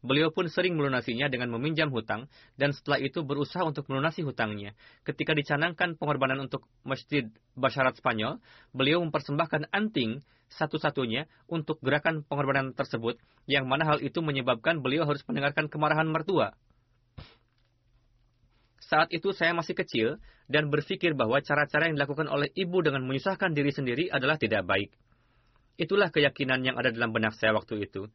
Beliau 0.01 0.32
pun 0.32 0.48
sering 0.48 0.80
melunasinya 0.80 1.28
dengan 1.28 1.53
meminjam 1.53 1.92
hutang, 1.92 2.24
dan 2.57 2.72
setelah 2.72 2.96
itu 3.05 3.20
berusaha 3.20 3.61
untuk 3.61 3.84
melunasi 3.92 4.24
hutangnya. 4.24 4.72
Ketika 5.05 5.36
dicanangkan 5.36 6.01
pengorbanan 6.01 6.40
untuk 6.40 6.64
Masjid 6.88 7.28
Basyarat 7.53 8.01
Spanyol, 8.01 8.40
beliau 8.72 9.05
mempersembahkan 9.05 9.68
anting 9.76 10.24
satu-satunya 10.51 11.28
untuk 11.53 11.78
gerakan 11.84 12.24
pengorbanan 12.24 12.72
tersebut, 12.72 13.20
yang 13.44 13.68
mana 13.68 13.84
hal 13.84 14.01
itu 14.01 14.24
menyebabkan 14.24 14.80
beliau 14.80 15.05
harus 15.05 15.20
mendengarkan 15.28 15.68
kemarahan 15.68 16.09
mertua. 16.09 16.57
Saat 18.80 19.14
itu 19.14 19.30
saya 19.30 19.55
masih 19.55 19.78
kecil 19.78 20.18
dan 20.51 20.66
berpikir 20.66 21.14
bahwa 21.14 21.38
cara-cara 21.38 21.86
yang 21.86 21.94
dilakukan 21.94 22.26
oleh 22.26 22.51
ibu 22.59 22.82
dengan 22.82 23.07
menyusahkan 23.07 23.55
diri 23.55 23.70
sendiri 23.70 24.11
adalah 24.11 24.34
tidak 24.34 24.66
baik. 24.66 24.90
Itulah 25.78 26.11
keyakinan 26.11 26.66
yang 26.66 26.74
ada 26.74 26.90
dalam 26.90 27.14
benak 27.14 27.38
saya 27.38 27.55
waktu 27.55 27.86
itu. 27.86 28.11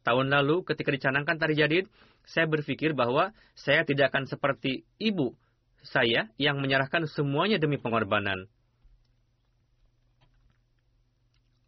Tahun 0.00 0.26
lalu 0.32 0.64
ketika 0.64 0.90
dicanangkan 0.92 1.36
tari 1.36 1.54
jadid, 1.56 1.84
saya 2.24 2.48
berpikir 2.48 2.96
bahwa 2.96 3.36
saya 3.52 3.84
tidak 3.84 4.12
akan 4.14 4.24
seperti 4.24 4.88
ibu 4.96 5.36
saya 5.80 6.28
yang 6.36 6.60
menyerahkan 6.60 7.08
semuanya 7.08 7.56
demi 7.56 7.80
pengorbanan. 7.80 8.48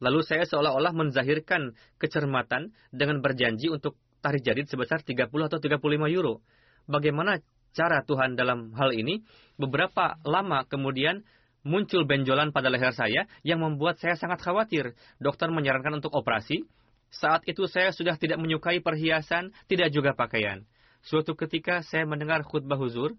Lalu 0.02 0.20
saya 0.26 0.42
seolah-olah 0.42 0.90
menzahirkan 0.90 1.78
kecermatan 2.02 2.74
dengan 2.90 3.22
berjanji 3.22 3.70
untuk 3.70 3.94
tari 4.18 4.42
jadid 4.42 4.66
sebesar 4.66 5.06
30 5.06 5.30
atau 5.30 5.58
35 5.62 5.78
euro. 6.10 6.42
Bagaimana 6.90 7.38
cara 7.70 8.02
Tuhan 8.02 8.34
dalam 8.34 8.74
hal 8.74 8.90
ini? 8.98 9.22
Beberapa 9.54 10.18
lama 10.26 10.66
kemudian 10.66 11.22
muncul 11.62 12.02
benjolan 12.02 12.50
pada 12.50 12.66
leher 12.66 12.90
saya 12.90 13.30
yang 13.46 13.62
membuat 13.62 14.02
saya 14.02 14.18
sangat 14.18 14.42
khawatir. 14.42 14.98
Dokter 15.22 15.54
menyarankan 15.54 16.02
untuk 16.02 16.10
operasi, 16.18 16.66
saat 17.12 17.44
itu 17.44 17.68
saya 17.68 17.92
sudah 17.92 18.16
tidak 18.16 18.40
menyukai 18.40 18.80
perhiasan, 18.80 19.52
tidak 19.68 19.92
juga 19.92 20.16
pakaian. 20.16 20.64
Suatu 21.04 21.36
ketika 21.36 21.84
saya 21.84 22.08
mendengar 22.08 22.40
khutbah 22.42 22.80
huzur, 22.80 23.12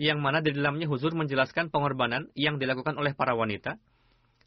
yang 0.00 0.18
mana 0.18 0.40
di 0.40 0.50
dalamnya 0.56 0.88
huzur 0.88 1.12
menjelaskan 1.12 1.70
pengorbanan 1.70 2.32
yang 2.32 2.58
dilakukan 2.58 2.96
oleh 2.96 3.14
para 3.14 3.36
wanita. 3.36 3.76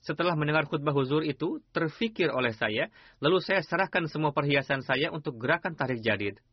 Setelah 0.03 0.35
mendengar 0.35 0.67
khutbah 0.67 0.91
huzur 0.91 1.23
itu, 1.23 1.63
terfikir 1.71 2.27
oleh 2.33 2.51
saya, 2.51 2.91
lalu 3.23 3.39
saya 3.39 3.63
serahkan 3.63 4.11
semua 4.11 4.35
perhiasan 4.35 4.83
saya 4.83 5.13
untuk 5.15 5.39
gerakan 5.39 5.79
tarik 5.79 6.03
jadid. 6.03 6.43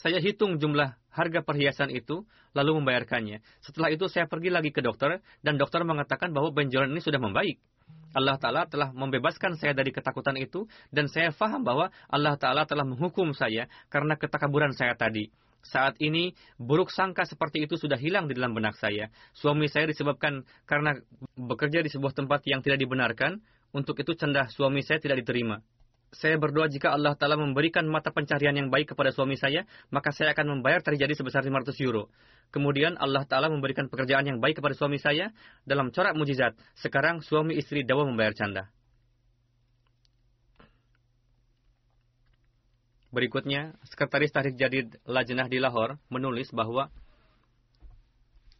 Saya 0.00 0.16
hitung 0.16 0.56
jumlah 0.56 0.96
harga 1.12 1.44
perhiasan 1.44 1.92
itu, 1.92 2.24
lalu 2.56 2.80
membayarkannya. 2.80 3.44
Setelah 3.60 3.92
itu 3.92 4.08
saya 4.08 4.24
pergi 4.24 4.48
lagi 4.48 4.72
ke 4.72 4.80
dokter, 4.80 5.20
dan 5.44 5.60
dokter 5.60 5.84
mengatakan 5.84 6.32
bahwa 6.32 6.48
benjolan 6.56 6.88
ini 6.88 7.04
sudah 7.04 7.20
membaik. 7.20 7.60
Allah 8.16 8.40
Ta'ala 8.40 8.64
telah 8.64 8.96
membebaskan 8.96 9.60
saya 9.60 9.76
dari 9.76 9.92
ketakutan 9.92 10.40
itu, 10.40 10.64
dan 10.88 11.04
saya 11.12 11.36
faham 11.36 11.60
bahwa 11.60 11.92
Allah 12.08 12.32
Ta'ala 12.40 12.64
telah 12.64 12.88
menghukum 12.88 13.36
saya 13.36 13.68
karena 13.92 14.16
ketakaburan 14.16 14.72
saya 14.72 14.96
tadi. 14.96 15.28
Saat 15.60 16.00
ini, 16.00 16.32
buruk 16.56 16.88
sangka 16.88 17.28
seperti 17.28 17.68
itu 17.68 17.76
sudah 17.76 18.00
hilang 18.00 18.24
di 18.24 18.32
dalam 18.32 18.56
benak 18.56 18.80
saya. 18.80 19.12
Suami 19.36 19.68
saya 19.68 19.84
disebabkan 19.84 20.48
karena 20.64 20.96
bekerja 21.36 21.84
di 21.84 21.92
sebuah 21.92 22.16
tempat 22.16 22.40
yang 22.48 22.64
tidak 22.64 22.80
dibenarkan, 22.80 23.44
untuk 23.76 24.00
itu 24.00 24.16
cendah 24.16 24.48
suami 24.48 24.80
saya 24.80 24.96
tidak 24.96 25.20
diterima 25.20 25.60
saya 26.10 26.34
berdoa 26.42 26.66
jika 26.66 26.90
Allah 26.90 27.14
Ta'ala 27.14 27.38
memberikan 27.38 27.86
mata 27.86 28.10
pencarian 28.10 28.50
yang 28.50 28.66
baik 28.66 28.94
kepada 28.94 29.14
suami 29.14 29.38
saya, 29.38 29.62
maka 29.94 30.10
saya 30.10 30.34
akan 30.34 30.58
membayar 30.58 30.82
terjadi 30.82 31.14
sebesar 31.14 31.46
500 31.46 31.70
euro. 31.86 32.10
Kemudian 32.50 32.98
Allah 32.98 33.22
Ta'ala 33.22 33.46
memberikan 33.46 33.86
pekerjaan 33.86 34.26
yang 34.26 34.42
baik 34.42 34.58
kepada 34.58 34.74
suami 34.74 34.98
saya 34.98 35.30
dalam 35.62 35.94
corak 35.94 36.18
mujizat. 36.18 36.58
Sekarang 36.74 37.22
suami 37.22 37.54
istri 37.54 37.86
dawa 37.86 38.02
membayar 38.02 38.34
canda. 38.34 38.66
Berikutnya, 43.10 43.74
Sekretaris 43.86 44.30
Tahrik 44.30 44.54
Jadid 44.54 44.98
Lajnah 45.02 45.50
di 45.50 45.58
Lahore 45.58 45.98
menulis 46.10 46.50
bahwa 46.54 46.90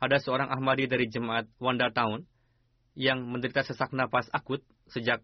ada 0.03 0.19
seorang 0.19 0.51
Ahmadi 0.51 0.91
dari 0.91 1.07
jemaat 1.07 1.47
Wanda 1.63 1.91
Town 1.95 2.27
yang 2.99 3.23
menderita 3.27 3.63
sesak 3.63 3.95
napas 3.95 4.27
akut 4.35 4.63
sejak 4.91 5.23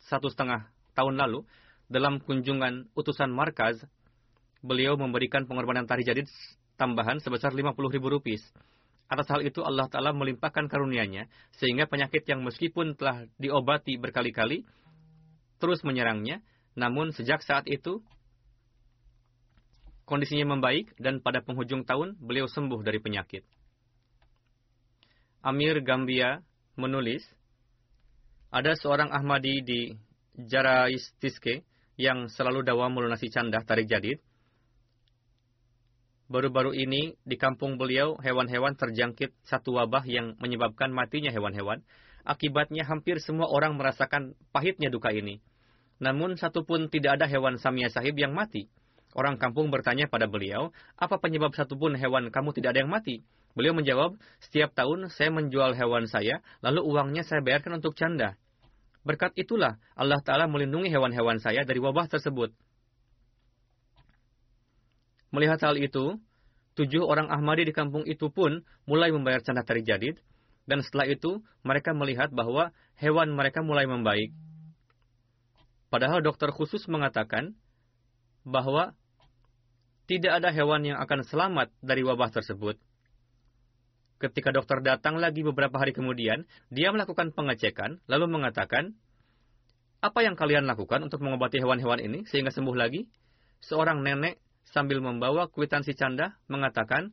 satu 0.00 0.32
setengah 0.32 0.71
tahun 0.92 1.20
lalu, 1.20 1.44
dalam 1.92 2.20
kunjungan 2.24 2.88
utusan 2.96 3.28
markaz, 3.28 3.80
beliau 4.64 4.96
memberikan 4.96 5.44
pengorbanan 5.44 5.84
tari 5.84 6.06
jadid 6.06 6.30
tambahan 6.80 7.20
sebesar 7.20 7.52
50 7.52 7.76
ribu 7.92 8.08
rupiah. 8.08 8.40
Atas 9.12 9.28
hal 9.28 9.44
itu 9.44 9.60
Allah 9.60 9.92
Ta'ala 9.92 10.16
melimpahkan 10.16 10.72
karunia-Nya, 10.72 11.28
sehingga 11.60 11.84
penyakit 11.84 12.24
yang 12.24 12.40
meskipun 12.40 12.96
telah 12.96 13.28
diobati 13.36 14.00
berkali-kali, 14.00 14.64
terus 15.60 15.84
menyerangnya, 15.84 16.40
namun 16.72 17.12
sejak 17.12 17.44
saat 17.44 17.68
itu, 17.68 18.00
kondisinya 20.08 20.56
membaik, 20.56 20.96
dan 20.96 21.20
pada 21.20 21.44
penghujung 21.44 21.84
tahun, 21.84 22.16
beliau 22.24 22.48
sembuh 22.48 22.80
dari 22.80 23.04
penyakit. 23.04 23.44
Amir 25.44 25.84
Gambia 25.84 26.40
menulis, 26.80 27.20
ada 28.48 28.72
seorang 28.78 29.12
Ahmadi 29.12 29.60
di 29.60 29.80
Jaraistiske 30.32 31.64
yang 32.00 32.32
selalu 32.32 32.64
dawa 32.64 32.88
melunasi 32.88 33.28
canda 33.28 33.60
tarik 33.60 33.84
jadid. 33.84 34.20
Baru-baru 36.32 36.72
ini 36.72 37.12
di 37.28 37.36
kampung 37.36 37.76
beliau 37.76 38.16
hewan-hewan 38.16 38.72
terjangkit 38.72 39.36
satu 39.44 39.76
wabah 39.76 40.08
yang 40.08 40.32
menyebabkan 40.40 40.88
matinya 40.88 41.28
hewan-hewan. 41.28 41.84
Akibatnya 42.24 42.88
hampir 42.88 43.20
semua 43.20 43.52
orang 43.52 43.76
merasakan 43.76 44.32
pahitnya 44.48 44.88
duka 44.88 45.12
ini. 45.12 45.44
Namun 46.00 46.40
satu 46.40 46.64
pun 46.64 46.88
tidak 46.88 47.20
ada 47.20 47.28
hewan 47.28 47.60
Samia 47.60 47.92
Sahib 47.92 48.16
yang 48.16 48.32
mati. 48.32 48.72
Orang 49.12 49.36
kampung 49.36 49.68
bertanya 49.68 50.08
pada 50.08 50.24
beliau, 50.24 50.72
apa 50.96 51.20
penyebab 51.20 51.52
satupun 51.52 51.92
hewan 52.00 52.32
kamu 52.32 52.56
tidak 52.56 52.72
ada 52.72 52.80
yang 52.80 52.88
mati? 52.88 53.20
Beliau 53.52 53.76
menjawab, 53.76 54.16
setiap 54.40 54.72
tahun 54.72 55.12
saya 55.12 55.28
menjual 55.28 55.76
hewan 55.76 56.08
saya, 56.08 56.40
lalu 56.64 56.80
uangnya 56.88 57.20
saya 57.20 57.44
bayarkan 57.44 57.76
untuk 57.76 57.92
canda. 57.92 58.40
Berkat 59.02 59.34
itulah 59.34 59.82
Allah 59.98 60.22
Ta'ala 60.22 60.46
melindungi 60.46 60.86
hewan-hewan 60.86 61.42
saya 61.42 61.66
dari 61.66 61.82
wabah 61.82 62.06
tersebut. 62.06 62.54
Melihat 65.34 65.58
hal 65.64 65.74
itu, 65.80 66.20
tujuh 66.78 67.02
orang 67.02 67.26
Ahmadi 67.32 67.66
di 67.66 67.74
kampung 67.74 68.06
itu 68.06 68.30
pun 68.30 68.62
mulai 68.86 69.10
membayar 69.10 69.42
canda 69.42 69.66
tari 69.66 69.82
jadid, 69.82 70.20
dan 70.68 70.84
setelah 70.84 71.10
itu 71.10 71.42
mereka 71.66 71.90
melihat 71.96 72.30
bahwa 72.30 72.70
hewan 73.00 73.34
mereka 73.34 73.64
mulai 73.64 73.88
membaik. 73.88 74.30
Padahal 75.90 76.22
dokter 76.22 76.54
khusus 76.54 76.86
mengatakan 76.86 77.58
bahwa 78.46 78.94
tidak 80.06 80.42
ada 80.42 80.52
hewan 80.54 80.84
yang 80.86 80.98
akan 81.00 81.26
selamat 81.26 81.68
dari 81.82 82.06
wabah 82.06 82.30
tersebut. 82.30 82.78
Ketika 84.22 84.54
dokter 84.54 84.78
datang 84.78 85.18
lagi 85.18 85.42
beberapa 85.42 85.82
hari 85.82 85.90
kemudian, 85.90 86.46
dia 86.70 86.94
melakukan 86.94 87.34
pengecekan, 87.34 87.98
lalu 88.06 88.30
mengatakan, 88.30 88.94
apa 89.98 90.22
yang 90.22 90.38
kalian 90.38 90.62
lakukan 90.62 91.02
untuk 91.02 91.26
mengobati 91.26 91.58
hewan-hewan 91.58 91.98
ini 91.98 92.22
sehingga 92.30 92.54
sembuh 92.54 92.76
lagi? 92.78 93.10
Seorang 93.66 93.98
nenek 93.98 94.38
sambil 94.62 95.02
membawa 95.02 95.50
kwitansi 95.50 95.98
canda 95.98 96.38
mengatakan, 96.46 97.10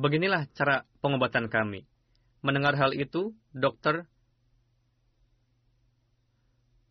Beginilah 0.00 0.48
cara 0.56 0.88
pengobatan 1.04 1.52
kami. 1.52 1.84
Mendengar 2.40 2.72
hal 2.80 2.96
itu, 2.96 3.36
dokter 3.52 4.08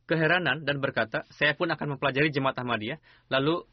keheranan 0.06 0.62
dan 0.66 0.78
berkata, 0.78 1.26
saya 1.34 1.54
pun 1.54 1.70
akan 1.70 1.98
mempelajari 1.98 2.34
jemaat 2.34 2.58
Ahmadiyah, 2.58 2.98
lalu 3.34 3.66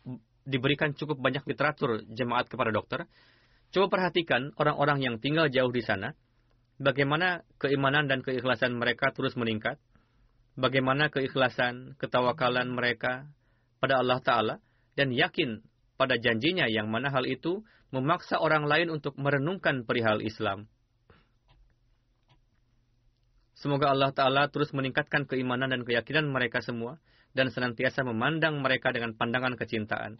diberikan 0.46 0.94
cukup 0.94 1.18
banyak 1.18 1.42
literatur 1.44 2.06
jemaat 2.06 2.46
kepada 2.46 2.70
dokter, 2.70 3.04
coba 3.74 3.86
perhatikan 3.90 4.54
orang-orang 4.56 5.02
yang 5.02 5.14
tinggal 5.18 5.50
jauh 5.50 5.74
di 5.74 5.82
sana, 5.82 6.14
bagaimana 6.78 7.42
keimanan 7.58 8.06
dan 8.06 8.22
keikhlasan 8.22 8.78
mereka 8.78 9.10
terus 9.10 9.34
meningkat, 9.34 9.76
bagaimana 10.54 11.10
keikhlasan, 11.10 11.98
ketawakalan 11.98 12.70
mereka 12.70 13.26
pada 13.82 13.98
Allah 13.98 14.22
Ta'ala, 14.22 14.54
dan 14.94 15.10
yakin 15.12 15.60
pada 15.98 16.16
janjinya 16.16 16.70
yang 16.70 16.88
mana 16.88 17.10
hal 17.10 17.26
itu 17.26 17.66
memaksa 17.90 18.38
orang 18.38 18.64
lain 18.64 18.88
untuk 18.88 19.18
merenungkan 19.18 19.82
perihal 19.82 20.22
Islam. 20.22 20.70
Semoga 23.56 23.90
Allah 23.90 24.12
Ta'ala 24.14 24.46
terus 24.52 24.70
meningkatkan 24.70 25.26
keimanan 25.26 25.72
dan 25.72 25.82
keyakinan 25.82 26.28
mereka 26.30 26.62
semua, 26.62 27.02
dan 27.36 27.52
senantiasa 27.52 28.00
memandang 28.06 28.62
mereka 28.64 28.94
dengan 28.94 29.12
pandangan 29.12 29.60
kecintaan 29.60 30.16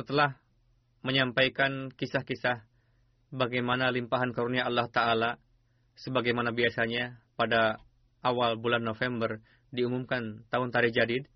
setelah 0.00 0.32
menyampaikan 1.04 1.92
kisah-kisah 1.92 2.64
bagaimana 3.28 3.92
limpahan 3.92 4.32
karunia 4.32 4.64
Allah 4.64 4.88
Ta'ala 4.88 5.36
sebagaimana 6.00 6.56
biasanya 6.56 7.20
pada 7.36 7.76
awal 8.24 8.56
bulan 8.56 8.80
November 8.80 9.44
diumumkan 9.68 10.48
tahun 10.48 10.72
Tarikh 10.72 10.96
Jadid, 10.96 11.28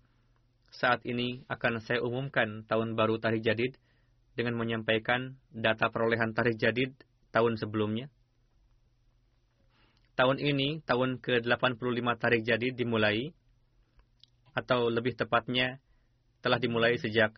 saat 0.73 1.05
ini 1.05 1.45
akan 1.45 1.77
saya 1.85 2.01
umumkan 2.01 2.65
tahun 2.65 2.97
baru 2.97 3.21
Tarikh 3.21 3.45
Jadid 3.45 3.77
dengan 4.33 4.57
menyampaikan 4.57 5.37
data 5.53 5.93
perolehan 5.93 6.33
Tarikh 6.33 6.57
Jadid 6.57 6.97
tahun 7.29 7.61
sebelumnya. 7.61 8.09
Tahun 10.17 10.41
ini, 10.41 10.81
tahun 10.89 11.21
ke-85 11.21 12.07
Tarikh 12.17 12.43
Jadid 12.49 12.73
dimulai, 12.73 13.29
atau 14.57 14.89
lebih 14.89 15.13
tepatnya 15.13 15.77
telah 16.41 16.57
dimulai 16.57 16.97
sejak 16.97 17.35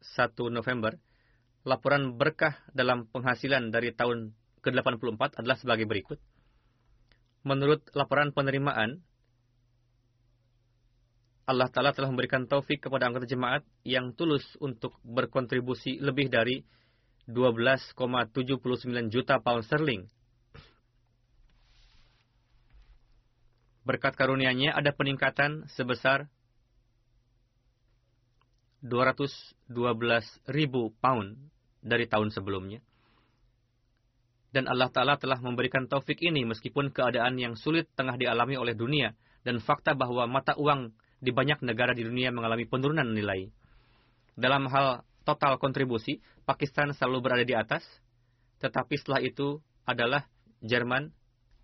1 0.00 0.36
November. 0.52 0.98
Laporan 1.66 2.14
berkah 2.14 2.56
dalam 2.70 3.10
penghasilan 3.10 3.74
dari 3.74 3.90
tahun 3.90 4.36
ke-84 4.62 5.42
adalah 5.42 5.58
sebagai 5.58 5.86
berikut. 5.86 6.18
Menurut 7.46 7.86
laporan 7.94 8.34
penerimaan, 8.34 9.02
Allah 11.46 11.70
Ta'ala 11.70 11.94
telah 11.94 12.10
memberikan 12.10 12.50
taufik 12.50 12.82
kepada 12.82 13.06
anggota 13.06 13.30
jemaat 13.30 13.62
yang 13.86 14.10
tulus 14.18 14.42
untuk 14.58 14.98
berkontribusi 15.06 16.02
lebih 16.02 16.26
dari 16.26 16.66
12,79 17.30 19.14
juta 19.14 19.38
pound 19.38 19.62
sterling. 19.62 20.10
Berkat 23.86 24.18
karunia-Nya 24.18 24.74
ada 24.74 24.90
peningkatan 24.90 25.70
sebesar 25.70 26.26
212 28.84 29.72
ribu 30.50 30.92
pound 31.00 31.36
dari 31.80 32.04
tahun 32.10 32.34
sebelumnya. 32.34 32.82
Dan 34.50 34.72
Allah 34.72 34.88
Ta'ala 34.88 35.20
telah 35.20 35.36
memberikan 35.44 35.84
taufik 35.84 36.16
ini 36.24 36.48
meskipun 36.48 36.88
keadaan 36.88 37.36
yang 37.36 37.60
sulit 37.60 37.92
tengah 37.92 38.16
dialami 38.16 38.56
oleh 38.56 38.72
dunia 38.72 39.12
dan 39.44 39.60
fakta 39.60 39.92
bahwa 39.92 40.24
mata 40.24 40.56
uang 40.56 40.96
di 41.20 41.30
banyak 41.32 41.60
negara 41.60 41.92
di 41.92 42.04
dunia 42.04 42.32
mengalami 42.32 42.64
penurunan 42.64 43.04
nilai. 43.04 43.52
Dalam 44.36 44.68
hal 44.68 45.04
total 45.24 45.60
kontribusi, 45.60 46.20
Pakistan 46.44 46.92
selalu 46.96 47.18
berada 47.20 47.44
di 47.44 47.52
atas, 47.52 47.82
tetapi 48.62 48.94
setelah 48.96 49.20
itu 49.20 49.60
adalah 49.84 50.24
Jerman, 50.64 51.12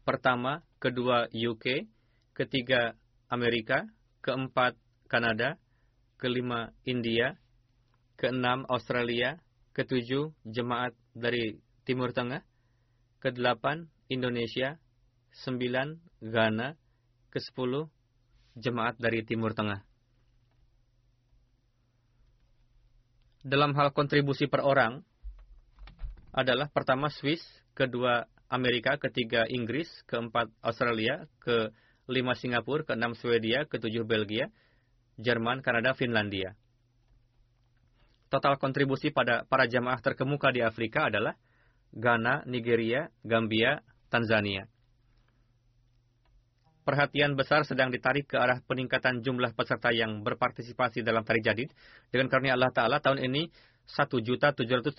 pertama, 0.05 0.61
kedua 0.77 1.31
UK, 1.33 1.89
ketiga 2.37 2.93
Amerika, 3.33 3.89
keempat 4.21 4.77
Kanada, 5.09 5.57
kelima 6.23 6.70
India, 6.87 7.35
keenam 8.14 8.62
Australia, 8.70 9.43
ketujuh 9.75 10.31
jemaat 10.47 10.95
dari 11.11 11.59
Timur 11.83 12.14
Tengah, 12.14 12.47
kedelapan 13.18 13.91
Indonesia, 14.07 14.79
sembilan 15.35 15.99
Ghana, 16.23 16.79
kesepuluh 17.35 17.91
jemaat 18.55 19.03
dari 19.03 19.27
Timur 19.27 19.51
Tengah. 19.51 19.83
Dalam 23.43 23.75
hal 23.75 23.91
kontribusi 23.91 24.47
per 24.47 24.62
orang 24.62 25.03
adalah 26.31 26.70
pertama 26.70 27.11
Swiss, 27.11 27.43
kedua 27.75 28.23
Amerika, 28.47 28.95
ketiga 28.95 29.43
Inggris, 29.51 29.91
keempat 30.07 30.47
Australia, 30.62 31.27
kelima 31.43 32.39
Singapura, 32.39 32.87
keenam 32.87 33.18
Swedia, 33.18 33.66
ketujuh 33.66 34.07
Belgia, 34.07 34.47
Jerman, 35.21 35.61
Kanada, 35.61 35.93
Finlandia. 35.93 36.55
Total 38.33 38.57
kontribusi 38.57 39.13
pada 39.13 39.45
para 39.45 39.69
jamaah 39.69 40.01
terkemuka 40.01 40.49
di 40.53 40.65
Afrika 40.65 41.13
adalah 41.13 41.37
Ghana, 41.93 42.49
Nigeria, 42.49 43.13
Gambia, 43.21 43.85
Tanzania 44.09 44.73
perhatian 46.83 47.39
besar 47.39 47.63
sedang 47.63 47.95
ditarik 47.95 48.27
ke 48.27 48.37
arah 48.37 48.59
peningkatan 48.67 49.23
jumlah 49.23 49.55
peserta 49.55 49.95
yang 49.95 50.27
berpartisipasi 50.27 51.07
dalam 51.07 51.23
Tarikh 51.23 51.47
Jadid. 51.47 51.71
Dengan 52.11 52.27
karunia 52.27 52.59
Allah 52.59 52.75
Ta'ala, 52.75 52.99
tahun 52.99 53.23
ini 53.23 53.49
1.717.000 53.87 54.99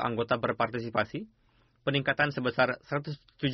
anggota 0.00 0.40
berpartisipasi, 0.40 1.28
peningkatan 1.84 2.32
sebesar 2.32 2.80
117.000 2.88 3.44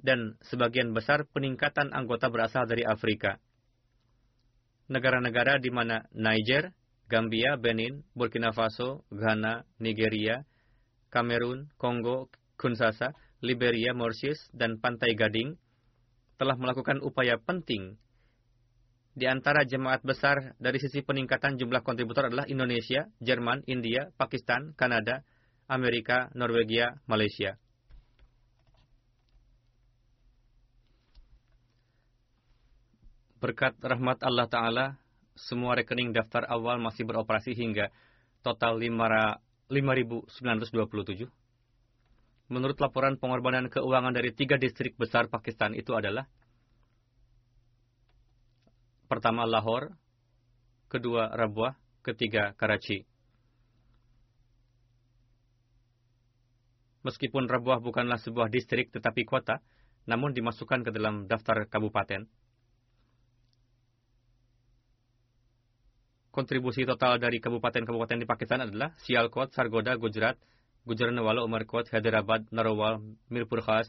dan 0.00 0.36
sebagian 0.44 0.90
besar 0.92 1.28
peningkatan 1.28 1.92
anggota 1.92 2.28
berasal 2.32 2.64
dari 2.66 2.84
Afrika. 2.84 3.38
Negara-negara 4.88 5.56
di 5.56 5.72
mana 5.72 6.04
Niger, 6.12 6.72
Gambia, 7.08 7.56
Benin, 7.56 8.04
Burkina 8.12 8.52
Faso, 8.52 9.04
Ghana, 9.12 9.64
Nigeria, 9.80 10.44
Kamerun, 11.12 11.68
Kongo, 11.76 12.28
Kunsasa, 12.56 13.12
Liberia, 13.44 13.92
Mauritius, 13.92 14.40
dan 14.56 14.80
Pantai 14.80 15.12
Gading 15.12 15.56
telah 16.40 16.56
melakukan 16.58 17.00
upaya 17.04 17.38
penting. 17.38 17.96
Di 19.14 19.30
antara 19.30 19.62
jemaat 19.62 20.02
besar 20.02 20.58
dari 20.58 20.82
sisi 20.82 21.06
peningkatan 21.06 21.54
jumlah 21.54 21.86
kontributor 21.86 22.26
adalah 22.26 22.50
Indonesia, 22.50 23.06
Jerman, 23.22 23.62
India, 23.70 24.10
Pakistan, 24.18 24.74
Kanada, 24.74 25.22
Amerika, 25.70 26.34
Norwegia, 26.34 26.98
Malaysia. 27.06 27.54
Berkat 33.44 33.76
rahmat 33.84 34.24
Allah 34.24 34.48
Ta'ala, 34.48 34.96
semua 35.36 35.76
rekening 35.76 36.16
daftar 36.16 36.48
awal 36.48 36.80
masih 36.80 37.04
beroperasi 37.04 37.52
hingga 37.52 37.92
total 38.40 38.80
5.927. 38.80 41.28
Menurut 42.48 42.80
laporan 42.80 43.20
pengorbanan 43.20 43.68
keuangan 43.68 44.16
dari 44.16 44.32
tiga 44.32 44.56
distrik 44.56 44.96
besar 44.96 45.28
Pakistan 45.28 45.76
itu 45.76 45.92
adalah 45.92 46.24
pertama 49.12 49.44
Lahore, 49.44 49.92
kedua 50.88 51.28
Rabwah, 51.36 51.76
ketiga 52.00 52.56
Karachi. 52.56 53.04
Meskipun 57.04 57.44
Rabwah 57.44 57.84
bukanlah 57.84 58.16
sebuah 58.24 58.48
distrik 58.48 58.88
tetapi 58.88 59.28
kota, 59.28 59.60
namun 60.08 60.32
dimasukkan 60.32 60.80
ke 60.80 60.96
dalam 60.96 61.28
daftar 61.28 61.68
kabupaten. 61.68 62.24
Kontribusi 66.34 66.82
total 66.82 67.22
dari 67.22 67.38
kabupaten-kabupaten 67.38 68.18
di 68.18 68.26
Pakistan 68.26 68.66
adalah 68.66 68.90
Sialkot, 69.06 69.54
Sargoda, 69.54 69.94
Gujarat, 69.94 70.34
Gujranwala, 70.82 71.46
Umarkot, 71.46 71.86
Hyderabad, 71.94 72.50
Narawal, 72.50 72.98
Mirpur 73.30 73.62
Khas, 73.62 73.86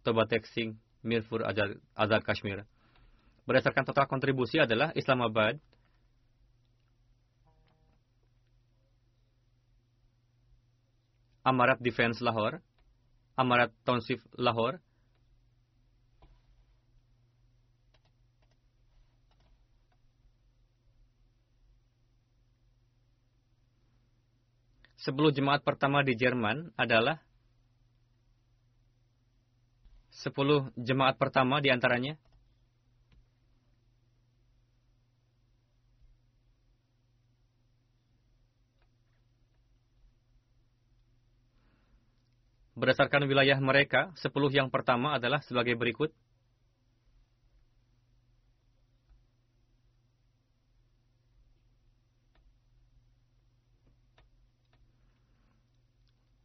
Tobatek 0.00 0.48
Singh, 0.48 0.80
Mirpur 1.04 1.44
Azad, 1.44 1.76
Azad 1.92 2.24
Kashmir. 2.24 2.64
Berdasarkan 3.44 3.84
total 3.84 4.08
kontribusi 4.08 4.56
adalah 4.56 4.88
Islamabad, 4.96 5.60
Amarat 11.44 11.76
Defense 11.76 12.24
Lahore, 12.24 12.64
Amarat 13.36 13.68
Township 13.84 14.24
Lahore, 14.40 14.80
Sepuluh 25.02 25.34
jemaat 25.34 25.66
pertama 25.66 26.06
di 26.06 26.14
Jerman 26.14 26.70
adalah 26.78 27.18
sepuluh 30.14 30.70
jemaat 30.78 31.18
pertama 31.18 31.58
di 31.58 31.74
antaranya 31.74 32.14
Berdasarkan 42.72 43.30
wilayah 43.30 43.62
mereka, 43.62 44.10
sepuluh 44.18 44.50
yang 44.50 44.66
pertama 44.66 45.14
adalah 45.14 45.38
sebagai 45.46 45.78
berikut. 45.78 46.10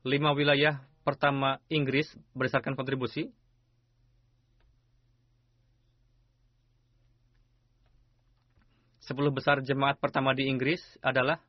Lima 0.07 0.31
wilayah 0.31 0.79
pertama 1.03 1.59
Inggris 1.67 2.07
berdasarkan 2.31 2.73
kontribusi. 2.79 3.27
Sepuluh 9.03 9.31
besar 9.31 9.63
jemaat 9.63 9.99
pertama 9.99 10.35
di 10.35 10.51
Inggris 10.51 10.83
adalah 10.99 11.39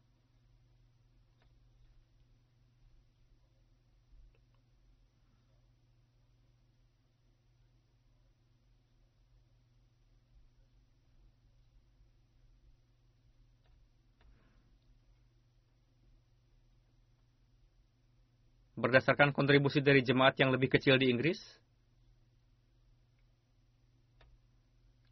berdasarkan 18.89 19.36
kontribusi 19.36 19.84
dari 19.84 20.01
jemaat 20.01 20.41
yang 20.41 20.49
lebih 20.49 20.72
kecil 20.72 20.97
di 20.97 21.12
Inggris. 21.12 21.36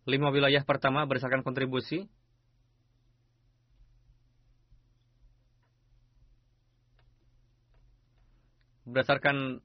Lima 0.09 0.33
wilayah 0.33 0.65
pertama 0.65 1.05
berdasarkan 1.05 1.45
kontribusi. 1.45 2.09
Berdasarkan 8.87 9.61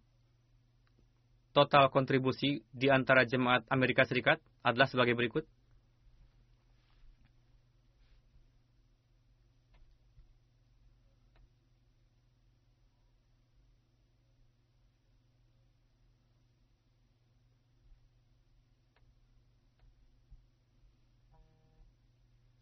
total 1.56 1.88
kontribusi 1.94 2.66
di 2.74 2.90
antara 2.92 3.24
jemaat 3.24 3.64
Amerika 3.70 4.04
Serikat 4.04 4.42
adalah 4.66 4.90
sebagai 4.90 5.16
berikut. 5.16 5.46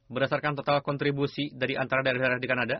Berdasarkan 0.09 0.57
total 0.57 0.81
kontribusi 0.81 1.53
dari 1.53 1.77
antara 1.77 2.01
daerah-daerah 2.01 2.41
di 2.41 2.49
Kanada? 2.49 2.77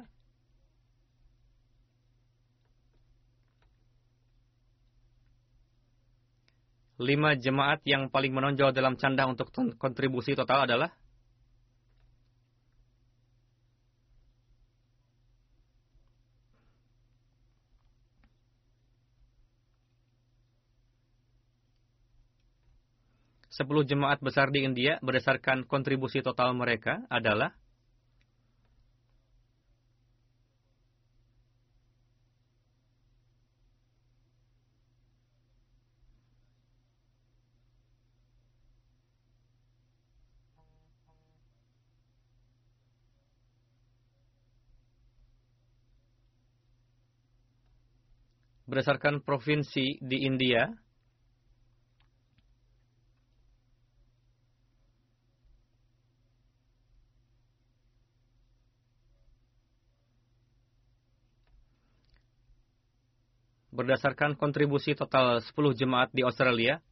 Lima 7.00 7.32
jemaat 7.40 7.80
yang 7.88 8.12
paling 8.12 8.36
menonjol 8.36 8.76
dalam 8.76 9.00
canda 9.00 9.24
untuk 9.24 9.48
kontribusi 9.80 10.36
total 10.36 10.68
adalah 10.68 10.92
Sepuluh 23.60 23.84
jemaat 23.84 24.24
besar 24.24 24.56
di 24.56 24.64
India 24.64 25.04
berdasarkan 25.04 25.68
kontribusi 25.68 26.24
total 26.24 26.56
mereka 26.56 27.04
adalah 27.12 27.52
berdasarkan 48.64 49.20
provinsi 49.20 50.00
di 50.00 50.24
India 50.24 50.72
berdasarkan 63.80 64.36
kontribusi 64.36 64.92
total 64.92 65.40
10 65.40 65.56
jemaat 65.80 66.12
di 66.12 66.20
Australia, 66.28 66.84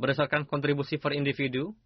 berdasarkan 0.00 0.48
kontribusi 0.48 0.96
per 0.96 1.12
individu, 1.12 1.76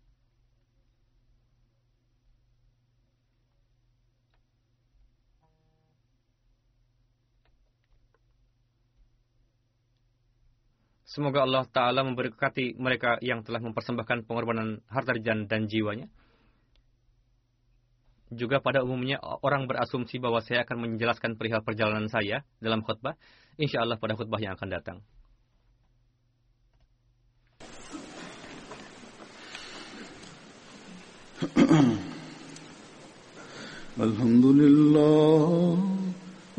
Semoga 11.11 11.42
Allah 11.42 11.66
Ta'ala 11.66 12.06
memberkati 12.06 12.78
mereka 12.78 13.18
yang 13.18 13.42
telah 13.42 13.58
mempersembahkan 13.58 14.30
pengorbanan 14.30 14.78
harta 14.86 15.18
dan 15.18 15.66
jiwanya. 15.66 16.06
Juga 18.30 18.62
pada 18.62 18.86
umumnya 18.86 19.18
orang 19.42 19.66
berasumsi 19.66 20.22
bahwa 20.22 20.38
saya 20.38 20.62
akan 20.62 20.86
menjelaskan 20.86 21.34
perihal 21.34 21.66
perjalanan 21.66 22.06
saya 22.06 22.46
dalam 22.62 22.86
khutbah. 22.86 23.18
Insya 23.58 23.82
Allah 23.82 23.98
pada 23.98 24.14
khutbah 24.14 24.38
yang 24.38 24.54
akan 24.54 24.70
datang. 24.70 25.02
Alhamdulillah 33.98 35.89